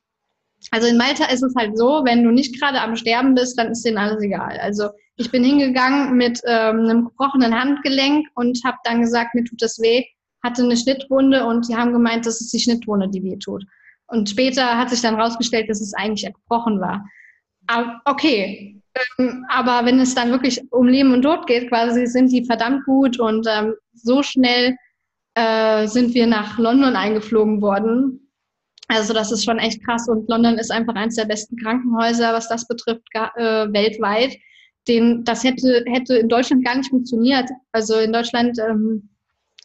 also 0.71 0.88
in 0.88 0.97
Malta 0.97 1.25
ist 1.25 1.43
es 1.43 1.53
halt 1.56 1.77
so, 1.77 2.01
wenn 2.06 2.23
du 2.23 2.32
nicht 2.32 2.60
gerade 2.60 2.82
am 2.82 2.95
Sterben 2.95 3.36
bist, 3.36 3.58
dann 3.60 3.71
ist 3.71 3.86
denen 3.86 3.97
alles 3.97 4.21
egal. 4.21 4.58
Also 4.60 4.89
ich 5.15 5.32
bin 5.32 5.43
hingegangen 5.43 6.15
mit 6.15 6.41
ähm, 6.45 6.82
einem 6.82 7.06
gebrochenen 7.06 7.60
Handgelenk 7.60 8.27
und 8.36 8.60
habe 8.65 8.77
dann 8.84 9.01
gesagt, 9.01 9.36
mir 9.36 9.43
tut 9.43 9.62
das 9.62 9.80
weh, 9.80 10.03
hatte 10.43 10.63
eine 10.63 10.77
Schnittwunde 10.77 11.45
und 11.45 11.67
die 11.67 11.75
haben 11.75 11.93
gemeint, 11.93 12.25
das 12.25 12.41
ist 12.41 12.53
die 12.53 12.60
Schnittwunde, 12.60 13.10
die 13.10 13.23
weh 13.23 13.38
tut. 13.38 13.63
Und 14.08 14.30
später 14.30 14.78
hat 14.78 14.89
sich 14.89 15.02
dann 15.02 15.20
rausgestellt, 15.20 15.70
dass 15.70 15.82
es 15.82 15.93
eigentlich 15.93 16.32
gebrochen 16.34 16.80
war. 16.80 17.06
Aber 17.67 18.02
okay, 18.06 18.82
ähm, 19.20 19.46
aber 19.50 19.86
wenn 19.86 20.00
es 20.00 20.15
dann 20.15 20.32
wirklich 20.32 20.62
um 20.72 20.88
Leben 20.88 21.13
und 21.13 21.22
Tod 21.22 21.48
geht, 21.48 21.70
quasi 21.70 22.08
sind 22.08 22.32
die 22.32 22.46
verdammt 22.46 22.86
gut 22.86 23.20
und 23.20 23.46
ähm, 23.50 23.74
so 23.93 24.24
schnell 24.24 24.76
äh, 25.36 25.88
sind 25.88 26.13
wir 26.13 26.28
nach 26.28 26.58
London 26.58 26.96
eingeflogen 26.96 27.62
worden, 27.62 28.28
also 28.88 29.13
das 29.13 29.32
ist 29.32 29.43
schon 29.43 29.60
echt 29.60 29.84
krass 29.86 30.08
und 30.08 30.30
London 30.30 30.58
ist 30.58 30.72
einfach 30.72 30.96
eines 30.96 31.15
der 31.15 31.26
besten 31.26 31.58
Krankenhäuser, 31.58 32.34
was 32.34 32.48
das 32.48 32.67
betrifft, 32.67 33.04
äh, 33.13 33.72
weltweit. 33.74 34.38
Den, 34.88 35.26
das 35.26 35.43
hätte, 35.43 35.84
hätte 35.88 36.15
in 36.15 36.30
Deutschland 36.30 36.63
gar 36.63 36.78
nicht 36.78 36.89
funktioniert. 36.89 37.50
Also 37.74 38.00
in 38.00 38.13
Deutschland 38.13 38.58
ähm, 38.60 39.10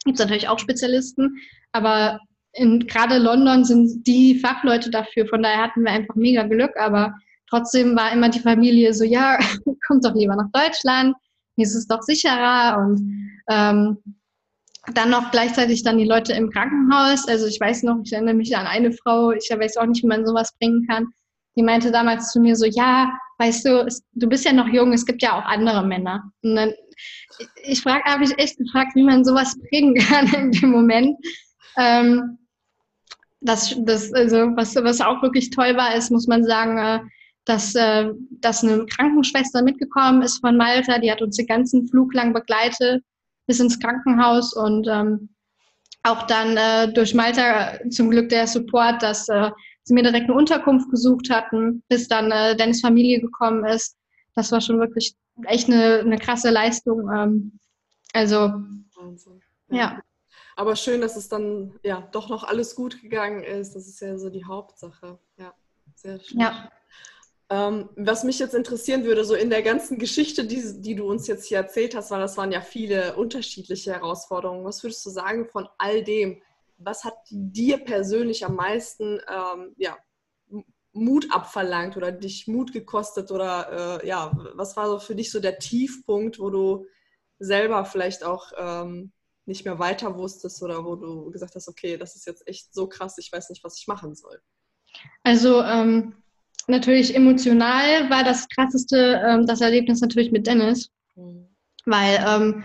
gibt 0.03 0.19
es 0.19 0.25
natürlich 0.25 0.49
auch 0.49 0.59
Spezialisten, 0.59 1.37
aber 1.71 2.19
in 2.53 2.85
gerade 2.87 3.17
London 3.17 3.65
sind 3.65 4.05
die 4.05 4.39
Fachleute 4.39 4.89
dafür. 4.89 5.25
Von 5.27 5.43
daher 5.43 5.63
hatten 5.63 5.83
wir 5.83 5.91
einfach 5.91 6.15
mega 6.15 6.43
Glück, 6.43 6.71
aber 6.77 7.15
trotzdem 7.49 7.95
war 7.95 8.11
immer 8.11 8.29
die 8.29 8.39
Familie 8.39 8.93
so, 8.93 9.03
ja, 9.03 9.37
kommt 9.87 10.05
doch 10.05 10.15
lieber 10.15 10.35
nach 10.35 10.51
Deutschland, 10.51 11.15
hier 11.55 11.65
ist 11.65 11.75
es 11.75 11.87
doch 11.87 12.01
sicherer 12.01 12.77
und 12.79 13.39
ähm, 13.49 13.97
dann 14.93 15.09
noch 15.09 15.31
gleichzeitig 15.31 15.83
dann 15.83 15.97
die 15.97 16.05
Leute 16.05 16.33
im 16.33 16.49
Krankenhaus. 16.49 17.27
Also 17.27 17.47
ich 17.47 17.59
weiß 17.59 17.83
noch, 17.83 17.97
ich 18.03 18.11
erinnere 18.11 18.33
mich 18.33 18.55
an 18.55 18.67
eine 18.67 18.91
Frau, 18.91 19.31
ich 19.31 19.49
weiß 19.49 19.77
auch 19.77 19.85
nicht, 19.85 20.03
wie 20.03 20.07
man 20.07 20.25
sowas 20.25 20.53
bringen 20.59 20.85
kann. 20.87 21.07
Die 21.55 21.63
meinte 21.63 21.91
damals 21.91 22.31
zu 22.31 22.39
mir 22.39 22.55
so, 22.55 22.65
ja, 22.65 23.11
weißt 23.37 23.65
du, 23.65 23.85
es, 23.85 24.03
du 24.13 24.27
bist 24.27 24.45
ja 24.45 24.53
noch 24.53 24.67
jung, 24.67 24.91
es 24.91 25.05
gibt 25.05 25.21
ja 25.21 25.37
auch 25.37 25.45
andere 25.45 25.85
Männer. 25.85 26.23
Und 26.41 26.55
dann, 26.55 26.73
ich, 27.63 27.81
frage, 27.81 28.03
habe 28.05 28.23
ich 28.23 28.37
echt 28.37 28.57
gefragt, 28.57 28.95
wie 28.95 29.03
man 29.03 29.23
sowas 29.23 29.55
bringen 29.69 29.95
kann 30.09 30.33
in 30.33 30.51
dem 30.51 30.71
Moment. 30.71 31.15
Ähm, 31.77 32.39
das, 33.43 33.75
das, 33.79 34.13
also 34.13 34.37
was, 34.55 34.75
was 34.75 35.01
auch 35.01 35.21
wirklich 35.21 35.49
toll 35.49 35.75
war, 35.75 35.95
ist, 35.95 36.11
muss 36.11 36.27
man 36.27 36.43
sagen, 36.43 36.77
äh, 36.77 36.99
dass, 37.45 37.75
äh, 37.75 38.09
dass 38.39 38.63
eine 38.63 38.85
Krankenschwester 38.85 39.61
mitgekommen 39.63 40.21
ist 40.21 40.39
von 40.39 40.57
Malta, 40.57 40.99
die 40.99 41.11
hat 41.11 41.21
uns 41.21 41.37
den 41.37 41.47
ganzen 41.47 41.87
Flug 41.87 42.13
lang 42.13 42.33
begleitet 42.33 43.03
bis 43.45 43.59
ins 43.59 43.79
Krankenhaus 43.79 44.53
und 44.53 44.87
ähm, 44.89 45.29
auch 46.03 46.23
dann 46.23 46.57
äh, 46.57 46.91
durch 46.93 47.13
Malta 47.13 47.79
zum 47.89 48.09
Glück 48.09 48.29
der 48.29 48.47
Support, 48.47 49.01
dass 49.03 49.27
äh, 49.29 49.51
sie 49.83 49.93
mir 49.93 50.03
direkt 50.03 50.25
eine 50.25 50.35
Unterkunft 50.35 50.89
gesucht 50.89 51.29
hatten, 51.29 51.83
bis 51.89 52.07
dann 52.07 52.31
äh, 52.31 52.55
Dennis 52.55 52.81
Familie 52.81 53.19
gekommen 53.21 53.65
ist. 53.65 53.97
Das 54.35 54.51
war 54.51 54.61
schon 54.61 54.79
wirklich 54.79 55.15
echt 55.45 55.69
eine, 55.69 55.99
eine 55.99 56.17
krasse 56.17 56.49
Leistung. 56.49 57.09
Ähm, 57.13 57.59
also, 58.13 58.53
Wahnsinn. 58.95 59.41
Ja. 59.69 60.01
Aber 60.55 60.75
schön, 60.75 61.01
dass 61.01 61.15
es 61.15 61.29
dann 61.29 61.79
ja 61.83 62.07
doch 62.11 62.29
noch 62.29 62.43
alles 62.43 62.75
gut 62.75 63.01
gegangen 63.01 63.43
ist. 63.43 63.75
Das 63.75 63.87
ist 63.87 63.99
ja 64.01 64.17
so 64.17 64.29
die 64.29 64.45
Hauptsache. 64.45 65.19
Ja, 65.37 65.53
sehr 65.95 66.19
schön. 66.19 66.39
Ja. 66.39 66.71
Ähm, 67.49 67.89
was 67.95 68.23
mich 68.23 68.39
jetzt 68.39 68.55
interessieren 68.55 69.03
würde, 69.03 69.25
so 69.25 69.35
in 69.35 69.49
der 69.49 69.61
ganzen 69.61 69.99
Geschichte, 69.99 70.45
die, 70.45 70.81
die 70.81 70.95
du 70.95 71.05
uns 71.09 71.27
jetzt 71.27 71.45
hier 71.45 71.57
erzählt 71.57 71.95
hast, 71.95 72.09
weil 72.09 72.21
das 72.21 72.37
waren 72.37 72.51
ja 72.51 72.61
viele 72.61 73.15
unterschiedliche 73.15 73.93
Herausforderungen. 73.93 74.65
Was 74.65 74.81
würdest 74.83 75.05
du 75.05 75.09
sagen 75.09 75.47
von 75.47 75.67
all 75.77 76.03
dem? 76.03 76.41
Was 76.77 77.03
hat 77.03 77.15
dir 77.29 77.77
persönlich 77.79 78.45
am 78.45 78.55
meisten 78.55 79.19
ähm, 79.29 79.73
ja, 79.77 79.97
Mut 80.93 81.27
abverlangt 81.31 81.97
oder 81.97 82.11
dich 82.11 82.47
Mut 82.47 82.71
gekostet? 82.71 83.29
Oder 83.29 84.01
äh, 84.01 84.07
ja, 84.07 84.31
was 84.53 84.77
war 84.77 84.87
so 84.87 84.99
für 84.99 85.15
dich 85.15 85.31
so 85.31 85.39
der 85.39 85.59
Tiefpunkt, 85.59 86.39
wo 86.39 86.49
du 86.49 86.85
selber 87.39 87.85
vielleicht 87.85 88.23
auch 88.23 88.51
ähm, 88.57 89.11
nicht 89.45 89.65
mehr 89.65 89.79
weiter 89.79 90.17
wusstest 90.17 90.61
oder 90.63 90.85
wo 90.85 90.95
du 90.95 91.31
gesagt 91.31 91.55
hast, 91.55 91.67
okay, 91.67 91.97
das 91.97 92.15
ist 92.15 92.25
jetzt 92.25 92.47
echt 92.47 92.73
so 92.73 92.87
krass, 92.87 93.17
ich 93.17 93.31
weiß 93.31 93.49
nicht, 93.49 93.63
was 93.63 93.77
ich 93.77 93.87
machen 93.87 94.15
soll? 94.15 94.39
Also 95.23 95.61
ähm, 95.63 96.15
natürlich 96.67 97.15
emotional 97.15 98.09
war 98.09 98.23
das 98.23 98.47
krasseste 98.49 99.21
ähm, 99.25 99.45
das 99.47 99.61
Erlebnis 99.61 100.01
natürlich 100.01 100.31
mit 100.31 100.47
Dennis. 100.47 100.89
Mhm. 101.15 101.47
Weil, 101.85 102.23
ähm, 102.25 102.63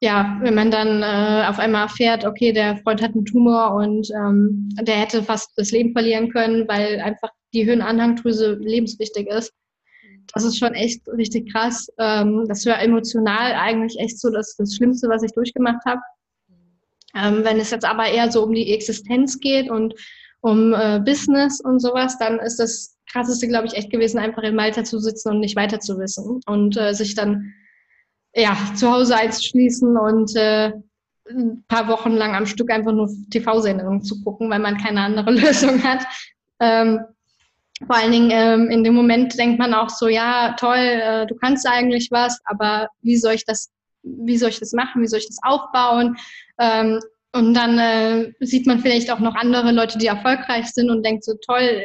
ja, 0.00 0.38
wenn 0.42 0.54
man 0.54 0.70
dann 0.70 1.02
äh, 1.02 1.46
auf 1.48 1.58
einmal 1.58 1.84
erfährt, 1.84 2.24
okay, 2.24 2.52
der 2.52 2.76
Freund 2.78 3.00
hat 3.00 3.14
einen 3.14 3.24
Tumor 3.24 3.74
und 3.74 4.10
ähm, 4.10 4.68
der 4.82 4.96
hätte 4.96 5.22
fast 5.22 5.52
das 5.56 5.70
Leben 5.70 5.92
verlieren 5.92 6.28
können, 6.30 6.66
weil 6.68 7.00
einfach 7.00 7.30
die 7.54 7.64
Höhenanhangdrüse 7.64 8.54
lebenswichtig 8.54 9.28
ist. 9.28 9.52
Das 10.34 10.44
ist 10.44 10.58
schon 10.58 10.74
echt 10.74 11.06
richtig 11.08 11.52
krass. 11.52 11.88
Ähm, 11.98 12.44
das 12.48 12.64
war 12.66 12.80
emotional 12.80 13.52
eigentlich 13.52 13.98
echt 13.98 14.18
so 14.18 14.30
das, 14.30 14.56
das 14.56 14.74
Schlimmste, 14.74 15.08
was 15.08 15.22
ich 15.22 15.32
durchgemacht 15.32 15.84
habe. 15.84 16.00
Ähm, 17.14 17.44
wenn 17.44 17.60
es 17.60 17.70
jetzt 17.70 17.84
aber 17.84 18.06
eher 18.06 18.30
so 18.30 18.42
um 18.42 18.54
die 18.54 18.72
Existenz 18.72 19.38
geht 19.38 19.70
und 19.70 19.94
um 20.40 20.72
äh, 20.72 21.00
Business 21.04 21.60
und 21.60 21.80
sowas, 21.80 22.18
dann 22.18 22.38
ist 22.38 22.58
das 22.58 22.98
krasseste, 23.10 23.46
glaube 23.46 23.66
ich, 23.66 23.74
echt 23.74 23.90
gewesen, 23.90 24.18
einfach 24.18 24.42
in 24.42 24.56
Malta 24.56 24.84
zu 24.84 24.98
sitzen 24.98 25.30
und 25.30 25.40
nicht 25.40 25.56
weiter 25.56 25.80
zu 25.80 25.98
wissen 25.98 26.40
und 26.46 26.76
äh, 26.76 26.94
sich 26.94 27.14
dann 27.14 27.52
ja 28.34 28.56
zu 28.74 28.90
Hause 28.90 29.16
einzuschließen 29.16 29.96
und 29.96 30.34
äh, 30.36 30.72
ein 31.28 31.64
paar 31.68 31.88
Wochen 31.88 32.12
lang 32.12 32.34
am 32.34 32.46
Stück 32.46 32.70
einfach 32.70 32.92
nur 32.92 33.08
TV-Sendungen 33.30 34.02
zu 34.02 34.22
gucken, 34.22 34.50
weil 34.50 34.58
man 34.58 34.78
keine 34.78 35.02
andere 35.02 35.30
Lösung 35.32 35.82
hat. 35.84 36.04
Ähm, 36.60 37.00
vor 37.86 37.96
allen 37.96 38.12
Dingen 38.12 38.30
ähm, 38.30 38.70
in 38.70 38.84
dem 38.84 38.94
Moment 38.94 39.38
denkt 39.38 39.58
man 39.58 39.74
auch 39.74 39.88
so, 39.88 40.08
ja, 40.08 40.54
toll, 40.58 40.76
äh, 40.76 41.26
du 41.26 41.34
kannst 41.34 41.66
eigentlich 41.66 42.10
was, 42.10 42.40
aber 42.44 42.88
wie 43.02 43.16
soll 43.16 43.34
ich 43.34 43.44
das, 43.44 43.70
wie 44.02 44.36
soll 44.36 44.50
ich 44.50 44.60
das 44.60 44.72
machen, 44.72 45.02
wie 45.02 45.06
soll 45.06 45.20
ich 45.20 45.28
das 45.28 45.38
aufbauen? 45.42 46.16
Ähm, 46.58 47.00
und 47.34 47.54
dann 47.54 47.78
äh, 47.78 48.32
sieht 48.40 48.66
man 48.66 48.80
vielleicht 48.80 49.10
auch 49.10 49.20
noch 49.20 49.34
andere 49.34 49.72
Leute, 49.72 49.98
die 49.98 50.06
erfolgreich 50.06 50.66
sind 50.66 50.90
und 50.90 51.04
denkt 51.04 51.24
so, 51.24 51.34
toll, 51.46 51.82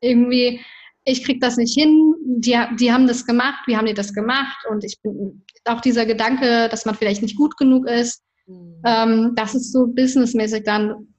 irgendwie, 0.00 0.60
ich 1.04 1.24
kriege 1.24 1.40
das 1.40 1.56
nicht 1.56 1.74
hin, 1.74 2.14
die, 2.22 2.56
die 2.78 2.92
haben 2.92 3.06
das 3.06 3.24
gemacht, 3.24 3.66
wie 3.66 3.76
haben 3.76 3.86
die 3.86 3.94
das 3.94 4.12
gemacht? 4.12 4.58
Und 4.70 4.84
ich 4.84 5.00
bin 5.02 5.42
auch 5.64 5.80
dieser 5.80 6.04
Gedanke, 6.04 6.68
dass 6.68 6.84
man 6.84 6.94
vielleicht 6.94 7.22
nicht 7.22 7.36
gut 7.36 7.56
genug 7.56 7.88
ist, 7.88 8.22
mhm. 8.46 8.82
ähm, 8.84 9.32
das 9.34 9.54
ist 9.54 9.72
so 9.72 9.86
businessmäßig 9.86 10.64
dann 10.64 11.14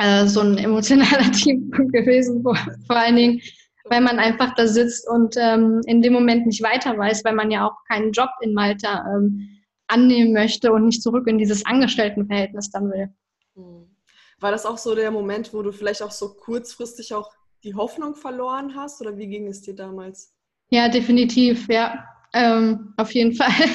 äh, 0.00 0.26
so 0.26 0.40
ein 0.40 0.58
emotionaler 0.58 1.30
Tiefpunkt 1.32 1.92
gewesen, 1.92 2.42
vor, 2.42 2.56
vor 2.86 2.96
allen 2.96 3.16
Dingen, 3.16 3.40
weil 3.84 4.00
man 4.00 4.18
einfach 4.18 4.54
da 4.54 4.66
sitzt 4.66 5.08
und 5.08 5.36
ähm, 5.38 5.82
in 5.86 6.00
dem 6.00 6.12
Moment 6.12 6.46
nicht 6.46 6.62
weiter 6.62 6.96
weiß, 6.96 7.24
weil 7.24 7.34
man 7.34 7.50
ja 7.50 7.68
auch 7.68 7.76
keinen 7.88 8.12
Job 8.12 8.30
in 8.40 8.54
Malta 8.54 9.04
ähm, 9.14 9.60
annehmen 9.88 10.32
möchte 10.32 10.72
und 10.72 10.86
nicht 10.86 11.02
zurück 11.02 11.26
in 11.26 11.38
dieses 11.38 11.66
Angestelltenverhältnis 11.66 12.70
dann 12.70 12.90
will. 12.90 13.08
Mhm. 13.54 13.90
War 14.38 14.50
das 14.50 14.64
auch 14.64 14.78
so 14.78 14.94
der 14.94 15.10
Moment, 15.10 15.52
wo 15.52 15.62
du 15.62 15.70
vielleicht 15.70 16.02
auch 16.02 16.12
so 16.12 16.32
kurzfristig 16.32 17.12
auch 17.12 17.30
die 17.62 17.74
Hoffnung 17.74 18.14
verloren 18.14 18.74
hast 18.74 19.02
oder 19.02 19.18
wie 19.18 19.26
ging 19.26 19.48
es 19.48 19.60
dir 19.60 19.74
damals? 19.74 20.32
Ja, 20.70 20.88
definitiv, 20.88 21.68
ja. 21.68 22.06
Ähm, 22.32 22.94
auf 22.96 23.12
jeden 23.12 23.34
Fall. 23.36 23.68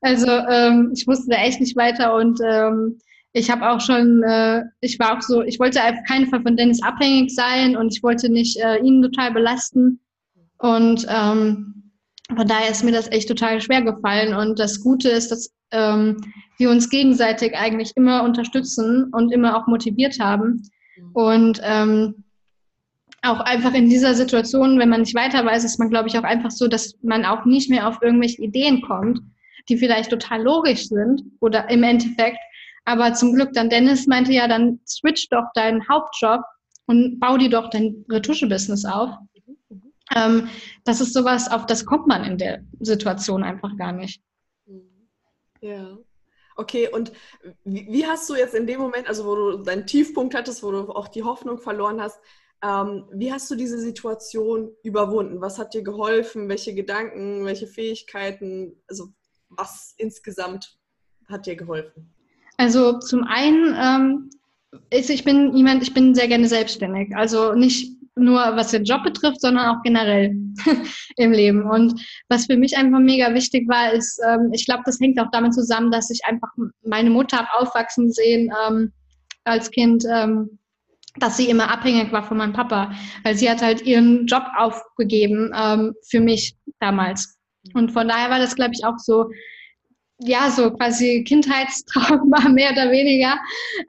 Also 0.00 0.28
ähm, 0.28 0.92
ich 0.94 1.08
wusste 1.08 1.30
da 1.30 1.38
echt 1.38 1.60
nicht 1.60 1.76
weiter 1.76 2.14
und 2.14 2.38
ähm, 2.44 2.98
ich 3.32 3.50
habe 3.50 3.70
auch 3.70 3.80
schon, 3.80 4.22
äh, 4.22 4.62
ich 4.80 4.98
war 4.98 5.16
auch 5.16 5.22
so, 5.22 5.42
ich 5.42 5.58
wollte 5.58 5.82
auf 5.82 5.96
keinen 6.06 6.26
Fall 6.28 6.42
von 6.42 6.56
Dennis 6.56 6.82
abhängig 6.82 7.34
sein 7.34 7.76
und 7.76 7.94
ich 7.94 8.02
wollte 8.02 8.28
nicht 8.28 8.58
äh, 8.58 8.78
ihn 8.78 9.02
total 9.02 9.32
belasten. 9.32 10.00
Und 10.58 11.06
ähm, 11.08 11.92
von 12.36 12.46
daher 12.46 12.70
ist 12.70 12.84
mir 12.84 12.92
das 12.92 13.10
echt 13.10 13.28
total 13.28 13.60
schwer 13.60 13.82
gefallen. 13.82 14.34
Und 14.34 14.58
das 14.58 14.80
Gute 14.80 15.08
ist, 15.08 15.30
dass 15.30 15.50
ähm, 15.70 16.18
wir 16.58 16.70
uns 16.70 16.90
gegenseitig 16.90 17.56
eigentlich 17.56 17.92
immer 17.96 18.22
unterstützen 18.22 19.10
und 19.12 19.32
immer 19.32 19.56
auch 19.56 19.66
motiviert 19.66 20.20
haben. 20.20 20.62
Mhm. 20.96 21.10
Und 21.12 21.60
ähm, 21.64 22.24
auch 23.22 23.40
einfach 23.40 23.72
in 23.72 23.88
dieser 23.88 24.14
Situation, 24.14 24.78
wenn 24.78 24.88
man 24.88 25.00
nicht 25.00 25.14
weiter 25.14 25.44
weiß, 25.44 25.64
ist 25.64 25.78
man, 25.78 25.90
glaube 25.90 26.08
ich, 26.08 26.18
auch 26.18 26.24
einfach 26.24 26.50
so, 26.50 26.68
dass 26.68 26.98
man 27.02 27.24
auch 27.24 27.44
nicht 27.44 27.70
mehr 27.70 27.88
auf 27.88 28.02
irgendwelche 28.02 28.42
Ideen 28.42 28.82
kommt, 28.82 29.20
die 29.68 29.78
vielleicht 29.78 30.10
total 30.10 30.42
logisch 30.42 30.88
sind 30.88 31.22
oder 31.40 31.70
im 31.70 31.82
Endeffekt. 31.82 32.38
Aber 32.84 33.14
zum 33.14 33.34
Glück 33.34 33.52
dann 33.52 33.70
Dennis 33.70 34.06
meinte 34.06 34.32
ja, 34.32 34.48
dann 34.48 34.80
switch 34.86 35.28
doch 35.28 35.44
deinen 35.54 35.86
Hauptjob 35.88 36.42
und 36.86 37.20
bau 37.20 37.36
dir 37.36 37.50
doch 37.50 37.70
dein 37.70 38.04
Retusche-Business 38.10 38.84
auf. 38.84 39.10
Ähm, 40.14 40.48
das 40.84 41.00
ist 41.00 41.14
sowas, 41.14 41.50
auf 41.50 41.66
das 41.66 41.86
kommt 41.86 42.06
man 42.06 42.24
in 42.24 42.38
der 42.38 42.64
Situation 42.80 43.42
einfach 43.44 43.76
gar 43.76 43.92
nicht. 43.92 44.20
Ja. 45.60 45.96
Okay, 46.56 46.88
und 46.88 47.12
wie, 47.64 47.86
wie, 47.88 48.06
hast 48.06 48.28
du 48.28 48.34
jetzt 48.34 48.54
in 48.54 48.66
dem 48.66 48.80
Moment, 48.80 49.08
also 49.08 49.24
wo 49.24 49.34
du 49.34 49.58
deinen 49.58 49.86
Tiefpunkt 49.86 50.34
hattest, 50.34 50.62
wo 50.62 50.70
du 50.70 50.90
auch 50.90 51.08
die 51.08 51.22
Hoffnung 51.22 51.58
verloren 51.58 52.00
hast, 52.00 52.20
ähm, 52.62 53.08
wie 53.12 53.32
hast 53.32 53.50
du 53.50 53.54
diese 53.54 53.78
Situation 53.78 54.70
überwunden? 54.82 55.40
Was 55.40 55.58
hat 55.58 55.72
dir 55.72 55.82
geholfen? 55.82 56.48
Welche 56.48 56.74
Gedanken, 56.74 57.44
welche 57.44 57.66
Fähigkeiten? 57.66 58.82
Also 58.86 59.08
was 59.48 59.94
insgesamt 59.96 60.78
hat 61.28 61.46
dir 61.46 61.56
geholfen? 61.56 62.14
Also 62.56 62.98
zum 62.98 63.24
einen 63.24 63.76
ähm, 63.78 64.30
ist, 64.90 65.10
ich 65.10 65.24
bin 65.24 65.54
jemand, 65.54 65.82
ich 65.82 65.94
bin 65.94 66.14
sehr 66.14 66.28
gerne 66.28 66.48
selbstständig. 66.48 67.14
Also 67.16 67.54
nicht 67.54 67.92
nur 68.14 68.40
was 68.56 68.70
den 68.70 68.84
Job 68.84 69.02
betrifft, 69.04 69.40
sondern 69.40 69.74
auch 69.74 69.82
generell 69.82 70.36
im 71.16 71.32
Leben. 71.32 71.62
Und 71.62 72.00
was 72.28 72.46
für 72.46 72.56
mich 72.56 72.76
einfach 72.76 73.00
mega 73.00 73.32
wichtig 73.34 73.68
war, 73.68 73.92
ist, 73.92 74.20
ähm, 74.26 74.50
ich 74.52 74.66
glaube, 74.66 74.82
das 74.84 75.00
hängt 75.00 75.18
auch 75.18 75.30
damit 75.32 75.54
zusammen, 75.54 75.90
dass 75.90 76.10
ich 76.10 76.20
einfach 76.24 76.50
meine 76.84 77.10
Mutter 77.10 77.38
habe 77.38 77.48
aufwachsen 77.54 78.12
sehen 78.12 78.52
ähm, 78.66 78.92
als 79.44 79.70
Kind. 79.70 80.04
Ähm, 80.10 80.58
dass 81.16 81.36
sie 81.36 81.50
immer 81.50 81.70
abhängig 81.70 82.10
war 82.10 82.22
von 82.22 82.38
meinem 82.38 82.54
Papa, 82.54 82.90
weil 83.22 83.36
sie 83.36 83.50
hat 83.50 83.60
halt 83.60 83.82
ihren 83.82 84.26
Job 84.26 84.44
aufgegeben 84.56 85.52
ähm, 85.54 85.94
für 86.08 86.20
mich 86.20 86.56
damals. 86.80 87.36
Und 87.74 87.92
von 87.92 88.08
daher 88.08 88.30
war 88.30 88.38
das, 88.38 88.56
glaube 88.56 88.72
ich, 88.74 88.84
auch 88.84 88.98
so, 88.98 89.28
ja, 90.24 90.50
so 90.50 90.70
quasi 90.70 91.24
Kindheitstrauma 91.26 92.48
mehr 92.50 92.72
oder 92.72 92.90
weniger. 92.90 93.38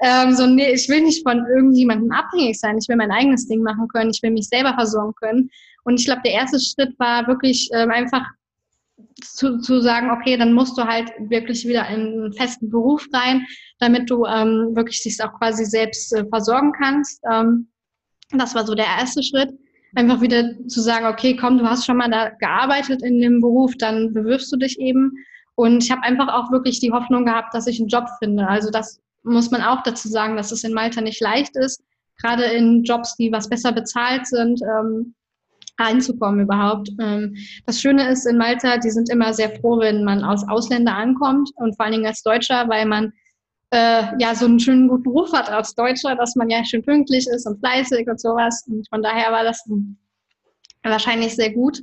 Ähm, 0.01 0.33
so, 0.33 0.47
nee, 0.47 0.71
ich 0.73 0.89
will 0.89 1.01
nicht 1.01 1.23
von 1.27 1.45
irgendjemandem 1.55 2.11
abhängig 2.11 2.59
sein. 2.59 2.77
Ich 2.77 2.87
will 2.89 2.95
mein 2.95 3.11
eigenes 3.11 3.47
Ding 3.47 3.61
machen 3.61 3.87
können. 3.87 4.11
Ich 4.11 4.21
will 4.23 4.31
mich 4.31 4.47
selber 4.47 4.73
versorgen 4.73 5.13
können. 5.15 5.49
Und 5.83 5.99
ich 5.99 6.05
glaube, 6.05 6.21
der 6.25 6.33
erste 6.33 6.59
Schritt 6.59 6.97
war 6.99 7.27
wirklich 7.27 7.69
ähm, 7.73 7.91
einfach 7.91 8.25
zu, 9.21 9.59
zu 9.59 9.81
sagen, 9.81 10.11
okay, 10.11 10.37
dann 10.37 10.53
musst 10.53 10.77
du 10.77 10.83
halt 10.83 11.11
wirklich 11.19 11.67
wieder 11.67 11.87
in 11.89 12.01
einen 12.01 12.33
festen 12.33 12.69
Beruf 12.69 13.07
rein, 13.13 13.45
damit 13.79 14.09
du 14.09 14.25
ähm, 14.25 14.75
wirklich 14.75 15.01
dich 15.03 15.21
auch 15.23 15.33
quasi 15.37 15.65
selbst 15.65 16.13
äh, 16.13 16.25
versorgen 16.29 16.73
kannst. 16.73 17.21
Ähm, 17.31 17.67
das 18.31 18.55
war 18.55 18.65
so 18.65 18.75
der 18.75 18.85
erste 18.85 19.23
Schritt. 19.23 19.51
Einfach 19.95 20.21
wieder 20.21 20.51
zu 20.67 20.81
sagen, 20.81 21.05
okay, 21.05 21.35
komm, 21.35 21.59
du 21.59 21.65
hast 21.65 21.85
schon 21.85 21.97
mal 21.97 22.09
da 22.09 22.29
gearbeitet 22.29 23.03
in 23.03 23.19
dem 23.19 23.41
Beruf, 23.41 23.73
dann 23.77 24.13
bewirbst 24.13 24.51
du 24.51 24.57
dich 24.57 24.79
eben. 24.79 25.11
Und 25.55 25.83
ich 25.83 25.91
habe 25.91 26.03
einfach 26.03 26.27
auch 26.29 26.51
wirklich 26.51 26.79
die 26.79 26.91
Hoffnung 26.91 27.25
gehabt, 27.25 27.53
dass 27.53 27.67
ich 27.67 27.79
einen 27.79 27.89
Job 27.89 28.07
finde. 28.19 28.47
Also 28.47 28.69
das 28.71 28.99
muss 29.23 29.51
man 29.51 29.61
auch 29.61 29.83
dazu 29.83 30.07
sagen, 30.07 30.35
dass 30.35 30.51
es 30.51 30.63
in 30.63 30.73
Malta 30.73 31.01
nicht 31.01 31.21
leicht 31.21 31.55
ist, 31.55 31.83
gerade 32.21 32.43
in 32.43 32.83
Jobs, 32.83 33.15
die 33.15 33.31
was 33.31 33.49
besser 33.49 33.71
bezahlt 33.71 34.27
sind. 34.27 34.61
Ähm, 34.61 35.13
reinzukommen 35.79 36.41
überhaupt. 36.41 36.89
Ähm, 36.99 37.35
das 37.65 37.81
Schöne 37.81 38.07
ist 38.09 38.25
in 38.25 38.37
Malta, 38.37 38.77
die 38.77 38.91
sind 38.91 39.09
immer 39.09 39.33
sehr 39.33 39.49
froh, 39.59 39.79
wenn 39.79 40.03
man 40.03 40.23
aus 40.23 40.47
Ausländer 40.47 40.95
ankommt 40.95 41.49
und 41.55 41.75
vor 41.75 41.85
allen 41.85 41.93
Dingen 41.93 42.05
als 42.05 42.21
Deutscher, 42.21 42.67
weil 42.69 42.85
man 42.85 43.11
äh, 43.71 44.03
ja 44.19 44.35
so 44.35 44.45
einen 44.45 44.59
schönen 44.59 44.87
guten 44.87 45.09
Ruf 45.09 45.33
hat 45.33 45.49
als 45.49 45.73
Deutscher, 45.73 46.15
dass 46.15 46.35
man 46.35 46.49
ja 46.49 46.63
schön 46.63 46.83
pünktlich 46.83 47.27
ist 47.27 47.47
und 47.47 47.59
fleißig 47.59 48.07
und 48.07 48.19
sowas. 48.19 48.63
Und 48.67 48.87
von 48.89 49.01
daher 49.01 49.31
war 49.31 49.43
das 49.43 49.67
wahrscheinlich 50.83 51.35
sehr 51.35 51.51
gut 51.51 51.81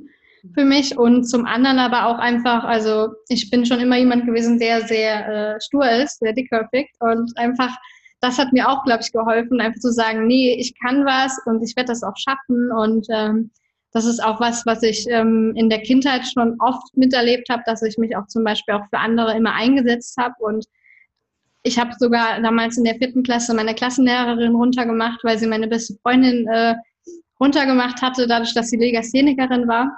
für 0.53 0.65
mich 0.65 0.97
und 0.97 1.25
zum 1.25 1.45
anderen 1.45 1.79
aber 1.79 2.07
auch 2.07 2.17
einfach, 2.17 2.63
also 2.63 3.09
ich 3.29 3.49
bin 3.49 3.65
schon 3.65 3.79
immer 3.79 3.97
jemand 3.97 4.25
gewesen, 4.25 4.59
der 4.59 4.87
sehr 4.87 5.55
äh, 5.55 5.61
stur 5.61 5.89
ist, 5.89 6.19
sehr 6.19 6.33
dickköpfig 6.33 6.89
und 6.99 7.37
einfach 7.37 7.75
das 8.21 8.37
hat 8.37 8.53
mir 8.53 8.69
auch, 8.69 8.83
glaube 8.83 9.01
ich, 9.01 9.11
geholfen, 9.11 9.59
einfach 9.59 9.79
zu 9.79 9.91
sagen, 9.91 10.27
nee, 10.27 10.55
ich 10.59 10.75
kann 10.79 11.05
was 11.05 11.39
und 11.47 11.63
ich 11.63 11.75
werde 11.75 11.87
das 11.87 12.03
auch 12.03 12.15
schaffen 12.15 12.71
und 12.71 13.07
ähm, 13.09 13.49
das 13.93 14.05
ist 14.05 14.23
auch 14.23 14.39
was, 14.39 14.65
was 14.65 14.83
ich 14.83 15.05
ähm, 15.09 15.53
in 15.55 15.69
der 15.69 15.81
Kindheit 15.81 16.25
schon 16.25 16.55
oft 16.59 16.95
miterlebt 16.95 17.49
habe, 17.49 17.63
dass 17.65 17.81
ich 17.81 17.97
mich 17.97 18.15
auch 18.15 18.27
zum 18.27 18.43
Beispiel 18.43 18.75
auch 18.75 18.85
für 18.89 18.99
andere 18.99 19.35
immer 19.35 19.53
eingesetzt 19.53 20.15
habe. 20.17 20.35
Und 20.39 20.65
ich 21.63 21.77
habe 21.77 21.91
sogar 21.99 22.41
damals 22.41 22.77
in 22.77 22.85
der 22.85 22.95
vierten 22.95 23.23
Klasse 23.23 23.53
meine 23.53 23.75
Klassenlehrerin 23.75 24.55
runtergemacht, 24.55 25.19
weil 25.23 25.37
sie 25.37 25.47
meine 25.47 25.67
beste 25.67 25.95
Freundin 26.01 26.47
äh, 26.47 26.75
runtergemacht 27.39 28.01
hatte, 28.01 28.27
dadurch, 28.27 28.53
dass 28.53 28.69
sie 28.69 28.77
Legasthenikerin 28.77 29.67
war. 29.67 29.91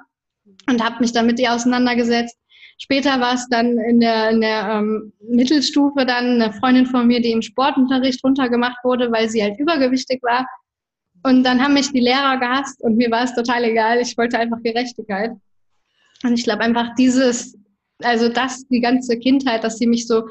Und 0.69 0.83
habe 0.83 0.99
mich 0.99 1.13
dann 1.13 1.25
mit 1.25 1.39
ihr 1.39 1.53
auseinandergesetzt. 1.53 2.37
Später 2.79 3.19
war 3.19 3.35
es 3.35 3.47
dann 3.49 3.77
in 3.77 3.99
der, 3.99 4.31
in 4.31 4.41
der 4.41 4.67
ähm, 4.69 5.13
Mittelstufe 5.21 6.05
dann 6.05 6.41
eine 6.41 6.53
Freundin 6.53 6.85
von 6.85 7.07
mir, 7.07 7.21
die 7.21 7.31
im 7.31 7.41
Sportunterricht 7.41 8.23
runtergemacht 8.23 8.83
wurde, 8.83 9.11
weil 9.11 9.29
sie 9.29 9.43
halt 9.43 9.59
übergewichtig 9.59 10.21
war. 10.23 10.45
Und 11.23 11.43
dann 11.43 11.63
haben 11.63 11.75
mich 11.75 11.91
die 11.91 11.99
Lehrer 11.99 12.37
gehasst 12.37 12.81
und 12.81 12.97
mir 12.97 13.09
war 13.09 13.23
es 13.23 13.33
total 13.33 13.63
egal. 13.63 13.99
Ich 13.99 14.17
wollte 14.17 14.37
einfach 14.37 14.61
Gerechtigkeit. 14.61 15.31
Und 16.23 16.33
ich 16.33 16.43
glaube 16.43 16.61
einfach 16.61 16.93
dieses, 16.95 17.57
also 18.01 18.27
das, 18.27 18.67
die 18.67 18.81
ganze 18.81 19.17
Kindheit, 19.17 19.63
dass 19.63 19.77
sie 19.77 19.87
mich 19.87 20.07
so 20.07 20.23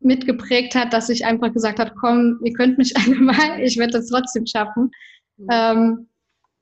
mitgeprägt 0.00 0.74
hat, 0.74 0.92
dass 0.92 1.08
ich 1.08 1.24
einfach 1.24 1.52
gesagt 1.52 1.78
habe, 1.78 1.92
komm, 2.00 2.40
ihr 2.42 2.52
könnt 2.54 2.78
mich 2.78 2.96
alle 2.96 3.16
mal, 3.16 3.60
ich 3.60 3.76
werde 3.76 3.92
das 3.94 4.08
trotzdem 4.08 4.46
schaffen. 4.46 4.90
Mhm. 5.36 5.48
Ähm, 5.50 6.08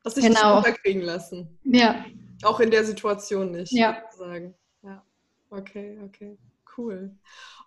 Hast 0.04 0.16
dich 0.16 0.24
genau. 0.24 0.56
nicht 0.56 0.66
unterkriegen 0.66 1.02
lassen. 1.02 1.58
Ja. 1.64 2.04
Auch 2.42 2.60
in 2.60 2.70
der 2.70 2.84
Situation 2.84 3.50
nicht. 3.50 3.72
Ja. 3.72 4.02
Sagen. 4.16 4.54
Ja. 4.82 5.02
Okay, 5.50 5.98
okay. 6.04 6.38
Cool. 6.76 7.10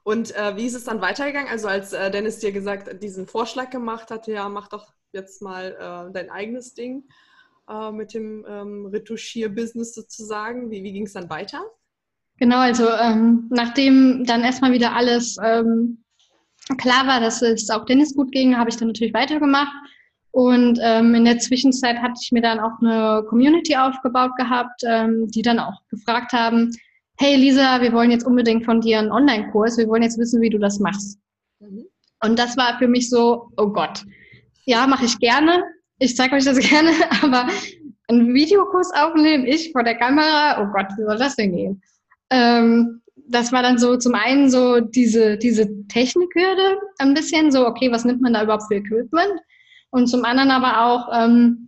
Und 0.03 0.35
äh, 0.35 0.55
wie 0.55 0.65
ist 0.65 0.75
es 0.75 0.85
dann 0.85 1.01
weitergegangen? 1.01 1.49
Also 1.49 1.67
als 1.67 1.93
äh, 1.93 2.09
Dennis 2.09 2.39
dir 2.39 2.51
gesagt, 2.51 3.03
diesen 3.03 3.27
Vorschlag 3.27 3.69
gemacht 3.69 4.09
hat, 4.09 4.27
ja, 4.27 4.47
mach 4.49 4.67
doch 4.69 4.93
jetzt 5.11 5.41
mal 5.41 5.75
äh, 6.09 6.13
dein 6.13 6.29
eigenes 6.29 6.73
Ding 6.73 7.03
äh, 7.69 7.91
mit 7.91 8.13
dem 8.13 8.45
ähm, 8.47 8.85
Retuschier-Business 8.87 9.93
sozusagen. 9.93 10.71
Wie, 10.71 10.83
wie 10.83 10.93
ging 10.93 11.05
es 11.05 11.13
dann 11.13 11.29
weiter? 11.29 11.63
Genau, 12.37 12.57
also 12.57 12.89
ähm, 12.89 13.47
nachdem 13.51 14.23
dann 14.25 14.43
erstmal 14.43 14.71
wieder 14.71 14.95
alles 14.95 15.37
ähm, 15.43 16.03
klar 16.77 17.05
war, 17.05 17.19
dass 17.19 17.41
es 17.41 17.69
auch 17.69 17.85
Dennis 17.85 18.15
gut 18.15 18.31
ging, 18.31 18.57
habe 18.57 18.69
ich 18.69 18.77
dann 18.77 18.87
natürlich 18.87 19.13
weitergemacht. 19.13 19.73
Und 20.31 20.79
ähm, 20.81 21.13
in 21.13 21.25
der 21.25 21.39
Zwischenzeit 21.39 21.97
hatte 21.97 22.19
ich 22.21 22.31
mir 22.31 22.41
dann 22.41 22.59
auch 22.59 22.79
eine 22.81 23.23
Community 23.27 23.75
aufgebaut 23.75 24.31
gehabt, 24.37 24.81
ähm, 24.87 25.27
die 25.27 25.41
dann 25.41 25.59
auch 25.59 25.81
gefragt 25.89 26.31
haben, 26.31 26.71
hey 27.17 27.35
Lisa, 27.35 27.81
wir 27.81 27.91
wollen 27.91 28.11
jetzt 28.11 28.25
unbedingt 28.25 28.65
von 28.65 28.79
dir 28.81 28.99
einen 28.99 29.11
Online-Kurs, 29.11 29.77
wir 29.77 29.87
wollen 29.87 30.03
jetzt 30.03 30.17
wissen, 30.17 30.41
wie 30.41 30.49
du 30.49 30.57
das 30.57 30.79
machst. 30.79 31.19
Mhm. 31.59 31.85
Und 32.23 32.39
das 32.39 32.55
war 32.55 32.77
für 32.77 32.87
mich 32.87 33.09
so, 33.09 33.51
oh 33.57 33.67
Gott, 33.67 34.03
ja, 34.65 34.87
mache 34.87 35.05
ich 35.05 35.19
gerne. 35.19 35.63
Ich 35.99 36.15
zeige 36.15 36.35
euch 36.35 36.45
das 36.45 36.57
gerne, 36.69 36.91
aber 37.21 37.47
einen 38.07 38.33
Videokurs 38.33 38.91
aufnehmen, 38.93 39.45
ich 39.45 39.71
vor 39.71 39.83
der 39.83 39.95
Kamera, 39.95 40.61
oh 40.61 40.71
Gott, 40.73 40.87
wie 40.97 41.03
soll 41.03 41.17
das 41.17 41.35
denn 41.35 41.55
gehen? 41.55 41.81
Ähm, 42.29 43.01
das 43.27 43.51
war 43.51 43.61
dann 43.63 43.77
so 43.77 43.97
zum 43.97 44.15
einen 44.15 44.49
so 44.49 44.79
diese, 44.79 45.37
diese 45.37 45.87
Technikhürde 45.87 46.79
ein 46.99 47.13
bisschen, 47.13 47.51
so, 47.51 47.67
okay, 47.67 47.91
was 47.91 48.05
nimmt 48.05 48.21
man 48.21 48.33
da 48.33 48.43
überhaupt 48.43 48.63
für 48.67 48.75
Equipment? 48.75 49.41
Und 49.91 50.07
zum 50.07 50.25
anderen 50.25 50.51
aber 50.51 50.85
auch, 50.85 51.09
ähm, 51.13 51.67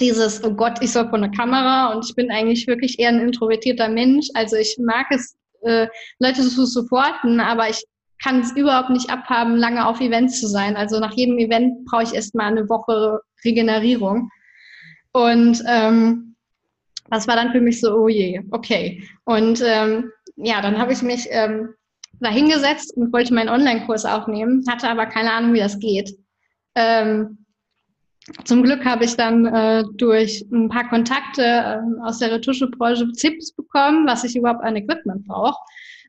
dieses, 0.00 0.44
oh 0.44 0.54
Gott, 0.54 0.78
ich 0.82 0.92
soll 0.92 1.08
vor 1.08 1.18
eine 1.18 1.30
Kamera 1.30 1.92
und 1.92 2.04
ich 2.04 2.14
bin 2.14 2.30
eigentlich 2.30 2.66
wirklich 2.66 2.98
eher 2.98 3.08
ein 3.08 3.20
introvertierter 3.20 3.88
Mensch. 3.88 4.28
Also 4.34 4.56
ich 4.56 4.76
mag 4.78 5.06
es, 5.10 5.36
äh, 5.62 5.88
Leute 6.18 6.42
zu 6.42 6.66
supporten, 6.66 7.40
aber 7.40 7.68
ich 7.70 7.82
kann 8.22 8.40
es 8.40 8.52
überhaupt 8.52 8.90
nicht 8.90 9.10
abhaben, 9.10 9.56
lange 9.56 9.86
auf 9.86 10.00
Events 10.00 10.40
zu 10.40 10.48
sein. 10.48 10.76
Also 10.76 11.00
nach 11.00 11.14
jedem 11.14 11.38
Event 11.38 11.84
brauche 11.86 12.02
ich 12.02 12.14
erstmal 12.14 12.46
eine 12.46 12.68
Woche 12.68 13.20
Regenerierung. 13.44 14.30
Und 15.12 15.62
ähm, 15.66 16.36
das 17.10 17.28
war 17.28 17.36
dann 17.36 17.52
für 17.52 17.60
mich 17.60 17.80
so, 17.80 17.94
oh 17.94 18.08
je, 18.08 18.40
okay. 18.50 19.02
Und 19.24 19.62
ähm, 19.64 20.10
ja, 20.36 20.60
dann 20.60 20.78
habe 20.78 20.92
ich 20.92 21.02
mich 21.02 21.26
ähm, 21.30 21.74
da 22.20 22.30
hingesetzt 22.30 22.96
und 22.96 23.12
wollte 23.12 23.34
meinen 23.34 23.48
Online-Kurs 23.48 24.04
aufnehmen, 24.04 24.64
hatte 24.68 24.88
aber 24.88 25.06
keine 25.06 25.32
Ahnung, 25.32 25.52
wie 25.52 25.60
das 25.60 25.78
geht. 25.78 26.16
Ähm, 26.76 27.38
zum 28.44 28.62
Glück 28.62 28.84
habe 28.84 29.04
ich 29.04 29.16
dann 29.16 29.46
äh, 29.46 29.84
durch 29.94 30.44
ein 30.52 30.68
paar 30.68 30.88
Kontakte 30.88 31.42
äh, 31.42 32.02
aus 32.02 32.18
der 32.18 32.32
Retuschebranche 32.32 33.10
Tipps 33.12 33.52
bekommen, 33.52 34.06
was 34.06 34.24
ich 34.24 34.36
überhaupt 34.36 34.64
an 34.64 34.76
Equipment 34.76 35.26
brauche. 35.26 35.58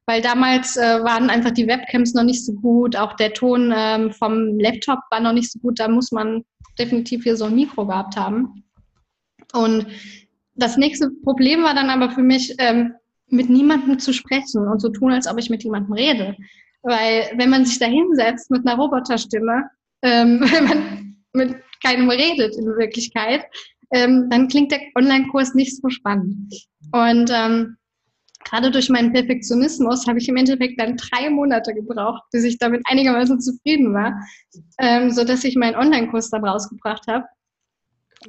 Weil 0.06 0.22
damals 0.22 0.78
äh, 0.78 1.04
waren 1.04 1.30
einfach 1.30 1.52
die 1.52 1.68
Webcams 1.68 2.14
noch 2.14 2.24
nicht 2.24 2.46
so 2.46 2.54
gut, 2.54 2.96
auch 2.96 3.14
der 3.18 3.34
Ton 3.34 3.74
ähm, 3.76 4.12
vom 4.12 4.58
Laptop 4.58 5.00
war 5.12 5.20
noch 5.20 5.34
nicht 5.34 5.52
so 5.52 5.60
gut. 5.60 5.80
Da 5.80 5.88
muss 5.88 6.12
man 6.12 6.44
definitiv 6.80 7.24
hier 7.24 7.36
so 7.36 7.46
ein 7.46 7.56
Mikro 7.56 7.86
gehabt 7.86 8.16
haben. 8.16 8.64
Und 9.54 9.88
das 10.56 10.78
nächste 10.78 11.12
Problem 11.24 11.64
war 11.64 11.76
dann 11.76 11.90
aber 11.90 12.10
für 12.10 12.24
mich, 12.24 12.56
ähm, 12.58 12.94
mit 13.30 13.50
niemandem 13.50 14.00
zu 14.00 14.14
sprechen 14.14 14.68
und 14.68 14.80
so 14.80 14.90
tun, 14.90 15.12
als 15.12 15.28
ob 15.28 15.38
ich 15.38 15.50
mit 15.50 15.64
jemandem 15.64 15.94
rede. 15.94 16.36
Weil 16.82 17.30
wenn 17.36 17.50
man 17.50 17.66
sich 17.66 17.78
da 17.78 17.86
hinsetzt 17.86 18.50
mit 18.50 18.66
einer 18.66 18.78
Roboterstimme, 18.78 19.70
ähm, 20.02 20.40
wenn 20.52 20.64
man 20.66 21.18
mit 21.34 21.56
keinem 21.84 22.10
redet 22.10 22.56
in 22.56 22.66
Wirklichkeit, 22.66 23.46
ähm, 23.92 24.30
dann 24.30 24.48
klingt 24.48 24.72
der 24.72 24.82
Online-Kurs 24.96 25.54
nicht 25.54 25.80
so 25.82 25.90
spannend. 25.90 26.54
Und 26.92 27.32
ähm, 27.34 27.78
gerade 28.44 28.72
durch 28.72 28.90
meinen 28.90 29.14
Perfektionismus 29.14 30.08
habe 30.08 30.20
ich 30.20 30.28
im 30.28 30.38
Endeffekt 30.38 30.80
dann 30.80 30.98
drei 30.98 31.30
Monate 31.30 31.74
gebraucht, 31.74 32.24
bis 32.32 32.44
ich 32.44 32.58
damit 32.58 32.82
einigermaßen 32.86 33.40
zufrieden 33.40 33.94
war, 33.94 34.14
ähm, 34.80 35.12
so 35.12 35.24
dass 35.24 35.44
ich 35.44 35.56
meinen 35.56 35.76
Online-Kurs 35.76 36.30
da 36.30 36.38
rausgebracht 36.38 37.08
habe. 37.08 37.26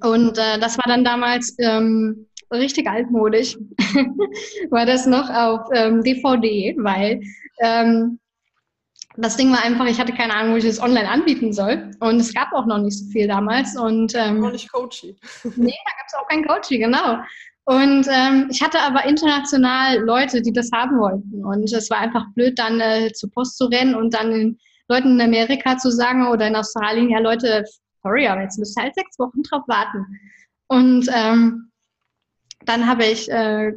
Und 0.03 0.39
äh, 0.39 0.59
das 0.61 0.77
war 0.77 0.85
dann 0.87 1.05
damals 1.05 1.57
ähm, 1.59 2.27
richtig 2.53 2.89
altmodisch, 2.89 3.57
war 4.71 4.87
das 4.87 5.07
noch 5.07 5.29
auf 5.31 5.69
ähm, 5.75 6.03
DVD, 6.03 6.77
weil 6.79 7.21
ähm, 7.61 8.19
das 9.21 9.37
Ding 9.37 9.51
war 9.51 9.65
einfach, 9.65 9.87
ich 9.87 9.99
hatte 9.99 10.13
keine 10.13 10.35
Ahnung, 10.35 10.53
wo 10.53 10.57
ich 10.59 10.65
das 10.65 10.81
online 10.81 11.09
anbieten 11.09 11.53
soll. 11.53 11.91
Und 12.01 12.21
es 12.21 12.33
gab 12.33 12.53
auch 12.53 12.67
noch 12.67 12.79
nicht 12.79 12.99
so 12.99 13.11
viel 13.11 13.27
damals. 13.27 13.77
Und, 13.77 14.15
ähm, 14.15 14.41
noch 14.41 14.53
nicht 14.53 14.71
Coachy. 14.71 15.17
nee, 15.57 15.75
da 15.85 15.91
gab 15.97 16.07
es 16.07 16.15
auch 16.15 16.29
kein 16.29 16.47
Coachy, 16.47 16.79
genau. 16.79 17.19
Und 17.65 18.07
ähm, 18.09 18.49
ich 18.51 18.63
hatte 18.63 18.81
aber 18.81 19.05
international 19.05 19.99
Leute, 19.99 20.41
die 20.41 20.53
das 20.53 20.71
haben 20.73 20.99
wollten. 20.99 21.45
Und 21.45 21.71
es 21.71 21.91
war 21.91 21.99
einfach 21.99 22.25
blöd, 22.35 22.59
dann 22.59 22.81
äh, 22.81 23.13
zur 23.13 23.31
Post 23.31 23.59
zu 23.59 23.67
rennen 23.67 23.95
und 23.95 24.15
dann 24.15 24.31
den 24.31 24.59
Leuten 24.89 25.19
in 25.19 25.21
Amerika 25.21 25.77
zu 25.77 25.91
sagen 25.91 26.29
oder 26.29 26.47
in 26.47 26.57
Australien, 26.57 27.11
ja 27.11 27.19
Leute, 27.19 27.65
sorry, 28.03 28.27
aber 28.27 28.43
jetzt 28.43 28.59
müsst 28.59 28.79
ihr 28.79 28.85
halt 28.85 28.95
sechs 28.95 29.19
Wochen 29.19 29.43
drauf 29.43 29.65
warten. 29.67 30.07
Und 30.69 31.09
ähm, 31.13 31.71
dann 32.65 32.87
habe 32.87 33.05
ich 33.05 33.31
äh, 33.31 33.73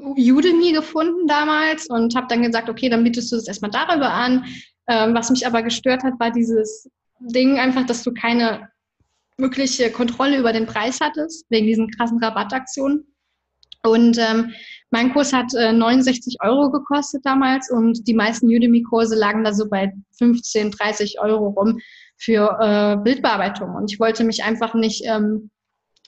Udemy 0.00 0.72
gefunden 0.72 1.26
damals 1.26 1.88
und 1.88 2.16
habe 2.16 2.26
dann 2.28 2.42
gesagt, 2.42 2.68
okay, 2.68 2.88
dann 2.88 3.04
bietest 3.04 3.30
du 3.30 3.36
das 3.36 3.48
erstmal 3.48 3.70
darüber 3.70 4.12
an. 4.12 4.44
Ähm, 4.88 5.14
was 5.14 5.30
mich 5.30 5.46
aber 5.46 5.62
gestört 5.62 6.02
hat, 6.02 6.18
war 6.18 6.30
dieses 6.30 6.88
Ding 7.20 7.58
einfach, 7.58 7.86
dass 7.86 8.02
du 8.02 8.12
keine 8.12 8.68
wirkliche 9.38 9.90
Kontrolle 9.90 10.38
über 10.38 10.52
den 10.52 10.66
Preis 10.66 11.00
hattest, 11.00 11.46
wegen 11.50 11.66
diesen 11.66 11.90
krassen 11.90 12.22
Rabattaktionen. 12.22 13.06
Und 13.82 14.18
ähm, 14.18 14.52
mein 14.90 15.12
Kurs 15.12 15.32
hat 15.32 15.54
äh, 15.54 15.72
69 15.72 16.36
Euro 16.42 16.70
gekostet 16.70 17.24
damals 17.24 17.70
und 17.70 18.06
die 18.06 18.14
meisten 18.14 18.46
Udemy-Kurse 18.46 19.16
lagen 19.16 19.44
da 19.44 19.54
so 19.54 19.68
bei 19.68 19.92
15, 20.18 20.72
30 20.72 21.20
Euro 21.20 21.48
rum 21.48 21.78
für 22.18 22.58
äh, 22.60 22.96
Bildbearbeitung. 23.02 23.74
Und 23.74 23.90
ich 23.90 23.98
wollte 23.98 24.24
mich 24.24 24.44
einfach 24.44 24.74
nicht 24.74 25.04
ähm, 25.06 25.50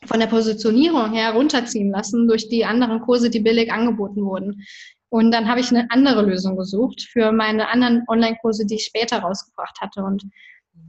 von 0.05 0.21
der 0.21 0.27
Positionierung 0.27 1.13
her 1.13 1.33
runterziehen 1.33 1.91
lassen 1.91 2.29
durch 2.29 2.49
die 2.49 2.65
anderen 2.65 3.01
Kurse, 3.01 3.31
die 3.31 3.41
billig 3.41 3.73
angeboten 3.73 4.23
wurden. 4.23 4.65
Und 5.13 5.31
dann 5.31 5.47
habe 5.47 5.61
ich 5.61 5.69
eine 5.69 5.91
andere 5.91 6.23
Lösung 6.23 6.57
gesucht 6.57 7.03
für 7.03 7.33
meine 7.33 7.69
anderen 7.69 8.03
Online-Kurse, 8.09 8.65
die 8.65 8.77
ich 8.77 8.87
später 8.87 9.19
rausgebracht 9.19 9.79
hatte. 9.79 10.03
Und 10.03 10.25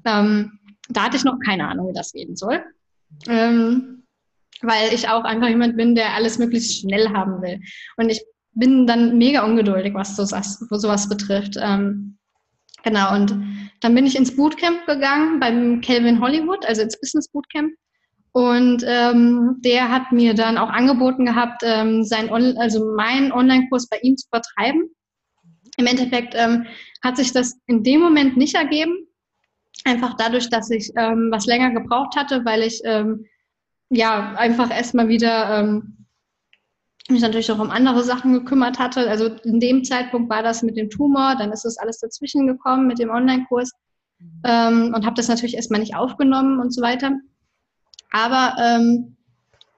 ähm, 0.06 0.60
da 0.88 1.04
hatte 1.04 1.18
ich 1.18 1.26
noch 1.26 1.38
keine 1.46 1.68
Ahnung, 1.68 1.90
wie 1.90 1.94
das 1.94 2.14
gehen 2.14 2.38
soll. 2.38 2.64
Ähm, 3.28 4.04
weil 4.62 4.94
ich 4.94 5.10
auch 5.10 5.26
einfach 5.26 5.50
jemand 5.50 5.76
bin, 5.76 5.94
der 5.94 6.14
alles 6.14 6.40
möglichst 6.40 6.80
schnell 6.80 7.10
haben 7.10 7.42
will. 7.42 7.60
Und 7.98 8.08
ich 8.08 8.24
bin 8.54 8.88
dann 8.88 9.18
mega 9.18 9.44
ungeduldig, 9.44 9.94
was 9.94 10.16
so, 10.16 10.24
sowas 10.24 11.10
betrifft. 11.10 11.58
Ähm, 11.60 12.18
genau, 12.82 13.14
und 13.16 13.38
dann 13.82 13.94
bin 13.94 14.06
ich 14.06 14.16
ins 14.16 14.34
Bootcamp 14.38 14.86
gegangen 14.86 15.42
beim 15.42 15.82
Calvin 15.82 16.22
Hollywood, 16.22 16.66
also 16.66 16.82
ins 16.82 16.98
Business 16.98 17.28
Bootcamp. 17.28 17.74
Und 18.34 18.84
ähm, 18.88 19.58
der 19.60 19.92
hat 19.92 20.12
mir 20.12 20.34
dann 20.34 20.58
auch 20.58 20.70
angeboten 20.70 21.26
gehabt, 21.26 21.62
ähm, 21.64 22.04
sein 22.04 22.32
On 22.32 22.58
also 22.58 22.94
meinen 22.96 23.32
Online-Kurs 23.32 23.88
bei 23.88 24.00
ihm 24.02 24.18
zu 24.18 24.28
vertreiben. 24.28 24.90
Im 25.78 25.86
Endeffekt 25.86 26.34
ähm, 26.36 26.66
hat 27.04 27.18
sich 27.18 27.32
das 27.32 27.60
in 27.68 27.84
dem 27.84 28.02
Moment 28.02 28.36
nicht 28.36 28.56
ergeben. 28.56 29.08
Einfach 29.86 30.16
dadurch, 30.18 30.50
dass 30.50 30.72
ich 30.72 30.92
ähm, 30.96 31.30
was 31.32 31.46
länger 31.46 31.72
gebraucht 31.72 32.16
hatte, 32.16 32.44
weil 32.44 32.64
ich 32.64 32.82
ähm, 32.86 33.26
ja 33.90 34.34
einfach 34.34 34.72
erstmal 34.72 35.10
wieder 35.10 35.60
ähm, 35.60 36.04
mich 37.10 37.22
natürlich 37.22 37.52
auch 37.52 37.60
um 37.60 37.70
andere 37.70 38.04
Sachen 38.04 38.34
gekümmert 38.34 38.80
hatte. 38.80 39.10
Also 39.10 39.28
in 39.44 39.60
dem 39.60 39.84
Zeitpunkt 39.84 40.30
war 40.32 40.42
das 40.42 40.64
mit 40.64 40.76
dem 40.76 40.90
Tumor, 40.90 41.36
dann 41.38 41.52
ist 41.52 41.66
das 41.66 41.78
alles 41.78 42.00
dazwischen 42.00 42.48
gekommen 42.48 42.88
mit 42.88 42.98
dem 42.98 43.12
Online-Kurs 43.12 43.72
ähm, 44.44 44.94
und 44.96 45.06
habe 45.06 45.16
das 45.16 45.28
natürlich 45.28 45.56
erstmal 45.56 45.82
nicht 45.82 45.96
aufgenommen 45.96 46.60
und 46.60 46.74
so 46.74 46.82
weiter. 46.82 47.12
Aber 48.14 48.56
ähm, 48.60 49.18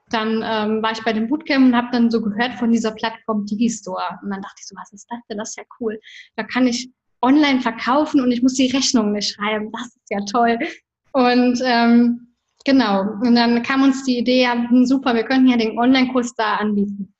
dann 0.09 0.43
ähm, 0.45 0.83
war 0.83 0.91
ich 0.91 1.03
bei 1.03 1.13
dem 1.13 1.27
Bootcamp 1.27 1.67
und 1.67 1.75
habe 1.75 1.87
dann 1.91 2.11
so 2.11 2.21
gehört 2.21 2.53
von 2.55 2.71
dieser 2.71 2.91
Plattform 2.91 3.45
Digistore. 3.45 4.19
Und 4.21 4.29
dann 4.29 4.41
dachte 4.41 4.57
ich 4.59 4.67
so, 4.67 4.75
was 4.75 4.93
ist 4.93 5.07
das 5.09 5.19
denn? 5.27 5.37
Das 5.37 5.49
ist 5.49 5.57
ja 5.57 5.63
cool. 5.79 5.99
Da 6.35 6.43
kann 6.43 6.67
ich 6.67 6.89
online 7.21 7.61
verkaufen 7.61 8.21
und 8.21 8.31
ich 8.31 8.43
muss 8.43 8.53
die 8.53 8.67
Rechnung 8.67 9.11
nicht 9.13 9.33
schreiben. 9.33 9.71
Das 9.71 9.87
ist 9.87 10.09
ja 10.09 10.19
toll. 10.31 10.59
Und 11.13 11.59
ähm, 11.63 12.27
genau, 12.65 13.01
und 13.21 13.35
dann 13.35 13.63
kam 13.63 13.83
uns 13.83 14.03
die 14.03 14.19
Idee, 14.19 14.43
ja, 14.43 14.69
super, 14.83 15.15
wir 15.15 15.23
könnten 15.23 15.47
ja 15.47 15.57
den 15.57 15.79
Online-Kurs 15.79 16.35
da 16.35 16.55
anbieten. 16.57 17.13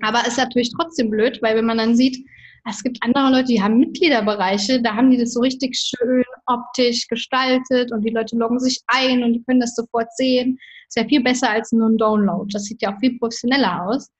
Aber 0.00 0.26
ist 0.26 0.38
natürlich 0.38 0.72
trotzdem 0.72 1.10
blöd, 1.10 1.40
weil 1.42 1.56
wenn 1.56 1.66
man 1.66 1.78
dann 1.78 1.96
sieht, 1.96 2.24
es 2.66 2.82
gibt 2.82 2.98
andere 3.02 3.30
Leute, 3.30 3.48
die 3.48 3.62
haben 3.62 3.78
Mitgliederbereiche, 3.78 4.80
da 4.80 4.94
haben 4.94 5.10
die 5.10 5.18
das 5.18 5.34
so 5.34 5.40
richtig 5.40 5.76
schön 5.76 6.24
optisch 6.46 7.06
gestaltet 7.08 7.92
und 7.92 8.02
die 8.02 8.10
Leute 8.10 8.36
loggen 8.36 8.58
sich 8.58 8.80
ein 8.86 9.22
und 9.22 9.34
die 9.34 9.42
können 9.44 9.60
das 9.60 9.74
sofort 9.74 10.10
sehen. 10.16 10.58
Ist 10.88 10.96
ja 10.96 11.04
viel 11.04 11.22
besser 11.22 11.50
als 11.50 11.72
nur 11.72 11.88
ein 11.88 11.98
Download. 11.98 12.50
Das 12.50 12.64
sieht 12.64 12.80
ja 12.80 12.94
auch 12.94 12.98
viel 13.00 13.18
professioneller 13.18 13.86
aus. 13.86 14.10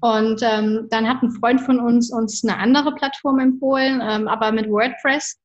Und 0.00 0.40
ähm, 0.42 0.86
dann 0.90 1.08
hat 1.08 1.22
ein 1.22 1.30
Freund 1.32 1.60
von 1.60 1.80
uns 1.80 2.12
uns 2.12 2.44
eine 2.44 2.58
andere 2.58 2.94
Plattform 2.94 3.40
empfohlen, 3.40 4.00
ähm, 4.02 4.28
aber 4.28 4.52
mit 4.52 4.70
WordPress. 4.70 5.38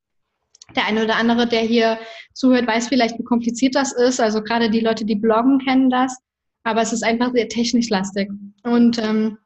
Der 0.75 0.85
eine 0.85 1.03
oder 1.03 1.15
andere, 1.15 1.47
der 1.47 1.61
hier 1.61 1.99
zuhört, 2.33 2.67
weiß 2.67 2.87
vielleicht, 2.87 3.17
wie 3.17 3.23
kompliziert 3.23 3.75
das 3.75 3.93
ist. 3.93 4.19
Also 4.19 4.41
gerade 4.41 4.69
die 4.69 4.79
Leute, 4.79 5.05
die 5.05 5.15
bloggen, 5.15 5.59
kennen 5.59 5.89
das. 5.89 6.17
Aber 6.63 6.81
es 6.81 6.93
ist 6.93 7.03
einfach 7.03 7.33
sehr 7.33 7.49
technisch 7.49 7.89
lastig. 7.89 8.31
Und 8.63 8.97
ähm, 8.99 9.37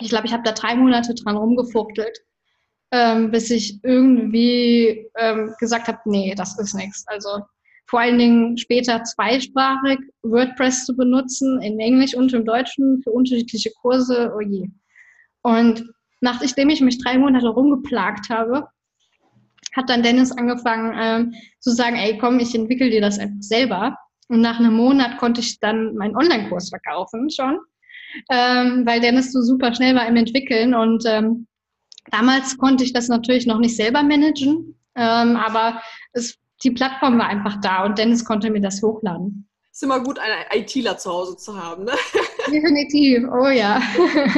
ich 0.00 0.10
glaube, 0.10 0.26
ich 0.26 0.32
habe 0.32 0.42
da 0.42 0.52
drei 0.52 0.74
Monate 0.74 1.14
dran 1.14 1.36
rumgefuchtelt 1.36 2.18
ähm, 2.90 3.30
bis 3.30 3.50
ich 3.50 3.82
irgendwie 3.82 5.08
ähm, 5.18 5.52
gesagt 5.58 5.88
habe, 5.88 5.98
nee, 6.04 6.34
das 6.36 6.58
ist 6.58 6.74
nichts. 6.74 7.04
Also 7.08 7.40
vor 7.86 8.00
allen 8.00 8.18
Dingen 8.18 8.56
später 8.56 9.02
zweisprachig 9.04 9.98
WordPress 10.22 10.86
zu 10.86 10.96
benutzen, 10.96 11.60
in 11.62 11.78
Englisch 11.78 12.14
und 12.14 12.32
im 12.32 12.44
Deutschen 12.44 13.02
für 13.02 13.10
unterschiedliche 13.10 13.70
Kurse, 13.80 14.32
oh 14.34 14.40
je. 14.40 14.68
Und 15.42 15.84
nachdem 16.20 16.70
ich 16.70 16.80
mich 16.80 16.98
drei 16.98 17.18
Monate 17.18 17.48
rumgeplagt 17.48 18.30
habe, 18.30 18.66
hat 19.76 19.90
dann 19.90 20.02
Dennis 20.02 20.32
angefangen 20.32 20.94
ähm, 20.98 21.34
zu 21.60 21.70
sagen, 21.70 21.96
ey, 21.96 22.16
komm, 22.18 22.38
ich 22.38 22.54
entwickle 22.54 22.90
dir 22.90 23.00
das 23.00 23.18
einfach 23.18 23.40
selber. 23.40 23.96
Und 24.28 24.40
nach 24.40 24.58
einem 24.58 24.74
Monat 24.74 25.18
konnte 25.18 25.40
ich 25.40 25.60
dann 25.60 25.94
meinen 25.96 26.16
Online-Kurs 26.16 26.70
verkaufen 26.70 27.28
schon, 27.28 27.58
ähm, 28.30 28.86
weil 28.86 29.00
Dennis 29.00 29.32
so 29.32 29.42
super 29.42 29.74
schnell 29.74 29.94
war 29.94 30.06
im 30.06 30.16
Entwickeln 30.16 30.74
und 30.74 31.04
ähm, 31.06 31.46
Damals 32.10 32.58
konnte 32.58 32.84
ich 32.84 32.92
das 32.92 33.08
natürlich 33.08 33.46
noch 33.46 33.58
nicht 33.58 33.76
selber 33.76 34.02
managen, 34.02 34.74
ähm, 34.94 35.36
aber 35.36 35.80
es, 36.12 36.38
die 36.62 36.70
Plattform 36.70 37.18
war 37.18 37.26
einfach 37.26 37.60
da 37.60 37.84
und 37.84 37.98
Dennis 37.98 38.24
konnte 38.24 38.50
mir 38.50 38.60
das 38.60 38.82
hochladen. 38.82 39.48
Ist 39.74 39.82
immer 39.82 39.98
gut, 40.00 40.20
einen 40.20 40.44
ITler 40.52 40.98
zu 40.98 41.10
Hause 41.10 41.36
zu 41.36 41.60
haben, 41.60 41.84
ne? 41.84 41.92
Definitiv, 42.46 43.24
oh 43.28 43.48
ja. 43.48 43.82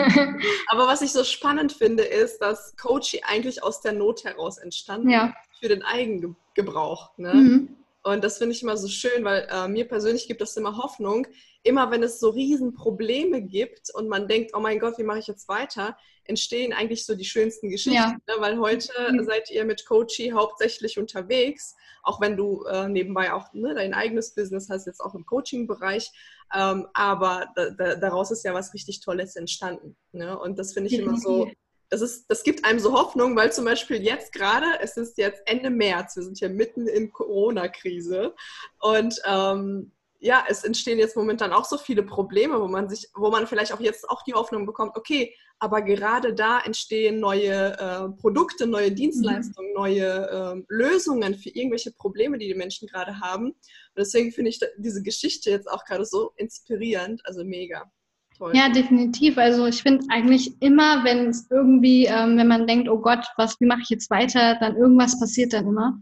aber 0.68 0.86
was 0.86 1.02
ich 1.02 1.12
so 1.12 1.24
spannend 1.24 1.74
finde, 1.74 2.04
ist, 2.04 2.38
dass 2.38 2.74
Coachy 2.76 3.20
eigentlich 3.22 3.62
aus 3.62 3.82
der 3.82 3.92
Not 3.92 4.24
heraus 4.24 4.56
entstanden 4.56 5.10
ja. 5.10 5.34
für 5.60 5.68
den 5.68 5.82
Eigengebrauch. 5.82 7.10
Ne? 7.18 7.34
Mhm. 7.34 7.76
Und 8.02 8.24
das 8.24 8.38
finde 8.38 8.54
ich 8.54 8.62
immer 8.62 8.78
so 8.78 8.88
schön, 8.88 9.24
weil 9.24 9.46
äh, 9.50 9.68
mir 9.68 9.86
persönlich 9.86 10.26
gibt 10.26 10.40
das 10.40 10.56
immer 10.56 10.78
Hoffnung, 10.78 11.26
immer 11.66 11.90
wenn 11.90 12.02
es 12.02 12.20
so 12.20 12.30
Riesenprobleme 12.30 13.42
gibt 13.42 13.92
und 13.94 14.08
man 14.08 14.28
denkt, 14.28 14.52
oh 14.54 14.60
mein 14.60 14.78
Gott, 14.78 14.98
wie 14.98 15.02
mache 15.02 15.18
ich 15.18 15.26
jetzt 15.26 15.48
weiter, 15.48 15.96
entstehen 16.24 16.72
eigentlich 16.72 17.04
so 17.04 17.14
die 17.14 17.24
schönsten 17.24 17.70
Geschichten. 17.70 17.96
Ja. 17.96 18.16
Ne? 18.26 18.34
Weil 18.38 18.58
heute 18.58 18.92
mhm. 19.10 19.24
seid 19.24 19.50
ihr 19.50 19.64
mit 19.64 19.86
Coachy 19.86 20.30
hauptsächlich 20.30 20.98
unterwegs, 20.98 21.74
auch 22.02 22.20
wenn 22.20 22.36
du 22.36 22.64
äh, 22.64 22.88
nebenbei 22.88 23.32
auch 23.32 23.52
ne, 23.52 23.74
dein 23.74 23.94
eigenes 23.94 24.34
Business 24.34 24.68
hast, 24.68 24.86
jetzt 24.86 25.00
auch 25.00 25.14
im 25.14 25.26
Coaching-Bereich. 25.26 26.10
Ähm, 26.54 26.86
aber 26.94 27.48
da, 27.56 27.70
da, 27.70 27.94
daraus 27.96 28.30
ist 28.30 28.44
ja 28.44 28.54
was 28.54 28.72
richtig 28.72 29.00
Tolles 29.00 29.36
entstanden. 29.36 29.96
Ne? 30.12 30.38
Und 30.38 30.58
das 30.58 30.72
finde 30.72 30.90
ich 30.90 30.98
immer 30.98 31.16
so 31.16 31.50
das, 31.88 32.00
ist, 32.00 32.26
das 32.28 32.42
gibt 32.42 32.64
einem 32.64 32.80
so 32.80 32.92
Hoffnung, 32.92 33.36
weil 33.36 33.52
zum 33.52 33.64
Beispiel 33.64 34.02
jetzt 34.02 34.32
gerade, 34.32 34.66
es 34.80 34.96
ist 34.96 35.18
jetzt 35.18 35.42
Ende 35.46 35.70
März, 35.70 36.16
wir 36.16 36.24
sind 36.24 36.38
hier 36.38 36.48
mitten 36.48 36.88
in 36.88 37.12
Corona-Krise 37.12 38.34
und 38.80 39.20
ähm, 39.24 39.92
ja, 40.20 40.44
es 40.48 40.64
entstehen 40.64 40.98
jetzt 40.98 41.16
momentan 41.16 41.52
auch 41.52 41.64
so 41.64 41.78
viele 41.78 42.02
Probleme, 42.02 42.60
wo 42.60 42.68
man 42.68 42.88
sich, 42.88 43.08
wo 43.14 43.30
man 43.30 43.46
vielleicht 43.46 43.72
auch 43.72 43.80
jetzt 43.80 44.08
auch 44.08 44.22
die 44.22 44.34
Hoffnung 44.34 44.66
bekommt, 44.66 44.96
okay, 44.96 45.34
aber 45.58 45.82
gerade 45.82 46.34
da 46.34 46.60
entstehen 46.60 47.18
neue 47.20 47.78
äh, 47.78 48.08
Produkte, 48.20 48.66
neue 48.66 48.92
Dienstleistungen, 48.92 49.70
mhm. 49.70 49.76
neue 49.76 50.30
äh, 50.30 50.62
Lösungen 50.68 51.34
für 51.34 51.48
irgendwelche 51.48 51.92
Probleme, 51.92 52.38
die 52.38 52.48
die 52.48 52.54
Menschen 52.54 52.88
gerade 52.88 53.20
haben. 53.20 53.46
Und 53.46 53.56
deswegen 53.96 54.32
finde 54.32 54.50
ich 54.50 54.60
diese 54.76 55.02
Geschichte 55.02 55.50
jetzt 55.50 55.70
auch 55.70 55.84
gerade 55.84 56.04
so 56.04 56.32
inspirierend, 56.36 57.22
also 57.24 57.42
mega. 57.44 57.90
Toll. 58.36 58.52
Ja, 58.54 58.68
definitiv. 58.68 59.38
Also 59.38 59.66
ich 59.66 59.82
finde 59.82 60.04
eigentlich 60.10 60.60
immer, 60.60 61.04
wenn 61.04 61.28
es 61.28 61.46
irgendwie, 61.50 62.04
ähm, 62.04 62.36
wenn 62.36 62.48
man 62.48 62.66
denkt, 62.66 62.88
oh 62.88 62.98
Gott, 62.98 63.26
was, 63.38 63.58
wie 63.60 63.66
mache 63.66 63.80
ich 63.82 63.88
jetzt 63.88 64.10
weiter, 64.10 64.56
dann 64.60 64.76
irgendwas 64.76 65.18
passiert 65.18 65.54
dann 65.54 65.66
immer. 65.66 65.98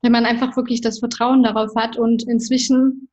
Wenn 0.00 0.12
man 0.12 0.24
einfach 0.24 0.56
wirklich 0.56 0.80
das 0.80 1.00
Vertrauen 1.00 1.42
darauf 1.42 1.74
hat 1.74 1.96
und 1.96 2.22
inzwischen, 2.28 3.08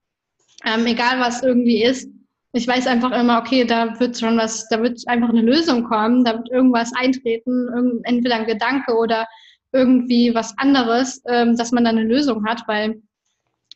ähm, 0.65 0.85
egal 0.85 1.19
was 1.19 1.43
irgendwie 1.43 1.83
ist, 1.83 2.09
ich 2.53 2.67
weiß 2.67 2.87
einfach 2.87 3.11
immer, 3.11 3.39
okay, 3.39 3.63
da 3.63 3.99
wird 3.99 4.17
schon 4.17 4.37
was, 4.37 4.67
da 4.69 4.81
wird 4.81 4.99
einfach 5.07 5.29
eine 5.29 5.41
Lösung 5.41 5.83
kommen, 5.83 6.23
da 6.23 6.37
wird 6.37 6.49
irgendwas 6.49 6.91
eintreten, 6.95 8.01
entweder 8.03 8.35
ein 8.35 8.47
Gedanke 8.47 8.95
oder 8.95 9.27
irgendwie 9.71 10.33
was 10.33 10.57
anderes, 10.57 11.21
ähm, 11.27 11.55
dass 11.55 11.71
man 11.71 11.83
dann 11.83 11.97
eine 11.97 12.07
Lösung 12.07 12.45
hat, 12.45 12.63
weil 12.67 13.01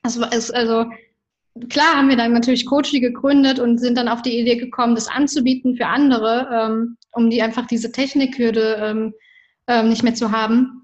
es 0.03 0.17
ist 0.17 0.53
also 0.53 0.86
klar 1.69 1.95
haben 1.95 2.09
wir 2.09 2.17
dann 2.17 2.34
natürlich 2.34 2.65
Coachy 2.65 2.99
gegründet 2.99 3.59
und 3.59 3.77
sind 3.77 3.97
dann 3.97 4.07
auf 4.07 4.21
die 4.21 4.39
Idee 4.39 4.55
gekommen, 4.55 4.95
das 4.95 5.07
anzubieten 5.07 5.75
für 5.75 5.88
andere, 5.88 6.47
ähm, 6.51 6.97
um 7.11 7.29
die 7.29 7.41
einfach 7.41 7.67
diese 7.67 7.91
Technikhürde 7.91 8.77
ähm, 8.81 9.13
ähm, 9.67 9.89
nicht 9.89 10.03
mehr 10.03 10.15
zu 10.15 10.31
haben. 10.31 10.79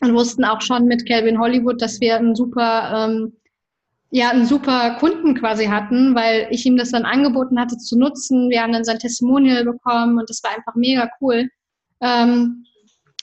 Und 0.00 0.14
wussten 0.14 0.44
auch 0.44 0.60
schon 0.60 0.84
mit 0.84 1.08
Calvin 1.08 1.40
Hollywood, 1.40 1.82
dass 1.82 2.00
wir 2.00 2.16
einen 2.16 2.36
super, 2.36 3.08
ähm, 3.08 3.32
ja, 4.10 4.30
einen 4.30 4.46
super 4.46 4.96
Kunden 4.98 5.34
quasi 5.34 5.66
hatten, 5.66 6.14
weil 6.14 6.48
ich 6.50 6.64
ihm 6.64 6.76
das 6.76 6.92
dann 6.92 7.04
angeboten 7.04 7.60
hatte 7.60 7.76
zu 7.76 7.98
nutzen. 7.98 8.48
Wir 8.48 8.62
haben 8.62 8.72
dann 8.72 8.84
sein 8.84 8.98
Testimonial 8.98 9.64
bekommen 9.64 10.18
und 10.18 10.30
das 10.30 10.42
war 10.42 10.56
einfach 10.56 10.74
mega 10.74 11.10
cool. 11.20 11.48
Ähm, 12.00 12.64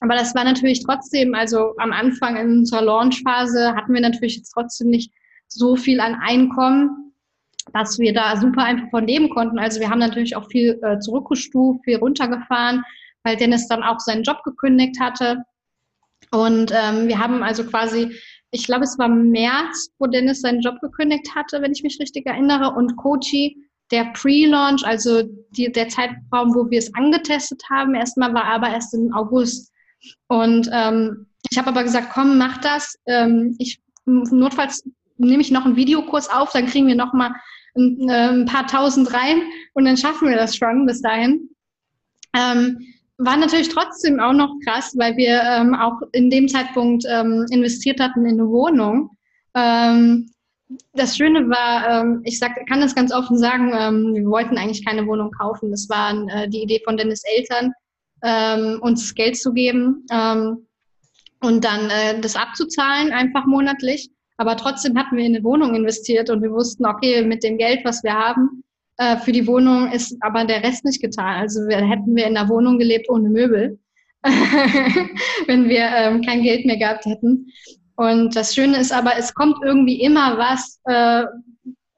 aber 0.01 0.15
das 0.15 0.35
war 0.35 0.43
natürlich 0.43 0.83
trotzdem, 0.83 1.33
also 1.33 1.73
am 1.77 1.91
Anfang 1.91 2.35
in 2.35 2.59
unserer 2.59 2.83
Launchphase 2.83 3.73
hatten 3.75 3.93
wir 3.93 4.01
natürlich 4.01 4.37
jetzt 4.37 4.51
trotzdem 4.51 4.89
nicht 4.89 5.11
so 5.47 5.75
viel 5.75 5.99
an 5.99 6.15
Einkommen, 6.15 7.13
dass 7.73 7.97
wir 7.97 8.13
da 8.13 8.37
super 8.37 8.63
einfach 8.63 8.89
von 8.91 9.07
leben 9.07 9.29
konnten. 9.29 9.57
Also 9.57 9.79
wir 9.79 9.89
haben 9.89 9.99
natürlich 9.99 10.35
auch 10.35 10.47
viel 10.49 10.79
äh, 10.83 10.99
zurückgestuft, 10.99 11.83
viel 11.83 11.97
runtergefahren, 11.97 12.83
weil 13.23 13.37
Dennis 13.37 13.67
dann 13.67 13.83
auch 13.83 13.99
seinen 13.99 14.23
Job 14.23 14.43
gekündigt 14.43 14.99
hatte. 14.99 15.43
Und 16.31 16.71
ähm, 16.71 17.07
wir 17.07 17.19
haben 17.19 17.41
also 17.43 17.63
quasi, 17.65 18.15
ich 18.51 18.65
glaube, 18.65 18.83
es 18.83 18.97
war 18.97 19.09
März, 19.09 19.89
wo 19.99 20.07
Dennis 20.07 20.41
seinen 20.41 20.61
Job 20.61 20.79
gekündigt 20.81 21.35
hatte, 21.35 21.61
wenn 21.61 21.71
ich 21.71 21.83
mich 21.83 21.99
richtig 21.99 22.25
erinnere. 22.25 22.73
Und 22.75 22.95
Kochi, 22.95 23.57
der 23.91 24.05
Pre-Launch, 24.13 24.85
also 24.85 25.23
die, 25.51 25.71
der 25.71 25.89
Zeitraum, 25.89 26.55
wo 26.55 26.69
wir 26.69 26.79
es 26.79 26.93
angetestet 26.95 27.61
haben, 27.69 27.95
erstmal 27.95 28.33
war 28.33 28.45
aber 28.45 28.69
erst 28.69 28.93
im 28.93 29.13
August. 29.13 29.71
Und 30.27 30.69
ähm, 30.71 31.27
ich 31.49 31.57
habe 31.57 31.69
aber 31.69 31.83
gesagt, 31.83 32.11
komm, 32.13 32.37
mach 32.37 32.57
das. 32.59 32.95
Ähm, 33.05 33.55
ich 33.59 33.79
notfalls 34.05 34.83
nehme 35.17 35.41
ich 35.41 35.51
noch 35.51 35.65
einen 35.65 35.75
Videokurs 35.75 36.29
auf, 36.29 36.51
dann 36.51 36.67
kriegen 36.67 36.87
wir 36.87 36.95
noch 36.95 37.13
mal 37.13 37.33
ein, 37.75 38.09
äh, 38.09 38.29
ein, 38.29 38.45
paar 38.45 38.67
tausend 38.67 39.13
rein 39.13 39.41
und 39.73 39.85
dann 39.85 39.97
schaffen 39.97 40.29
wir 40.29 40.35
das 40.35 40.55
schon 40.55 40.85
bis 40.85 41.01
dahin. 41.01 41.49
Ähm, 42.33 42.79
war 43.17 43.37
natürlich 43.37 43.69
trotzdem 43.69 44.19
auch 44.19 44.33
noch 44.33 44.53
krass, 44.65 44.93
weil 44.97 45.15
wir 45.17 45.41
ähm, 45.41 45.75
auch 45.75 45.99
in 46.11 46.29
dem 46.29 46.47
Zeitpunkt 46.47 47.05
ähm, 47.09 47.45
investiert 47.49 47.99
hatten 47.99 48.25
in 48.25 48.39
eine 48.39 48.49
Wohnung. 48.49 49.11
Ähm, 49.55 50.31
das 50.93 51.15
Schöne 51.15 51.47
war, 51.47 52.01
ähm, 52.01 52.21
ich 52.23 52.39
sag, 52.39 52.55
kann 52.67 52.81
das 52.81 52.95
ganz 52.95 53.13
offen 53.13 53.37
sagen, 53.37 53.71
ähm, 53.77 54.15
wir 54.15 54.25
wollten 54.25 54.57
eigentlich 54.57 54.85
keine 54.85 55.05
Wohnung 55.07 55.31
kaufen. 55.31 55.71
Das 55.71 55.87
war 55.89 56.13
äh, 56.29 56.49
die 56.49 56.63
Idee 56.63 56.81
von 56.83 56.97
Dennis 56.97 57.23
Eltern, 57.23 57.73
uns 58.81 59.13
Geld 59.13 59.37
zu 59.37 59.53
geben 59.53 60.07
und 61.45 61.63
dann 61.63 61.89
äh, 61.89 62.19
das 62.19 62.35
abzuzahlen, 62.35 63.11
einfach 63.11 63.45
monatlich. 63.45 64.09
Aber 64.37 64.57
trotzdem 64.57 64.97
hatten 64.97 65.15
wir 65.15 65.25
in 65.25 65.35
eine 65.35 65.43
Wohnung 65.43 65.75
investiert 65.75 66.29
und 66.29 66.41
wir 66.41 66.51
wussten, 66.51 66.85
okay, 66.85 67.23
mit 67.23 67.43
dem 67.43 67.57
Geld, 67.57 67.85
was 67.85 68.03
wir 68.03 68.13
haben, 68.13 68.63
äh, 68.97 69.17
für 69.17 69.31
die 69.31 69.47
Wohnung 69.47 69.91
ist 69.91 70.15
aber 70.21 70.45
der 70.45 70.63
Rest 70.63 70.85
nicht 70.85 71.01
getan. 71.01 71.41
Also 71.41 71.61
wir, 71.67 71.77
hätten 71.77 72.15
wir 72.15 72.27
in 72.27 72.37
einer 72.37 72.49
Wohnung 72.49 72.79
gelebt 72.79 73.09
ohne 73.09 73.29
Möbel, 73.29 73.79
wenn 74.23 75.67
wir 75.67 75.87
ähm, 75.93 76.21
kein 76.21 76.43
Geld 76.43 76.65
mehr 76.65 76.77
gehabt 76.77 77.05
hätten. 77.05 77.47
Und 77.95 78.35
das 78.35 78.53
Schöne 78.53 78.77
ist 78.77 78.91
aber, 78.91 79.17
es 79.17 79.33
kommt 79.33 79.57
irgendwie 79.63 80.01
immer 80.01 80.37
was 80.37 80.79
äh, 80.85 81.23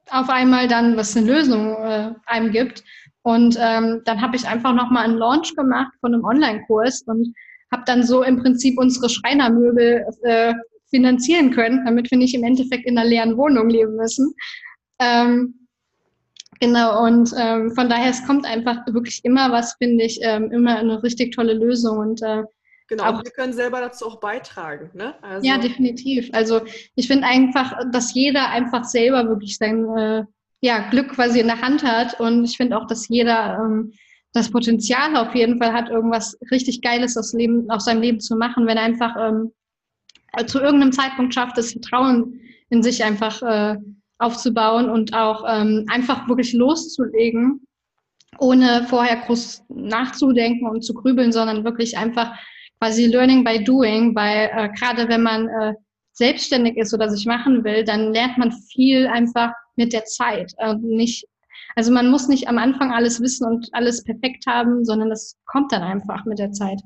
auf 0.09 0.29
einmal 0.29 0.67
dann, 0.67 0.95
was 0.95 1.15
eine 1.15 1.27
Lösung 1.27 1.75
äh, 1.75 2.11
einem 2.25 2.51
gibt. 2.51 2.83
Und 3.23 3.57
ähm, 3.59 4.01
dann 4.05 4.21
habe 4.21 4.35
ich 4.37 4.47
einfach 4.47 4.73
nochmal 4.73 5.05
einen 5.05 5.17
Launch 5.17 5.53
gemacht 5.55 5.91
von 5.99 6.13
einem 6.13 6.23
Online-Kurs 6.23 7.03
und 7.07 7.33
habe 7.71 7.83
dann 7.85 8.03
so 8.03 8.23
im 8.23 8.41
Prinzip 8.41 8.77
unsere 8.79 9.09
Schreinermöbel 9.09 10.05
äh, 10.23 10.53
finanzieren 10.89 11.51
können, 11.51 11.83
damit 11.85 12.09
wir 12.09 12.17
nicht 12.17 12.35
im 12.35 12.43
Endeffekt 12.43 12.85
in 12.85 12.97
einer 12.97 13.07
leeren 13.07 13.35
Wohnung 13.37 13.69
leben 13.69 13.95
müssen. 13.97 14.33
Ähm, 14.99 15.55
genau, 16.59 17.03
und 17.05 17.31
ähm, 17.37 17.73
von 17.75 17.89
daher, 17.89 18.09
es 18.09 18.25
kommt 18.25 18.45
einfach 18.45 18.85
wirklich 18.87 19.23
immer 19.23 19.51
was, 19.51 19.75
finde 19.81 20.03
ich, 20.03 20.19
ähm, 20.21 20.51
immer 20.51 20.77
eine 20.77 21.01
richtig 21.03 21.35
tolle 21.35 21.53
Lösung 21.53 21.97
und 21.97 22.21
äh, 22.21 22.43
Genau, 22.89 23.03
auch, 23.03 23.23
wir 23.23 23.31
können 23.31 23.51
selber 23.51 23.81
dazu 23.81 24.05
auch 24.05 24.21
beitragen. 24.21 24.91
Ne? 24.93 25.13
Also, 25.21 25.45
ja, 25.45 25.57
definitiv. 25.57 26.29
Also 26.31 26.61
ich 26.95 27.07
finde 27.07 27.27
einfach, 27.27 27.75
dass 27.91 28.13
jeder 28.13 28.49
einfach 28.49 28.85
selber 28.85 29.27
wirklich 29.27 29.57
sein 29.57 29.85
äh, 29.97 30.23
ja, 30.61 30.89
Glück 30.89 31.09
quasi 31.09 31.39
in 31.39 31.47
der 31.47 31.61
Hand 31.61 31.83
hat. 31.83 32.19
Und 32.19 32.45
ich 32.45 32.55
finde 32.55 32.77
auch, 32.77 32.87
dass 32.87 33.09
jeder 33.09 33.59
ähm, 33.61 33.91
das 34.31 34.49
Potenzial 34.49 35.17
auf 35.17 35.35
jeden 35.35 35.61
Fall 35.61 35.73
hat, 35.73 35.89
irgendwas 35.89 36.37
richtig 36.49 36.81
Geiles 36.81 37.17
aus, 37.17 37.33
Leben, 37.33 37.69
aus 37.69 37.85
seinem 37.85 38.01
Leben 38.01 38.19
zu 38.21 38.37
machen, 38.37 38.65
wenn 38.67 38.77
er 38.77 38.83
einfach 38.83 39.15
ähm, 39.19 39.51
äh, 40.33 40.45
zu 40.45 40.59
irgendeinem 40.61 40.93
Zeitpunkt 40.93 41.33
schafft, 41.33 41.57
das 41.57 41.73
Vertrauen 41.73 42.39
in 42.69 42.83
sich 42.83 43.03
einfach 43.03 43.41
äh, 43.41 43.77
aufzubauen 44.19 44.89
und 44.89 45.13
auch 45.13 45.43
ähm, 45.47 45.85
einfach 45.89 46.27
wirklich 46.27 46.53
loszulegen, 46.53 47.65
ohne 48.39 48.85
vorher 48.87 49.17
groß 49.17 49.63
nachzudenken 49.69 50.67
und 50.67 50.83
zu 50.83 50.93
grübeln, 50.93 51.31
sondern 51.31 51.63
wirklich 51.63 51.97
einfach 51.97 52.37
quasi 52.79 53.05
Learning 53.05 53.43
by 53.43 53.63
Doing, 53.63 54.15
weil 54.15 54.49
äh, 54.53 54.69
gerade 54.77 55.07
wenn 55.07 55.23
man 55.23 55.47
äh, 55.47 55.73
selbstständig 56.13 56.77
ist 56.77 56.93
oder 56.93 57.09
sich 57.09 57.25
machen 57.25 57.63
will, 57.63 57.83
dann 57.83 58.13
lernt 58.13 58.37
man 58.37 58.51
viel 58.51 59.07
einfach 59.07 59.51
mit 59.75 59.93
der 59.93 60.05
Zeit. 60.05 60.51
Äh, 60.57 60.75
nicht, 60.81 61.25
also 61.75 61.91
man 61.91 62.09
muss 62.09 62.27
nicht 62.27 62.47
am 62.47 62.57
Anfang 62.57 62.91
alles 62.91 63.21
wissen 63.21 63.47
und 63.47 63.67
alles 63.71 64.03
perfekt 64.03 64.45
haben, 64.47 64.83
sondern 64.83 65.09
das 65.09 65.37
kommt 65.45 65.71
dann 65.71 65.83
einfach 65.83 66.25
mit 66.25 66.39
der 66.39 66.51
Zeit. 66.51 66.79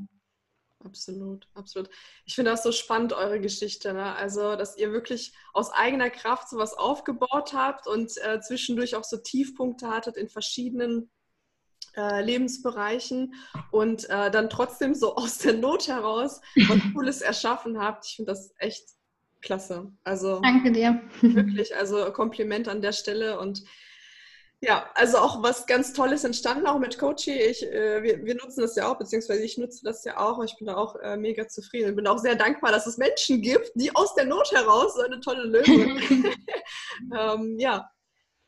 Absolut, 0.84 1.48
absolut. 1.54 1.90
Ich 2.26 2.36
finde 2.36 2.52
das 2.52 2.64
so 2.64 2.72
spannend, 2.72 3.14
eure 3.14 3.40
Geschichte. 3.40 3.94
Ne? 3.94 4.16
Also, 4.16 4.56
dass 4.56 4.78
ihr 4.78 4.92
wirklich 4.92 5.34
aus 5.54 5.72
eigener 5.72 6.10
Kraft 6.10 6.50
sowas 6.50 6.74
aufgebaut 6.74 7.54
habt 7.54 7.88
und 7.88 8.12
äh, 8.24 8.40
zwischendurch 8.42 8.96
auch 8.96 9.04
so 9.04 9.18
Tiefpunkte 9.18 9.90
hattet 9.90 10.18
in 10.18 10.28
verschiedenen 10.30 11.10
äh, 11.96 12.24
Lebensbereichen 12.24 13.34
und 13.72 14.10
äh, 14.10 14.32
dann 14.32 14.50
trotzdem 14.50 14.94
so 14.94 15.16
aus 15.18 15.40
der 15.40 15.54
Not 15.54 15.88
heraus 15.88 16.42
was 16.68 16.80
Cooles 16.94 17.22
erschaffen 17.22 17.80
habt. 17.80 18.06
Ich 18.06 18.16
finde 18.16 18.32
das 18.32 18.54
echt 18.58 18.86
klasse. 19.42 19.92
Also, 20.04 20.40
Danke 20.42 20.72
dir. 20.72 21.02
Wirklich, 21.22 21.76
also 21.76 22.12
Kompliment 22.12 22.68
an 22.68 22.82
der 22.82 22.94
Stelle 22.94 23.40
und 23.40 23.64
ja, 24.64 24.92
also 24.94 25.18
auch 25.18 25.42
was 25.42 25.66
ganz 25.66 25.92
Tolles 25.94 26.24
entstanden, 26.24 26.68
auch 26.68 26.78
mit 26.78 27.00
Coachy. 27.00 27.32
Ich, 27.32 27.64
äh, 27.64 28.04
wir, 28.04 28.24
wir, 28.24 28.36
nutzen 28.36 28.62
das 28.62 28.76
ja 28.76 28.92
auch, 28.92 28.98
beziehungsweise 29.00 29.44
ich 29.44 29.58
nutze 29.58 29.84
das 29.84 30.04
ja 30.04 30.20
auch. 30.20 30.44
Ich 30.44 30.56
bin 30.58 30.68
da 30.68 30.76
auch 30.76 30.96
äh, 30.98 31.18
mega 31.18 31.48
zufrieden. 31.48 31.90
Ich 31.90 31.96
bin 31.96 32.06
auch 32.06 32.20
sehr 32.20 32.36
dankbar, 32.36 32.72
dass 32.72 32.86
es 32.86 32.98
Menschen 32.98 33.42
gibt, 33.42 33.72
die 33.74 33.96
aus 33.96 34.14
der 34.14 34.26
Not 34.26 34.52
heraus 34.52 34.94
so 34.94 35.02
eine 35.02 35.20
tolle 35.20 35.46
Lösung 35.46 36.00
ähm, 37.18 37.58
ja, 37.58 37.90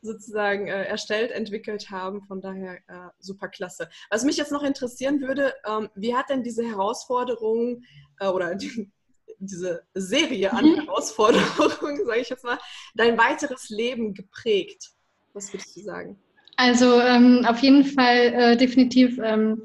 sozusagen 0.04 0.68
äh, 0.68 0.84
erstellt, 0.84 1.32
entwickelt 1.32 1.90
haben. 1.90 2.22
Von 2.28 2.42
daher 2.42 2.76
äh, 2.88 3.10
super 3.18 3.48
klasse. 3.48 3.90
Was 4.12 4.24
mich 4.24 4.38
jetzt 4.38 4.52
noch 4.52 4.64
interessieren 4.64 5.20
würde, 5.20 5.56
ähm, 5.66 5.90
wie 5.96 6.16
hat 6.16 6.30
denn 6.30 6.44
diese 6.44 6.64
Herausforderung 6.64 7.82
äh, 8.20 8.28
oder 8.28 8.54
die, 8.54 8.92
diese 9.40 9.82
Serie 9.96 10.54
an 10.54 10.66
mhm. 10.66 10.76
Herausforderungen, 10.82 12.06
sage 12.06 12.20
ich 12.20 12.30
jetzt 12.30 12.44
mal, 12.44 12.60
dein 12.94 13.18
weiteres 13.18 13.70
Leben 13.70 14.14
geprägt? 14.14 14.92
Was 15.34 15.52
würdest 15.54 15.76
du 15.76 15.82
sagen? 15.82 16.18
Also 16.58 17.02
ähm, 17.02 17.46
auf 17.48 17.60
jeden 17.60 17.86
Fall 17.86 18.18
äh, 18.18 18.58
definitiv 18.58 19.20
ähm, 19.24 19.64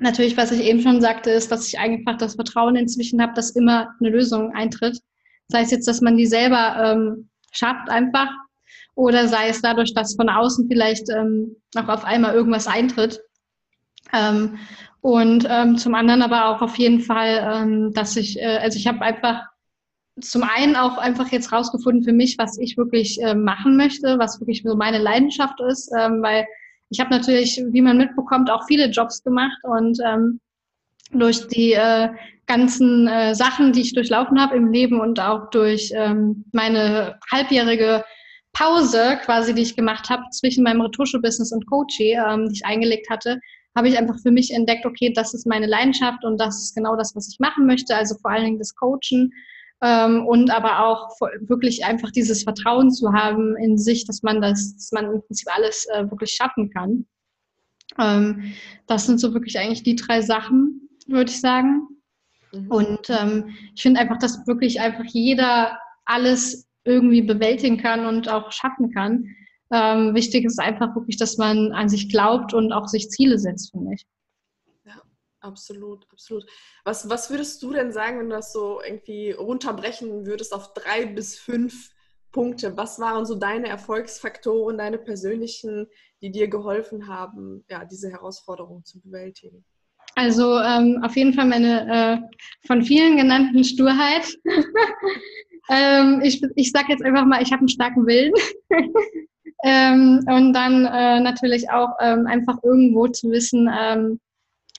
natürlich, 0.00 0.36
was 0.36 0.52
ich 0.52 0.62
eben 0.62 0.80
schon 0.80 1.00
sagte, 1.00 1.30
ist, 1.30 1.50
dass 1.50 1.66
ich 1.68 1.78
einfach 1.78 2.16
das 2.16 2.34
Vertrauen 2.34 2.76
inzwischen 2.76 3.22
habe, 3.22 3.34
dass 3.34 3.50
immer 3.50 3.94
eine 4.00 4.10
Lösung 4.10 4.52
eintritt. 4.54 4.98
Sei 5.48 5.62
es 5.62 5.70
jetzt, 5.70 5.88
dass 5.88 6.00
man 6.00 6.16
die 6.16 6.26
selber 6.26 6.76
ähm, 6.82 7.28
schafft 7.52 7.88
einfach 7.88 8.28
oder 8.94 9.28
sei 9.28 9.48
es 9.48 9.62
dadurch, 9.62 9.94
dass 9.94 10.16
von 10.16 10.28
außen 10.28 10.68
vielleicht 10.68 11.08
ähm, 11.10 11.56
auch 11.76 11.88
auf 11.88 12.04
einmal 12.04 12.34
irgendwas 12.34 12.66
eintritt. 12.66 13.20
Ähm, 14.12 14.58
und 15.00 15.46
ähm, 15.48 15.78
zum 15.78 15.94
anderen 15.94 16.22
aber 16.22 16.48
auch 16.48 16.60
auf 16.60 16.76
jeden 16.76 17.00
Fall, 17.00 17.48
ähm, 17.50 17.92
dass 17.92 18.16
ich, 18.16 18.38
äh, 18.38 18.58
also 18.58 18.76
ich 18.76 18.86
habe 18.86 19.00
einfach 19.02 19.42
zum 20.20 20.42
einen 20.42 20.76
auch 20.76 20.98
einfach 20.98 21.30
jetzt 21.30 21.52
rausgefunden 21.52 22.04
für 22.04 22.12
mich, 22.12 22.36
was 22.38 22.58
ich 22.58 22.76
wirklich 22.76 23.20
äh, 23.22 23.34
machen 23.34 23.76
möchte, 23.76 24.18
was 24.18 24.40
wirklich 24.40 24.62
so 24.64 24.76
meine 24.76 24.98
Leidenschaft 24.98 25.60
ist, 25.60 25.90
ähm, 25.98 26.22
weil 26.22 26.46
ich 26.90 27.00
habe 27.00 27.10
natürlich, 27.10 27.62
wie 27.70 27.82
man 27.82 27.98
mitbekommt, 27.98 28.50
auch 28.50 28.66
viele 28.66 28.86
Jobs 28.86 29.22
gemacht 29.22 29.58
und 29.62 29.98
ähm, 30.04 30.40
durch 31.10 31.46
die 31.48 31.72
äh, 31.72 32.08
ganzen 32.46 33.06
äh, 33.06 33.34
Sachen, 33.34 33.72
die 33.72 33.82
ich 33.82 33.94
durchlaufen 33.94 34.40
habe 34.40 34.56
im 34.56 34.72
Leben 34.72 35.00
und 35.00 35.20
auch 35.20 35.50
durch 35.50 35.92
ähm, 35.94 36.44
meine 36.52 37.18
halbjährige 37.30 38.04
Pause 38.52 39.18
quasi, 39.24 39.54
die 39.54 39.62
ich 39.62 39.76
gemacht 39.76 40.08
habe 40.10 40.22
zwischen 40.32 40.64
meinem 40.64 40.80
Retusche-Business 40.80 41.52
und 41.52 41.66
Coaching, 41.66 42.18
ähm, 42.26 42.48
die 42.48 42.54
ich 42.54 42.64
eingelegt 42.64 43.08
hatte, 43.10 43.38
habe 43.76 43.88
ich 43.88 43.98
einfach 43.98 44.18
für 44.20 44.30
mich 44.30 44.52
entdeckt, 44.52 44.86
okay, 44.86 45.12
das 45.14 45.34
ist 45.34 45.46
meine 45.46 45.66
Leidenschaft 45.66 46.24
und 46.24 46.38
das 46.40 46.58
ist 46.58 46.74
genau 46.74 46.96
das, 46.96 47.14
was 47.14 47.28
ich 47.28 47.38
machen 47.38 47.66
möchte. 47.66 47.94
Also 47.94 48.16
vor 48.20 48.30
allen 48.30 48.44
Dingen 48.44 48.58
das 48.58 48.74
Coachen 48.74 49.30
ähm, 49.82 50.26
und 50.26 50.50
aber 50.50 50.84
auch 50.84 51.10
wirklich 51.40 51.84
einfach 51.84 52.10
dieses 52.10 52.42
Vertrauen 52.42 52.90
zu 52.90 53.12
haben 53.12 53.56
in 53.56 53.78
sich, 53.78 54.04
dass 54.06 54.22
man 54.22 54.40
das, 54.40 54.74
dass 54.74 54.92
man 54.92 55.12
im 55.12 55.22
Prinzip 55.22 55.48
alles 55.54 55.86
äh, 55.94 56.10
wirklich 56.10 56.32
schaffen 56.32 56.70
kann. 56.70 57.06
Ähm, 57.98 58.52
das 58.86 59.06
sind 59.06 59.20
so 59.20 59.34
wirklich 59.34 59.58
eigentlich 59.58 59.82
die 59.82 59.96
drei 59.96 60.20
Sachen, 60.20 60.88
würde 61.06 61.30
ich 61.30 61.40
sagen. 61.40 61.86
Mhm. 62.52 62.70
Und 62.70 63.10
ähm, 63.10 63.56
ich 63.74 63.82
finde 63.82 64.00
einfach, 64.00 64.18
dass 64.18 64.46
wirklich 64.46 64.80
einfach 64.80 65.04
jeder 65.06 65.78
alles 66.04 66.66
irgendwie 66.84 67.22
bewältigen 67.22 67.76
kann 67.76 68.06
und 68.06 68.28
auch 68.28 68.50
schaffen 68.50 68.92
kann. 68.92 69.26
Ähm, 69.70 70.14
wichtig 70.14 70.44
ist 70.44 70.58
einfach 70.58 70.94
wirklich, 70.94 71.18
dass 71.18 71.36
man 71.36 71.72
an 71.72 71.88
sich 71.88 72.08
glaubt 72.08 72.54
und 72.54 72.72
auch 72.72 72.88
sich 72.88 73.10
Ziele 73.10 73.38
setzt, 73.38 73.70
finde 73.70 73.94
ich. 73.94 74.06
Absolut, 75.40 76.06
absolut. 76.10 76.44
Was, 76.84 77.08
was 77.08 77.30
würdest 77.30 77.62
du 77.62 77.72
denn 77.72 77.92
sagen, 77.92 78.18
wenn 78.18 78.30
du 78.30 78.36
das 78.36 78.52
so 78.52 78.80
irgendwie 78.82 79.30
runterbrechen 79.30 80.26
würdest 80.26 80.52
auf 80.52 80.74
drei 80.74 81.06
bis 81.06 81.38
fünf 81.38 81.90
Punkte? 82.32 82.76
Was 82.76 82.98
waren 82.98 83.24
so 83.24 83.36
deine 83.36 83.68
Erfolgsfaktoren, 83.68 84.78
deine 84.78 84.98
persönlichen, 84.98 85.86
die 86.20 86.30
dir 86.30 86.48
geholfen 86.48 87.06
haben, 87.06 87.64
ja, 87.70 87.84
diese 87.84 88.10
Herausforderung 88.10 88.84
zu 88.84 89.00
bewältigen? 89.00 89.64
Also 90.16 90.58
ähm, 90.58 91.00
auf 91.04 91.16
jeden 91.16 91.32
Fall 91.32 91.46
meine 91.46 92.20
äh, 92.20 92.66
von 92.66 92.82
vielen 92.82 93.16
genannten 93.16 93.62
Sturheit. 93.62 94.26
ähm, 95.70 96.20
ich 96.24 96.42
ich 96.56 96.72
sage 96.72 96.86
jetzt 96.88 97.04
einfach 97.04 97.24
mal, 97.24 97.40
ich 97.40 97.52
habe 97.52 97.60
einen 97.60 97.68
starken 97.68 98.04
Willen. 98.06 98.32
ähm, 99.64 100.24
und 100.28 100.52
dann 100.52 100.86
äh, 100.86 101.20
natürlich 101.20 101.70
auch 101.70 101.90
ähm, 102.00 102.26
einfach 102.26 102.56
irgendwo 102.64 103.06
zu 103.06 103.30
wissen, 103.30 103.70
ähm, 103.72 104.18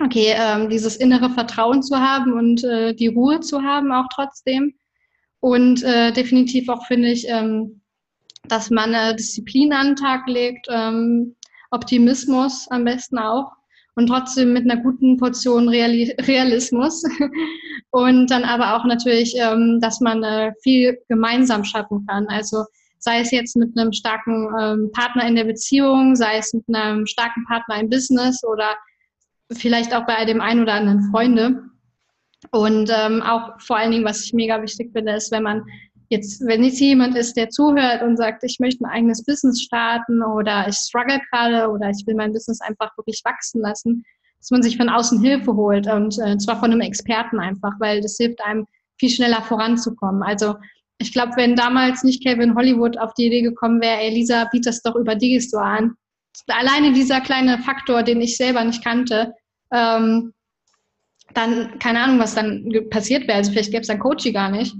okay, 0.03 0.33
ähm, 0.35 0.69
dieses 0.69 0.95
innere 0.95 1.29
Vertrauen 1.29 1.83
zu 1.83 1.99
haben 1.99 2.33
und 2.33 2.63
äh, 2.63 2.93
die 2.93 3.07
Ruhe 3.07 3.39
zu 3.41 3.61
haben 3.61 3.91
auch 3.91 4.07
trotzdem. 4.13 4.73
Und 5.41 5.83
äh, 5.83 6.11
definitiv 6.11 6.69
auch 6.69 6.85
finde 6.85 7.09
ich, 7.09 7.27
ähm, 7.27 7.81
dass 8.43 8.69
man 8.69 8.93
äh, 8.93 9.15
Disziplin 9.15 9.73
an 9.73 9.87
den 9.87 9.95
Tag 9.95 10.27
legt, 10.27 10.67
ähm, 10.69 11.35
Optimismus 11.71 12.67
am 12.69 12.83
besten 12.83 13.19
auch 13.19 13.51
und 13.95 14.07
trotzdem 14.07 14.53
mit 14.53 14.69
einer 14.69 14.81
guten 14.81 15.17
Portion 15.17 15.69
Reali 15.69 16.15
Realismus. 16.21 17.03
und 17.91 18.31
dann 18.31 18.43
aber 18.43 18.75
auch 18.75 18.85
natürlich, 18.85 19.35
ähm, 19.37 19.79
dass 19.81 19.99
man 19.99 20.23
äh, 20.23 20.51
viel 20.63 20.97
gemeinsam 21.09 21.63
schaffen 21.63 22.05
kann. 22.07 22.25
Also 22.27 22.63
sei 22.99 23.21
es 23.21 23.31
jetzt 23.31 23.55
mit 23.55 23.77
einem 23.77 23.93
starken 23.93 24.49
ähm, 24.59 24.91
Partner 24.93 25.27
in 25.27 25.35
der 25.35 25.45
Beziehung, 25.45 26.15
sei 26.15 26.37
es 26.37 26.53
mit 26.53 26.63
einem 26.73 27.05
starken 27.05 27.45
Partner 27.45 27.79
im 27.79 27.89
Business 27.89 28.43
oder 28.43 28.75
vielleicht 29.51 29.93
auch 29.93 30.05
bei 30.05 30.25
dem 30.25 30.41
einen 30.41 30.61
oder 30.61 30.73
anderen 30.73 31.09
Freunde. 31.11 31.63
Und 32.51 32.89
ähm, 32.93 33.21
auch 33.21 33.59
vor 33.59 33.77
allen 33.77 33.91
Dingen, 33.91 34.05
was 34.05 34.23
ich 34.23 34.33
mega 34.33 34.61
wichtig 34.61 34.91
finde, 34.93 35.13
ist, 35.13 35.31
wenn 35.31 35.43
man 35.43 35.63
jetzt, 36.09 36.41
wenn 36.45 36.63
jetzt 36.63 36.79
jemand 36.79 37.15
ist, 37.15 37.35
der 37.35 37.49
zuhört 37.49 38.01
und 38.01 38.17
sagt, 38.17 38.43
ich 38.43 38.59
möchte 38.59 38.83
ein 38.83 38.89
eigenes 38.89 39.23
Business 39.23 39.61
starten 39.61 40.23
oder 40.23 40.67
ich 40.67 40.75
struggle 40.75 41.19
gerade 41.31 41.69
oder 41.69 41.89
ich 41.89 42.05
will 42.07 42.15
mein 42.15 42.33
Business 42.33 42.61
einfach 42.61 42.95
wirklich 42.97 43.21
wachsen 43.25 43.61
lassen, 43.61 44.03
dass 44.39 44.51
man 44.51 44.63
sich 44.63 44.77
von 44.77 44.89
außen 44.89 45.21
Hilfe 45.21 45.53
holt 45.55 45.87
und 45.87 46.17
äh, 46.19 46.37
zwar 46.37 46.59
von 46.59 46.71
einem 46.71 46.81
Experten 46.81 47.39
einfach, 47.39 47.73
weil 47.79 48.01
das 48.01 48.17
hilft 48.17 48.43
einem 48.43 48.65
viel 48.97 49.09
schneller 49.09 49.41
voranzukommen. 49.41 50.23
Also 50.23 50.55
ich 50.97 51.13
glaube, 51.13 51.33
wenn 51.35 51.55
damals 51.55 52.03
nicht 52.03 52.23
Kevin 52.23 52.55
Hollywood 52.55 52.97
auf 52.97 53.13
die 53.13 53.27
Idee 53.27 53.41
gekommen 53.41 53.81
wäre, 53.81 54.01
Elisa, 54.01 54.45
biet 54.51 54.65
das 54.65 54.81
doch 54.81 54.95
über 54.95 55.15
Digistore 55.15 55.63
an, 55.63 55.95
alleine 56.47 56.93
dieser 56.93 57.21
kleine 57.21 57.59
Faktor, 57.59 58.03
den 58.03 58.21
ich 58.21 58.37
selber 58.37 58.63
nicht 58.63 58.83
kannte, 58.83 59.33
ähm, 59.73 60.33
dann 61.33 61.77
keine 61.79 62.01
Ahnung, 62.01 62.19
was 62.19 62.35
dann 62.35 62.71
passiert 62.89 63.27
wäre. 63.27 63.37
Also 63.37 63.51
vielleicht 63.51 63.71
gäbe 63.71 63.81
es 63.81 63.87
dann 63.87 63.99
Coaching 63.99 64.33
gar 64.33 64.49
nicht. 64.49 64.75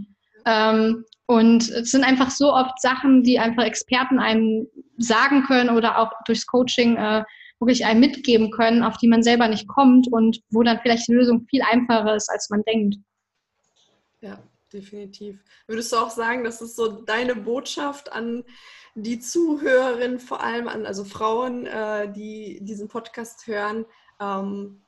Ähm, 0.45 1.05
und 1.28 1.70
es 1.70 1.91
sind 1.91 2.03
einfach 2.03 2.32
so 2.32 2.53
oft 2.53 2.82
Sachen, 2.82 3.22
die 3.22 3.38
einfach 3.38 3.64
Experten 3.64 4.20
einem 4.20 4.68
sagen 4.97 5.43
können 5.43 5.70
oder 5.70 5.99
auch 5.99 6.12
durchs 6.26 6.47
Coaching 6.47 6.97
äh, 6.97 7.24
wirklich 7.60 7.86
einem 7.86 7.99
mitgeben 7.99 8.51
können, 8.51 8.84
auf 8.84 8.97
die 8.97 9.07
man 9.07 9.22
selber 9.22 9.47
nicht 9.47 9.68
kommt 9.68 10.12
und 10.12 10.39
wo 10.49 10.64
dann 10.64 10.80
vielleicht 10.82 11.07
die 11.07 11.14
Lösung 11.14 11.45
viel 11.49 11.62
einfacher 11.62 12.16
ist, 12.16 12.30
als 12.30 12.49
man 12.49 12.64
denkt. 12.64 12.95
Ja, 14.22 14.39
definitiv. 14.74 15.39
Würdest 15.68 15.91
du 15.91 15.97
auch 15.97 16.10
sagen, 16.10 16.43
das 16.43 16.62
ist 16.62 16.76
so 16.76 16.88
deine 16.88 17.36
Botschaft 17.36 18.12
an 18.12 18.43
die 18.96 19.20
Zuhörerinnen, 19.20 20.20
vor 20.20 20.44
allem 20.44 20.68
an 20.68 20.86
also 20.86 21.04
Frauen, 21.04 21.66
äh, 21.66 22.12
die 22.12 22.60
diesen 22.62 22.88
Podcast 22.88 23.48
hören, 23.48 23.86
ähm, 24.20 24.82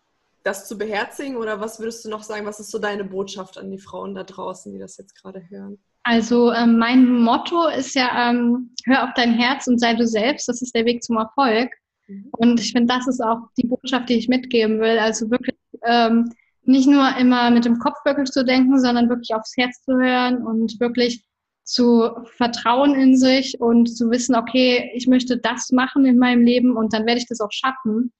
das 0.43 0.67
zu 0.67 0.77
beherzigen? 0.77 1.37
Oder 1.37 1.59
was 1.59 1.79
würdest 1.79 2.03
du 2.05 2.09
noch 2.09 2.23
sagen, 2.23 2.45
was 2.45 2.59
ist 2.59 2.71
so 2.71 2.79
deine 2.79 3.03
Botschaft 3.03 3.57
an 3.57 3.71
die 3.71 3.79
Frauen 3.79 4.15
da 4.15 4.23
draußen, 4.23 4.71
die 4.71 4.79
das 4.79 4.97
jetzt 4.97 5.15
gerade 5.21 5.43
hören? 5.49 5.77
Also 6.03 6.51
ähm, 6.51 6.77
mein 6.77 7.21
Motto 7.21 7.67
ist 7.67 7.93
ja, 7.93 8.29
ähm, 8.29 8.73
hör 8.85 9.03
auf 9.03 9.11
dein 9.15 9.33
Herz 9.33 9.67
und 9.67 9.79
sei 9.79 9.93
du 9.93 10.07
selbst, 10.07 10.47
das 10.47 10.61
ist 10.61 10.73
der 10.75 10.85
Weg 10.85 11.03
zum 11.03 11.17
Erfolg. 11.17 11.69
Mhm. 12.07 12.29
Und 12.31 12.59
ich 12.59 12.71
finde, 12.71 12.93
das 12.93 13.07
ist 13.07 13.21
auch 13.21 13.39
die 13.57 13.67
Botschaft, 13.67 14.09
die 14.09 14.15
ich 14.15 14.27
mitgeben 14.27 14.79
will. 14.79 14.97
Also 14.97 15.29
wirklich 15.29 15.55
ähm, 15.85 16.31
nicht 16.63 16.87
nur 16.87 17.15
immer 17.17 17.51
mit 17.51 17.65
dem 17.65 17.77
Kopf 17.77 17.97
wirklich 18.03 18.31
zu 18.31 18.43
denken, 18.43 18.79
sondern 18.79 19.09
wirklich 19.09 19.33
aufs 19.35 19.53
Herz 19.57 19.83
zu 19.83 19.93
hören 19.93 20.45
und 20.45 20.79
wirklich 20.79 21.23
zu 21.71 22.09
vertrauen 22.35 22.95
in 22.95 23.15
sich 23.15 23.61
und 23.61 23.85
zu 23.85 24.11
wissen, 24.11 24.35
okay, 24.35 24.91
ich 24.93 25.07
möchte 25.07 25.37
das 25.37 25.71
machen 25.71 26.05
in 26.05 26.17
meinem 26.17 26.43
Leben 26.43 26.75
und 26.75 26.93
dann 26.93 27.05
werde 27.05 27.19
ich 27.19 27.27
das 27.27 27.39
auch 27.39 27.51
schaffen. 27.51 28.11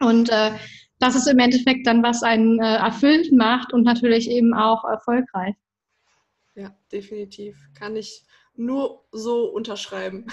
Und 0.00 0.28
äh, 0.28 0.50
das 0.98 1.14
ist 1.14 1.26
im 1.26 1.38
Endeffekt 1.38 1.86
dann, 1.86 2.02
was 2.02 2.22
einen 2.22 2.60
äh, 2.60 2.76
erfüllt 2.76 3.32
macht 3.32 3.72
und 3.72 3.84
natürlich 3.84 4.28
eben 4.30 4.52
auch 4.52 4.84
erfolgreich. 4.84 5.54
Ja, 6.54 6.76
definitiv. 6.92 7.56
Kann 7.74 7.96
ich 7.96 8.24
nur 8.54 9.06
so 9.10 9.46
unterschreiben. 9.46 10.26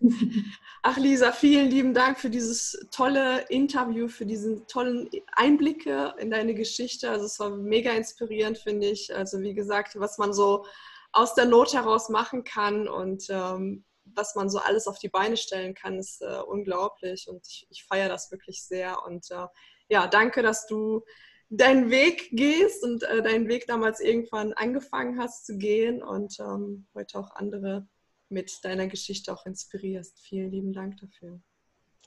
Ach, 0.82 0.98
Lisa, 0.98 1.30
vielen 1.30 1.70
lieben 1.70 1.94
Dank 1.94 2.18
für 2.18 2.30
dieses 2.30 2.88
tolle 2.90 3.44
Interview, 3.48 4.08
für 4.08 4.26
diesen 4.26 4.66
tollen 4.66 5.08
Einblicke 5.30 6.14
in 6.18 6.32
deine 6.32 6.54
Geschichte. 6.54 7.08
Also 7.08 7.26
es 7.26 7.38
war 7.38 7.50
mega 7.50 7.92
inspirierend, 7.92 8.58
finde 8.58 8.88
ich. 8.88 9.14
Also 9.14 9.40
wie 9.40 9.54
gesagt, 9.54 9.92
was 10.00 10.18
man 10.18 10.32
so 10.32 10.66
aus 11.12 11.34
der 11.34 11.46
Not 11.46 11.74
heraus 11.74 12.08
machen 12.08 12.44
kann 12.44 12.88
und 12.88 13.24
ähm, 13.28 13.84
was 14.04 14.34
man 14.34 14.48
so 14.48 14.58
alles 14.58 14.86
auf 14.86 14.98
die 14.98 15.08
Beine 15.08 15.36
stellen 15.36 15.74
kann, 15.74 15.98
ist 15.98 16.22
äh, 16.22 16.40
unglaublich 16.46 17.28
und 17.28 17.46
ich, 17.46 17.66
ich 17.70 17.84
feiere 17.84 18.08
das 18.08 18.30
wirklich 18.30 18.62
sehr. 18.62 19.04
Und 19.06 19.30
äh, 19.30 19.46
ja, 19.88 20.06
danke, 20.06 20.42
dass 20.42 20.66
du 20.66 21.02
deinen 21.50 21.90
Weg 21.90 22.30
gehst 22.32 22.82
und 22.82 23.02
äh, 23.04 23.22
deinen 23.22 23.48
Weg 23.48 23.66
damals 23.66 24.00
irgendwann 24.00 24.52
angefangen 24.54 25.18
hast 25.18 25.46
zu 25.46 25.56
gehen 25.58 26.02
und 26.02 26.38
ähm, 26.40 26.86
heute 26.94 27.18
auch 27.18 27.30
andere 27.36 27.86
mit 28.28 28.50
deiner 28.62 28.86
Geschichte 28.86 29.32
auch 29.32 29.44
inspirierst. 29.44 30.20
Vielen 30.20 30.50
lieben 30.50 30.72
Dank 30.72 30.96
dafür. 30.98 31.40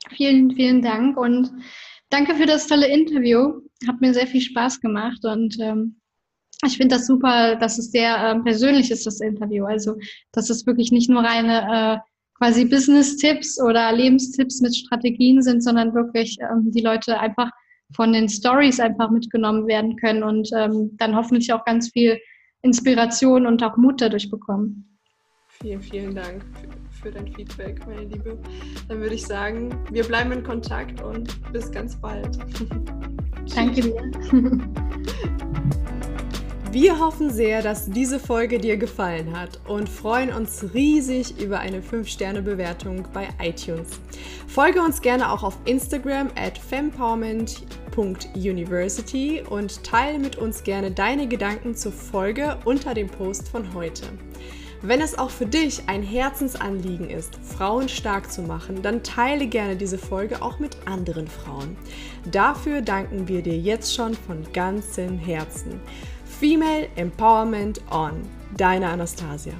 Vielen, 0.09 0.51
vielen 0.51 0.81
Dank 0.81 1.17
und 1.17 1.51
danke 2.09 2.35
für 2.35 2.45
das 2.45 2.67
tolle 2.67 2.87
Interview. 2.87 3.61
Hat 3.87 4.01
mir 4.01 4.13
sehr 4.13 4.27
viel 4.27 4.41
Spaß 4.41 4.81
gemacht 4.81 5.23
und 5.23 5.57
ähm, 5.59 6.01
ich 6.65 6.77
finde 6.77 6.95
das 6.95 7.07
super, 7.07 7.55
dass 7.55 7.77
es 7.77 7.91
sehr 7.91 8.15
äh, 8.15 8.39
persönlich 8.41 8.91
ist, 8.91 9.05
das 9.05 9.19
Interview. 9.19 9.65
Also, 9.65 9.95
dass 10.31 10.49
es 10.49 10.65
wirklich 10.65 10.91
nicht 10.91 11.09
nur 11.09 11.23
reine 11.23 12.01
äh, 12.01 12.09
quasi 12.37 12.65
Business-Tipps 12.65 13.61
oder 13.61 13.91
Lebenstipps 13.91 14.61
mit 14.61 14.75
Strategien 14.75 15.41
sind, 15.41 15.63
sondern 15.63 15.93
wirklich 15.93 16.37
ähm, 16.41 16.71
die 16.71 16.81
Leute 16.81 17.19
einfach 17.19 17.49
von 17.95 18.13
den 18.13 18.27
Stories 18.27 18.79
einfach 18.79 19.09
mitgenommen 19.11 19.67
werden 19.67 19.95
können 19.97 20.23
und 20.23 20.49
ähm, 20.55 20.91
dann 20.97 21.15
hoffentlich 21.15 21.51
auch 21.53 21.63
ganz 21.65 21.89
viel 21.91 22.19
Inspiration 22.61 23.45
und 23.45 23.61
auch 23.63 23.77
Mut 23.77 24.01
dadurch 24.01 24.29
bekommen. 24.29 24.97
Vielen, 25.61 25.81
vielen 25.81 26.15
Dank 26.15 26.43
für, 26.43 27.03
für 27.03 27.11
dein 27.11 27.31
Feedback, 27.33 27.85
meine 27.87 28.05
Liebe. 28.05 28.37
Dann 28.89 28.99
würde 28.99 29.15
ich 29.15 29.25
sagen, 29.25 29.69
wir 29.91 30.03
bleiben 30.03 30.31
in 30.31 30.43
Kontakt 30.43 31.01
und 31.01 31.53
bis 31.53 31.71
ganz 31.71 31.95
bald. 31.95 32.37
Danke 33.55 33.81
dir. 33.81 34.11
Wir 36.75 36.99
hoffen 36.99 37.31
sehr, 37.31 37.61
dass 37.61 37.89
diese 37.89 38.19
Folge 38.19 38.57
dir 38.57 38.75
gefallen 38.75 39.39
hat 39.39 39.61
und 39.65 39.87
freuen 39.87 40.33
uns 40.33 40.73
riesig 40.73 41.41
über 41.41 41.59
eine 41.59 41.79
5-Sterne-Bewertung 41.79 43.07
bei 43.13 43.29
iTunes. 43.41 44.01
Folge 44.45 44.81
uns 44.81 45.01
gerne 45.01 45.31
auch 45.31 45.43
auf 45.43 45.57
Instagram 45.63 46.31
at 46.35 46.57
fempowerment.university 46.57 49.43
und 49.49 49.85
teile 49.85 50.19
mit 50.19 50.35
uns 50.35 50.65
gerne 50.65 50.91
deine 50.91 51.29
Gedanken 51.29 51.75
zur 51.75 51.93
Folge 51.93 52.57
unter 52.65 52.93
dem 52.93 53.07
Post 53.07 53.47
von 53.47 53.73
heute. 53.73 54.03
Wenn 54.81 54.99
es 54.99 55.17
auch 55.17 55.29
für 55.29 55.45
dich 55.45 55.83
ein 55.87 56.03
Herzensanliegen 56.03 57.09
ist, 57.09 57.39
Frauen 57.41 57.87
stark 57.87 58.29
zu 58.29 58.41
machen, 58.41 58.81
dann 58.81 59.01
teile 59.01 59.47
gerne 59.47 59.77
diese 59.77 59.97
Folge 59.97 60.41
auch 60.41 60.59
mit 60.59 60.75
anderen 60.85 61.27
Frauen. 61.27 61.77
Dafür 62.29 62.81
danken 62.81 63.29
wir 63.29 63.41
dir 63.41 63.57
jetzt 63.57 63.95
schon 63.95 64.13
von 64.13 64.43
ganzem 64.51 65.17
Herzen. 65.17 65.79
Female 66.39 66.89
Empowerment 66.97 67.79
On. 67.89 68.21
Deine 68.57 68.89
Anastasia. 68.89 69.53